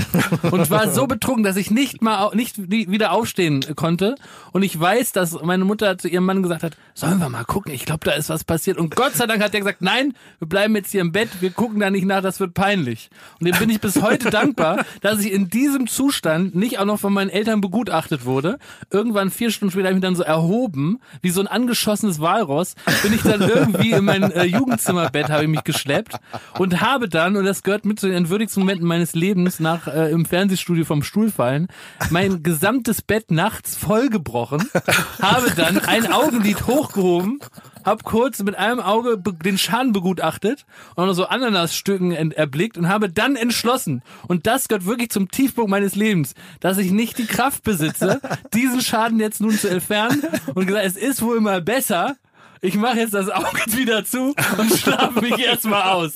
[0.51, 4.15] und war so betrunken, dass ich nicht mal nicht wieder aufstehen konnte
[4.51, 7.73] und ich weiß, dass meine Mutter zu ihrem Mann gesagt hat, sollen wir mal gucken,
[7.73, 10.49] ich glaube, da ist was passiert und Gott sei Dank hat er gesagt, nein, wir
[10.49, 13.09] bleiben jetzt hier im Bett, wir gucken da nicht nach, das wird peinlich.
[13.39, 16.99] Und dem bin ich bis heute dankbar, dass ich in diesem Zustand nicht auch noch
[16.99, 18.59] von meinen Eltern begutachtet wurde.
[18.91, 22.75] Irgendwann vier Stunden später habe ich mich dann so erhoben, wie so ein angeschossenes Walross,
[23.03, 26.17] bin ich dann irgendwie in mein äh, Jugendzimmerbett habe ich mich geschleppt
[26.59, 30.09] und habe dann und das gehört mit zu den entwürdigsten Momenten meines Lebens nach äh,
[30.11, 31.67] im Fernsehstudio vom Stuhl fallen,
[32.09, 34.67] mein gesamtes Bett nachts vollgebrochen,
[35.21, 37.39] habe dann ein Augenlid hochgehoben,
[37.85, 43.35] habe kurz mit einem Auge den Schaden begutachtet und so Ananasstücken erblickt und habe dann
[43.35, 48.21] entschlossen, und das gehört wirklich zum Tiefpunkt meines Lebens, dass ich nicht die Kraft besitze,
[48.53, 50.23] diesen Schaden jetzt nun zu entfernen
[50.55, 52.15] und gesagt, es ist wohl mal besser,
[52.63, 56.13] ich mache jetzt das Auge wieder zu und schlafe mich erstmal aus.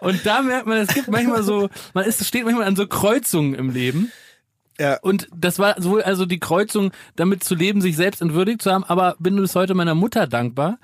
[0.00, 3.54] Und da merkt man, es gibt manchmal so, man ist, steht manchmal an so Kreuzungen
[3.54, 4.12] im Leben.
[4.78, 4.98] Ja.
[5.00, 8.84] Und das war sowohl also die Kreuzung, damit zu leben, sich selbst entwürdigt zu haben,
[8.84, 10.78] aber bin bis heute meiner Mutter dankbar,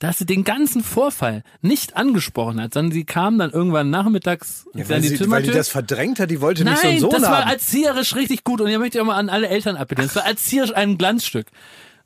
[0.00, 4.88] dass sie den ganzen Vorfall nicht angesprochen hat, sondern sie kam dann irgendwann nachmittags ja,
[4.88, 7.10] weil, die sie, weil die das verdrängt hat, die wollte Nein, nicht so einen Sohn
[7.10, 10.10] das war erzieherisch richtig gut und hier möchte ich auch mal an alle Eltern appellieren.
[10.12, 11.46] Das war erzieherisch ein Glanzstück.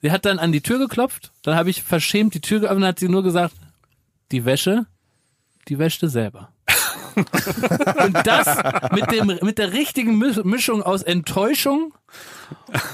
[0.02, 2.98] Sie hat dann an die Tür geklopft, dann habe ich verschämt die Tür geöffnet, hat
[2.98, 3.54] sie nur gesagt,
[4.32, 4.86] die Wäsche,
[5.68, 6.52] die wäschte selber.
[7.14, 8.58] und das
[8.92, 11.92] mit dem mit der richtigen Mischung aus Enttäuschung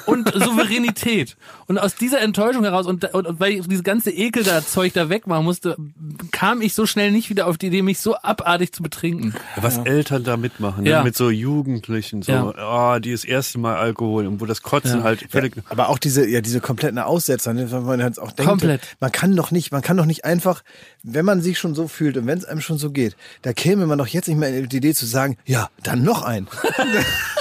[0.07, 1.37] und Souveränität.
[1.67, 4.93] Und aus dieser Enttäuschung heraus und, und, und weil ich dieses ganze Ekel da Zeug
[4.93, 5.77] da wegmachen musste,
[6.31, 9.35] kam ich so schnell nicht wieder auf die Idee, mich so abartig zu betrinken.
[9.57, 9.85] Was ja.
[9.85, 10.91] Eltern da mitmachen, ne?
[10.91, 11.03] ja.
[11.03, 12.95] mit so Jugendlichen, so, ja.
[12.97, 15.55] oh, die das erste Mal Alkohol und wo das Kotzen halt völlig.
[15.69, 18.81] aber auch diese, ja, diese kompletten Aussetzer, ne, wenn man halt auch denkt, Komplett.
[19.01, 20.63] man kann doch nicht, man kann doch nicht einfach,
[21.03, 23.87] wenn man sich schon so fühlt und wenn es einem schon so geht, da käme
[23.87, 26.49] man doch jetzt nicht mehr in die Idee zu sagen, ja, dann noch ein.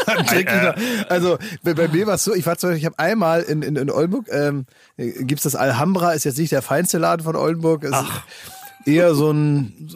[1.10, 3.76] also bei mir war es so, ich war zum Beispiel, ich habe einmal in, in,
[3.76, 4.66] in Oldenburg, ähm,
[4.98, 7.84] gibt's das Alhambra, ist jetzt nicht der feinste Laden von Oldenburg.
[7.84, 8.24] Ist Ach.
[8.86, 9.90] Eher so ein,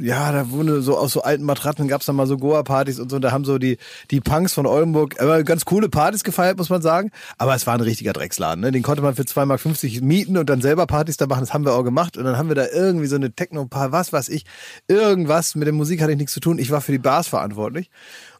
[0.00, 3.16] ja, da wurde so aus so alten Matratzen gab's da mal so Goa-Partys und so.
[3.16, 3.76] Und da haben so die,
[4.10, 7.10] die Punks von Oldenburg aber ganz coole Partys gefeiert, muss man sagen.
[7.36, 8.62] Aber es war ein richtiger Drecksladen.
[8.62, 8.72] Ne?
[8.72, 11.40] Den konnte man für 2,50 Mark mieten und dann selber Partys da machen.
[11.40, 12.16] Das haben wir auch gemacht.
[12.16, 14.46] Und dann haben wir da irgendwie so eine Techno-Paar, was weiß ich,
[14.88, 15.54] irgendwas.
[15.54, 16.58] Mit der Musik hatte ich nichts zu tun.
[16.58, 17.90] Ich war für die Bars verantwortlich.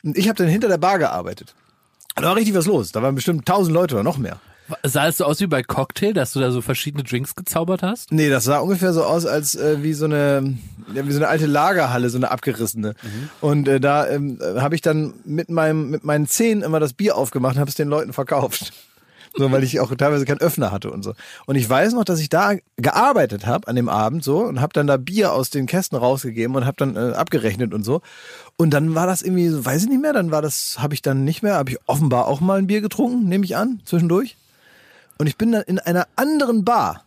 [0.03, 1.55] Und ich habe dann hinter der Bar gearbeitet.
[2.21, 2.93] Da war richtig was los.
[2.93, 4.41] Da waren bestimmt tausend Leute oder noch mehr.
[4.85, 8.13] Sah es so aus wie bei Cocktail, dass du da so verschiedene Drinks gezaubert hast?
[8.13, 10.55] Nee, das sah ungefähr so aus, als äh, wie so eine
[10.95, 12.95] ja, wie so eine alte Lagerhalle, so eine abgerissene.
[13.03, 13.31] Mhm.
[13.41, 17.17] Und äh, da ähm, habe ich dann mit meinem mit meinen Zehen immer das Bier
[17.17, 18.73] aufgemacht und habe es den Leuten verkauft.
[19.37, 21.15] So, weil ich auch teilweise keinen Öffner hatte und so.
[21.47, 24.73] Und ich weiß noch, dass ich da gearbeitet habe an dem Abend so und habe
[24.73, 28.03] dann da Bier aus den Kästen rausgegeben und habe dann äh, abgerechnet und so.
[28.57, 31.03] Und dann war das irgendwie, so, weiß ich nicht mehr, dann war das, habe ich
[31.03, 34.37] dann nicht mehr, habe ich offenbar auch mal ein Bier getrunken, nehme ich an, zwischendurch.
[35.19, 37.05] Und ich bin dann in einer anderen Bar,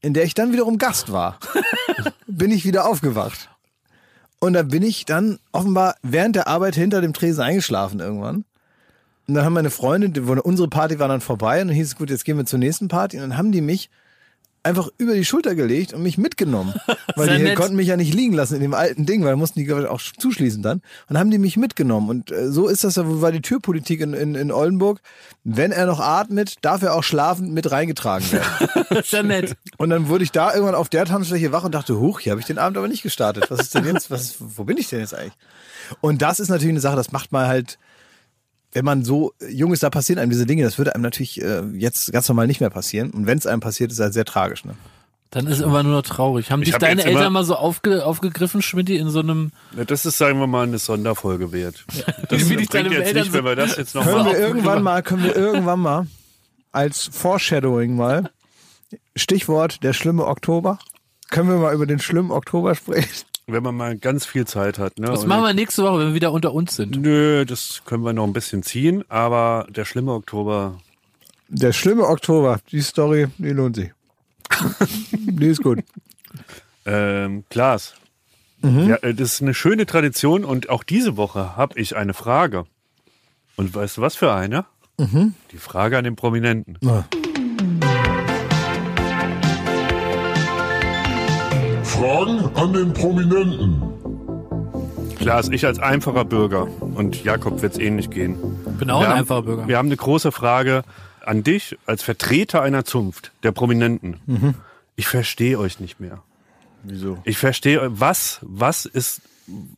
[0.00, 1.38] in der ich dann wiederum Gast war,
[2.26, 3.48] bin ich wieder aufgewacht.
[4.40, 8.44] Und da bin ich dann offenbar während der Arbeit hinter dem Tresen eingeschlafen irgendwann.
[9.28, 12.10] Und dann haben meine Freunde, unsere Party war dann vorbei und dann hieß es, gut,
[12.10, 13.16] jetzt gehen wir zur nächsten Party.
[13.16, 13.90] Und dann haben die mich
[14.66, 16.74] einfach über die Schulter gelegt und mich mitgenommen.
[17.16, 17.56] Weil die nett.
[17.56, 20.60] konnten mich ja nicht liegen lassen in dem alten Ding, weil mussten die auch zuschließen
[20.60, 20.78] dann.
[20.78, 22.10] Und dann haben die mich mitgenommen.
[22.10, 25.00] Und äh, so ist das, war die Türpolitik in, in, in Oldenburg.
[25.44, 29.04] Wenn er noch atmet, darf er auch schlafend mit reingetragen werden.
[29.10, 29.56] ja nett.
[29.78, 32.40] Und dann wurde ich da irgendwann auf der Tanzfläche wach und dachte, huch, hier habe
[32.40, 33.50] ich den Abend aber nicht gestartet.
[33.50, 35.36] Was ist denn jetzt, was, wo bin ich denn jetzt eigentlich?
[36.00, 37.78] Und das ist natürlich eine Sache, das macht mal halt,
[38.76, 40.62] wenn man so jung ist, da passieren einem diese Dinge.
[40.62, 43.10] Das würde einem natürlich äh, jetzt ganz normal nicht mehr passieren.
[43.10, 44.66] Und wenn es einem passiert, ist es halt sehr tragisch.
[44.66, 44.74] Ne?
[45.30, 46.50] Dann ist immer nur noch traurig.
[46.50, 49.50] Haben Ich dich hab deine Eltern mal so aufge, aufgegriffen, Schmidti, in so einem...
[49.74, 51.86] Ja, Das ist, sagen wir mal, eine Sonderfolge wert.
[52.28, 54.32] Das Wie dich bringt deine jetzt Eltern nicht, wenn wir das jetzt noch Können mal
[54.32, 56.06] wir irgendwann mal, können wir irgendwann mal
[56.72, 58.28] als Foreshadowing mal,
[59.16, 60.78] Stichwort der schlimme Oktober,
[61.30, 63.24] können wir mal über den schlimmen Oktober sprechen?
[63.46, 64.98] Wenn man mal ganz viel Zeit hat.
[64.98, 65.08] Ne?
[65.08, 66.96] Was Und machen wir nächste Woche, wenn wir wieder unter uns sind?
[67.00, 70.78] Nö, das können wir noch ein bisschen ziehen, aber der schlimme Oktober,
[71.48, 73.90] Der schlimme Oktober, die Story, die lohnt sich.
[75.12, 75.80] die ist gut.
[76.84, 77.94] ähm, Klaas.
[78.62, 82.64] Ja, äh, das ist eine schöne Tradition und auch diese Woche habe ich eine Frage.
[83.54, 84.64] Und weißt du was für eine?
[85.52, 86.78] Die Frage an den Prominenten.
[91.98, 93.82] Fragen an den Prominenten.
[95.18, 98.36] Klaas, ich als einfacher Bürger und Jakob wird es ähnlich gehen.
[98.78, 99.66] Bin auch Wir ein haben- einfacher Bürger.
[99.68, 100.82] Wir haben eine große Frage
[101.24, 104.54] an dich als Vertreter einer Zunft, der Prominenten.
[104.94, 106.18] Ich verstehe euch nicht mehr.
[106.84, 107.18] Wieso?
[107.24, 109.22] Ich verstehe, was, was ist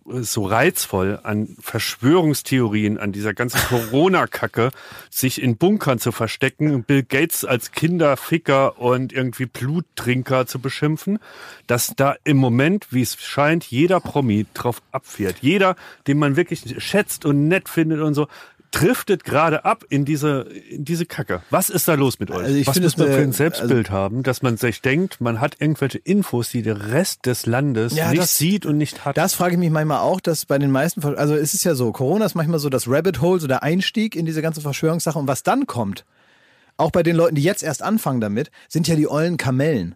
[0.04, 4.70] so reizvoll an Verschwörungstheorien, an dieser ganzen Corona-Kacke,
[5.10, 11.18] sich in Bunkern zu verstecken, Bill Gates als Kinderficker und irgendwie Bluttrinker zu beschimpfen,
[11.66, 15.36] dass da im Moment, wie es scheint, jeder Promi drauf abfährt.
[15.40, 18.28] Jeder, den man wirklich schätzt und nett findet und so,
[18.70, 21.42] driftet gerade ab in diese, in diese Kacke.
[21.50, 22.44] Was ist da los mit euch?
[22.44, 25.56] Also ich Was muss man für ein Selbstbild haben, dass man sich denkt, man hat
[25.60, 29.16] irgendwelche Infos, die der Rest des Landes Ja, nicht das- sieht und nicht hat.
[29.16, 31.92] Das frage ich mich manchmal auch, dass bei den meisten, also es ist ja so,
[31.92, 35.18] Corona ist manchmal so das Rabbit Hole, so der Einstieg in diese ganze Verschwörungssache.
[35.18, 36.04] Und was dann kommt,
[36.76, 39.94] auch bei den Leuten, die jetzt erst anfangen damit, sind ja die ollen Kamellen.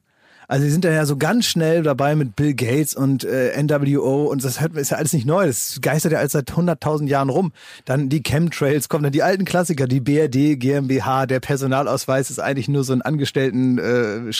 [0.49, 4.25] Also die sind da ja so ganz schnell dabei mit Bill Gates und äh, NWO
[4.25, 5.47] und das hört, ist ja alles nicht neu.
[5.47, 7.53] Das geistert ja alles seit 100.000 Jahren rum.
[7.85, 12.69] Dann die Chemtrails kommen, dann die alten Klassiker, die BRD, GmbH, der Personalausweis ist eigentlich
[12.69, 14.33] nur so ein Angestellten äh,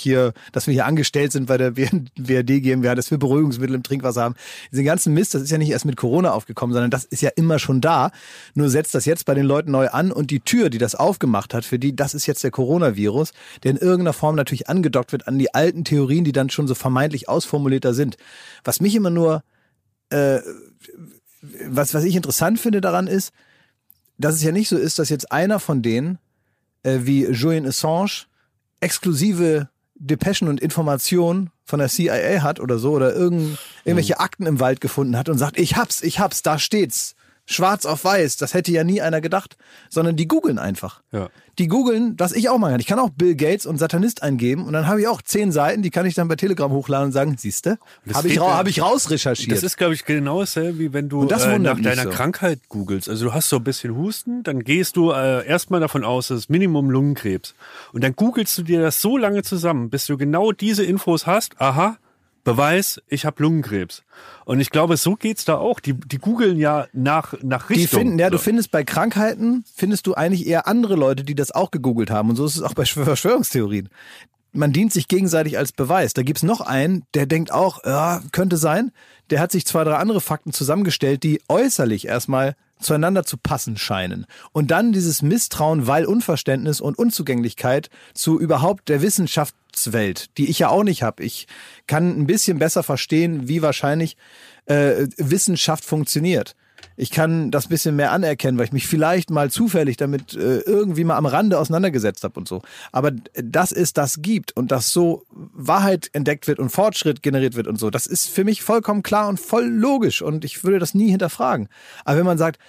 [0.00, 4.22] hier, dass wir hier angestellt sind bei der BRD GmbH, dass wir Beruhigungsmittel im Trinkwasser
[4.22, 4.34] haben.
[4.72, 7.30] Diesen ganzen Mist, das ist ja nicht erst mit Corona aufgekommen, sondern das ist ja
[7.36, 8.10] immer schon da.
[8.54, 11.54] Nur setzt das jetzt bei den Leuten neu an und die Tür, die das aufgemacht
[11.54, 13.32] hat, für die, das ist jetzt der Coronavirus,
[13.62, 16.74] der in irgendeiner Form natürlich angedockt wird an die alten Theorien, die dann schon so
[16.74, 18.16] vermeintlich ausformulierter sind.
[18.64, 19.42] Was mich immer nur,
[20.10, 20.40] äh,
[21.66, 23.32] was, was ich interessant finde daran ist,
[24.18, 26.18] dass es ja nicht so ist, dass jetzt einer von denen,
[26.82, 28.26] äh, wie Julian Assange,
[28.80, 34.60] exklusive Depeschen und Informationen von der CIA hat oder so oder irgend, irgendwelche Akten im
[34.60, 37.14] Wald gefunden hat und sagt, ich hab's, ich hab's, da steht's.
[37.46, 39.56] Schwarz auf weiß, das hätte ja nie einer gedacht,
[39.88, 41.02] sondern die googeln einfach.
[41.12, 41.28] Ja.
[41.58, 42.80] Die googeln, was ich auch machen kann.
[42.80, 45.82] Ich kann auch Bill Gates und Satanist eingeben und dann habe ich auch zehn Seiten,
[45.82, 47.78] die kann ich dann bei Telegram hochladen und sagen, siehste,
[48.14, 49.52] habe ich, ra hab ich rausrecherchiert.
[49.52, 52.10] Das ist, glaube ich, genau dasselbe, wie wenn du äh, nach deiner so.
[52.10, 53.08] Krankheit googelst.
[53.08, 56.40] Also du hast so ein bisschen Husten, dann gehst du äh, erstmal davon aus, es
[56.40, 57.54] ist Minimum Lungenkrebs.
[57.92, 61.60] Und dann googelst du dir das so lange zusammen, bis du genau diese Infos hast.
[61.60, 61.98] Aha,
[62.44, 64.02] Beweis, ich habe Lungenkrebs.
[64.44, 65.78] Und ich glaube, so geht's da auch.
[65.80, 67.82] Die, die googeln ja nach, nach Richtung.
[67.82, 68.44] Die finden, ja, du So.
[68.44, 72.30] findest bei Krankheiten, findest du eigentlich eher andere Leute, die das auch gegoogelt haben.
[72.30, 73.88] Und so ist es auch bei Verschwör- Verschwörungstheorien.
[74.52, 76.12] Man dient sich gegenseitig als Beweis.
[76.12, 78.90] Da gibt's noch einen, der denkt auch, ja, könnte sein.
[79.30, 84.26] Der hat sich zwei, drei andere Fakten zusammengestellt, die äußerlich erstmal zueinander zu passen scheinen.
[84.52, 90.68] Und dann dieses Misstrauen, weil Unverständnis und Unzugänglichkeit zu überhaupt der Wissenschaftswelt, die ich ja
[90.68, 91.22] auch nicht habe.
[91.22, 91.46] Ich
[91.86, 94.16] kann ein bisschen besser verstehen, wie wahrscheinlich
[94.66, 96.56] äh, Wissenschaft funktioniert.
[97.00, 101.04] Ich kann das bisschen mehr anerkennen, weil ich mich vielleicht mal zufällig damit äh, irgendwie
[101.04, 102.60] mal am Rande auseinandergesetzt habe und so.
[102.92, 107.68] Aber das ist, das gibt und dass so Wahrheit entdeckt wird und Fortschritt generiert wird
[107.68, 110.92] und so, das ist für mich vollkommen klar und voll logisch und ich würde das
[110.92, 111.68] nie hinterfragen.
[112.04, 112.60] Aber wenn man sagt,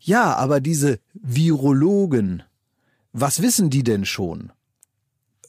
[0.00, 2.42] ja, aber diese Virologen,
[3.14, 4.52] was wissen die denn schon?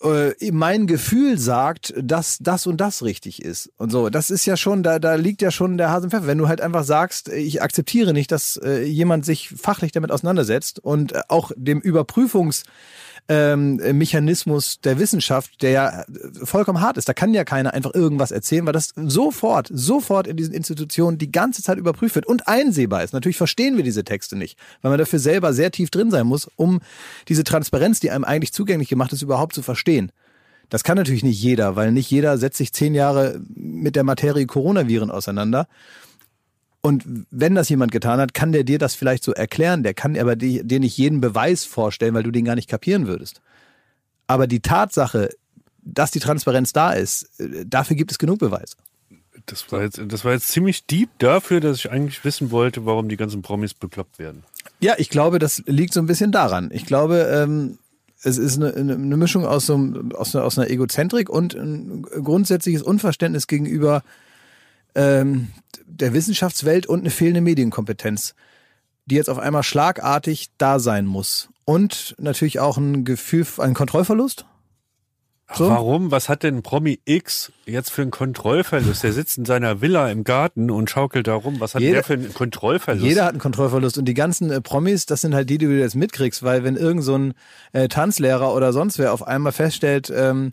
[0.04, 3.72] Äh, mein Gefühl sagt, dass das und das richtig ist.
[3.78, 6.28] Und so, das ist ja schon, da, da liegt ja schon der Hase im Pfeffer.
[6.28, 10.80] Wenn du halt einfach sagst, ich akzeptiere nicht, dass äh, jemand sich fachlich damit auseinandersetzt
[10.80, 12.64] und äh, auch dem Überprüfungs
[13.30, 16.06] ähm, Mechanismus der Wissenschaft, der ja äh,
[16.44, 17.10] vollkommen hart ist.
[17.10, 21.32] Da kann ja keiner einfach irgendwas erzählen, weil das sofort, sofort in diesen Institutionen die
[21.32, 23.14] ganze Zeit überprüft wird und einsehbar ist.
[23.14, 26.50] Natürlich verstehen wir diese Texte nicht, weil man dafür selber sehr tief drin sein muss,
[26.56, 26.80] um
[27.28, 30.12] diese Transparenz, die einem eigentlich zugänglich gemacht ist, überhaupt zu verstehen.
[30.70, 34.46] Das kann natürlich nicht jeder, weil nicht jeder setzt sich zehn Jahre mit der Materie
[34.46, 35.68] Coronaviren auseinander.
[36.88, 39.84] Und wenn das jemand getan hat, kann der dir das vielleicht so erklären.
[39.84, 43.42] Der kann aber dir nicht jeden Beweis vorstellen, weil du den gar nicht kapieren würdest.
[44.28, 45.30] Aber die Tatsache,
[45.84, 48.76] dass die Transparenz da ist, äh, dafür gibt es genug Beweise.
[49.46, 53.08] Das war, jetzt, das war jetzt ziemlich deep dafür, dass ich eigentlich wissen wollte, warum
[53.10, 54.44] die ganzen Promis bekloppt werden.
[54.80, 56.70] Ja, ich glaube, das liegt so ein bisschen daran.
[56.74, 57.78] Ich glaube, ähm,
[58.24, 62.02] es ist eine, eine Mischung aus, so, einem- aus, einer, aus einer Egozentrik und ein
[62.04, 64.04] grundsätzliches Unverständnis gegenüber
[64.96, 65.50] ähm,
[65.86, 68.36] der Wissenschaftswelt und eine fehlende Medienkompetenz,
[69.06, 71.50] die jetzt auf einmal schlagartig da sein muss.
[71.66, 74.46] Und natürlich auch ein Gefühl, ein Kontrollverlust.
[75.54, 75.70] So?
[75.70, 76.12] Warum?
[76.12, 79.04] Was hat denn Promi X jetzt für einen Kontrollverlust?
[79.04, 81.62] Der sitzt in seiner Villa im Garten und schaukelt da rum.
[81.62, 83.06] Was hat Jeder- der für einen Kontrollverlust?
[83.06, 85.80] Jeder hat einen Kontrollverlust und die ganzen äh, Promis, das sind halt die, die du
[85.80, 87.34] jetzt mitkriegst, weil wenn irgend so ein
[87.72, 90.52] äh, Tanzlehrer oder sonst wer auf einmal feststellt, ähm,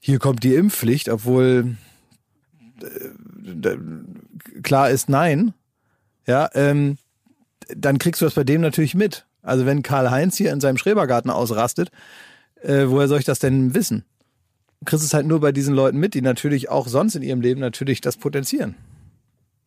[0.00, 1.76] hier kommt die Impfpflicht, obwohl
[4.62, 5.54] klar ist nein,
[6.26, 6.98] ja, ähm,
[7.68, 9.26] dann kriegst du das bei dem natürlich mit.
[9.42, 11.90] Also wenn Karl-Heinz hier in seinem Schrebergarten ausrastet,
[12.62, 14.04] äh, woher soll ich das denn wissen?
[14.80, 17.40] Du kriegst es halt nur bei diesen Leuten mit, die natürlich auch sonst in ihrem
[17.40, 18.74] Leben natürlich das potenzieren.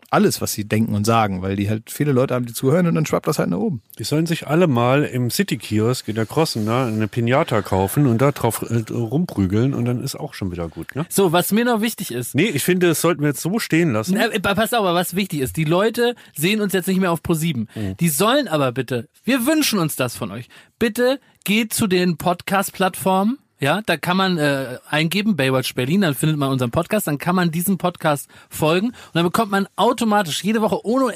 [0.10, 2.96] Alles, was sie denken und sagen, weil die halt viele Leute haben, die zuhören und
[2.96, 3.82] dann schwappt das halt nach oben.
[4.00, 8.22] Die sollen sich alle mal im City-Kiosk in der Crossen ne, eine Pinata kaufen und
[8.22, 10.96] da drauf äh, rumprügeln und dann ist auch schon wieder gut.
[10.96, 11.06] Ne?
[11.10, 12.36] So, was mir noch wichtig ist.
[12.36, 14.16] Nee, ich finde, das sollten wir jetzt so stehen lassen.
[14.16, 17.22] Äh, pass auf, aber was wichtig ist, die Leute sehen uns jetzt nicht mehr auf
[17.22, 17.68] Pro7.
[17.76, 17.98] Mhm.
[17.98, 20.48] Die sollen aber bitte, wir wünschen uns das von euch.
[20.80, 23.40] Bitte geht zu den Podcast-Plattformen.
[23.60, 27.36] Ja, da kann man äh, eingeben, Baywatch Berlin, dann findet man unseren Podcast, dann kann
[27.36, 31.14] man diesem Podcast folgen und dann bekommt man automatisch jede Woche ohne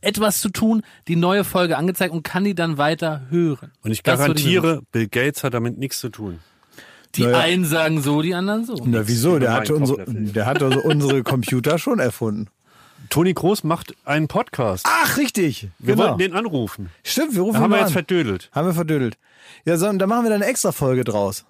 [0.00, 3.72] etwas zu tun die neue Folge angezeigt und kann die dann weiter hören.
[3.82, 6.38] Und ich Das garantiere, Bill Gates hat damit nichts zu tun.
[7.14, 7.38] Die Naja.
[7.40, 8.74] einen sagen so, die anderen so.
[8.84, 9.38] Na wieso?
[9.38, 12.48] Der hat, unsere, der hat also unsere Computer schon erfunden.
[13.10, 14.86] Toni Groß macht einen Podcast.
[14.88, 15.68] Ach, richtig.
[15.78, 16.08] wir genau.
[16.08, 16.90] wollten den anrufen.
[17.04, 17.92] Stimmt, wir rufen Da ihn haben wir mal jetzt an.
[17.92, 18.50] verdödelt.
[18.52, 19.18] Haben wir verdödelt.
[19.64, 21.44] Ja, so, und dann machen wir da eine extra Folge draus.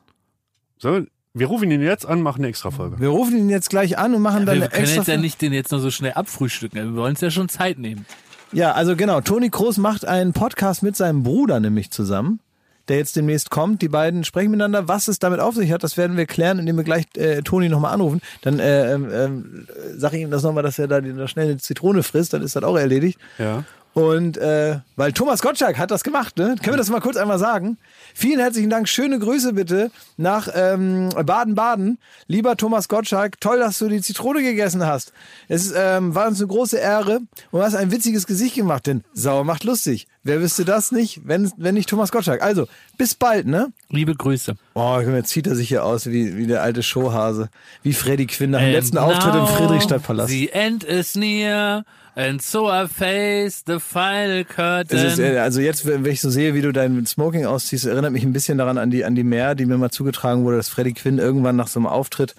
[0.78, 1.02] So,
[1.34, 2.98] wir rufen ihn jetzt an, machen eine extra Folge.
[3.00, 5.12] Wir rufen ihn jetzt gleich an und machen dann Wir eine können extra jetzt ja
[5.14, 5.22] Folge.
[5.22, 6.94] nicht den jetzt noch so schnell abfrühstücken.
[6.94, 8.06] Wir wollen uns ja schon Zeit nehmen.
[8.52, 9.20] Ja, also genau.
[9.20, 12.40] Toni Kroos macht einen Podcast mit seinem Bruder nämlich zusammen,
[12.88, 13.82] der jetzt demnächst kommt.
[13.82, 14.86] Die beiden sprechen miteinander.
[14.88, 17.68] Was es damit auf sich hat, das werden wir klären, indem wir gleich äh, Toni
[17.68, 18.20] nochmal anrufen.
[18.42, 19.66] Dann äh, ähm, ähm,
[19.96, 22.32] sage ich ihm das nochmal, dass er da, die- da schnell eine Zitrone frisst.
[22.32, 23.18] Dann ist das auch erledigt.
[23.38, 23.64] Ja.
[23.96, 26.56] Und äh, weil Thomas Gottschalk hat das gemacht, ne?
[26.62, 27.78] Können wir das mal kurz einmal sagen?
[28.14, 28.90] Vielen herzlichen Dank.
[28.90, 31.96] Schöne Grüße bitte nach ähm, Baden-Baden.
[32.26, 35.14] Lieber Thomas Gottschalk, toll, dass du die Zitrone gegessen hast.
[35.48, 37.20] Es ähm, war uns eine große Ehre
[37.50, 40.08] und du hast ein witziges Gesicht gemacht, denn sauer macht lustig.
[40.26, 42.42] Wer wüsste das nicht, wenn, wenn nicht Thomas Gottschalk?
[42.42, 42.66] Also,
[42.98, 43.72] bis bald, ne?
[43.90, 44.56] Liebe Grüße.
[44.74, 47.48] Oh, jetzt zieht er sich hier aus wie, wie der alte Showhase.
[47.84, 50.28] Wie Freddy Quinn nach dem And letzten Auftritt im now Friedrichstadtpalast.
[50.28, 51.84] The end is near,
[52.16, 54.98] and so I face the final curtain.
[54.98, 58.24] Ist, äh, also jetzt, wenn ich so sehe, wie du dein Smoking ausziehst, erinnert mich
[58.24, 60.92] ein bisschen daran an die, an die Mehr, die mir mal zugetragen wurde, dass Freddy
[60.92, 62.34] Quinn irgendwann nach so einem Auftritt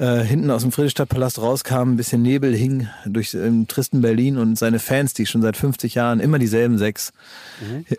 [0.00, 4.56] äh, hinten aus dem Friedrichstadtpalast rauskam, ein bisschen Nebel hing durch im tristen Berlin und
[4.56, 7.12] seine Fans, die schon seit 50 Jahren immer dieselben sechs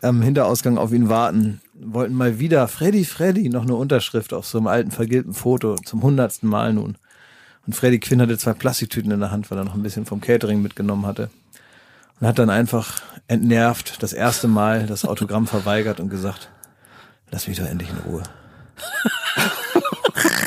[0.01, 4.57] am Hinterausgang auf ihn warten, wollten mal wieder Freddy, Freddy, noch eine Unterschrift auf so
[4.57, 6.97] einem alten vergilbten Foto zum hundertsten Mal nun.
[7.67, 10.21] Und Freddy Quinn hatte zwei Plastiktüten in der Hand, weil er noch ein bisschen vom
[10.21, 11.29] Catering mitgenommen hatte.
[12.19, 16.49] Und hat dann einfach entnervt das erste Mal das Autogramm verweigert und gesagt,
[17.29, 18.23] lass mich doch endlich in Ruhe.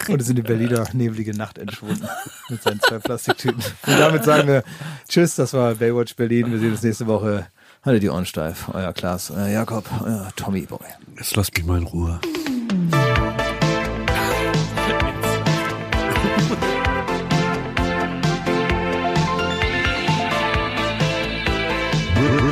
[0.08, 2.08] und ist in die Berliner nebelige Nacht entschwunden
[2.48, 3.62] mit seinen zwei Plastiktüten.
[3.86, 4.64] Und damit sagen wir
[5.08, 6.50] Tschüss, das war Baywatch Berlin.
[6.50, 7.46] Wir sehen uns nächste Woche.
[7.82, 8.68] Haltet die Ohren steif.
[8.72, 10.78] Euer Klaas, euer Jakob, euer Tommy Boy.
[11.16, 12.20] Jetzt lasst mich mal in Ruhe.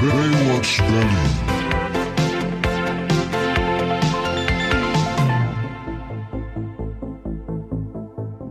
[0.02, 1.51] Baywatch Berlin.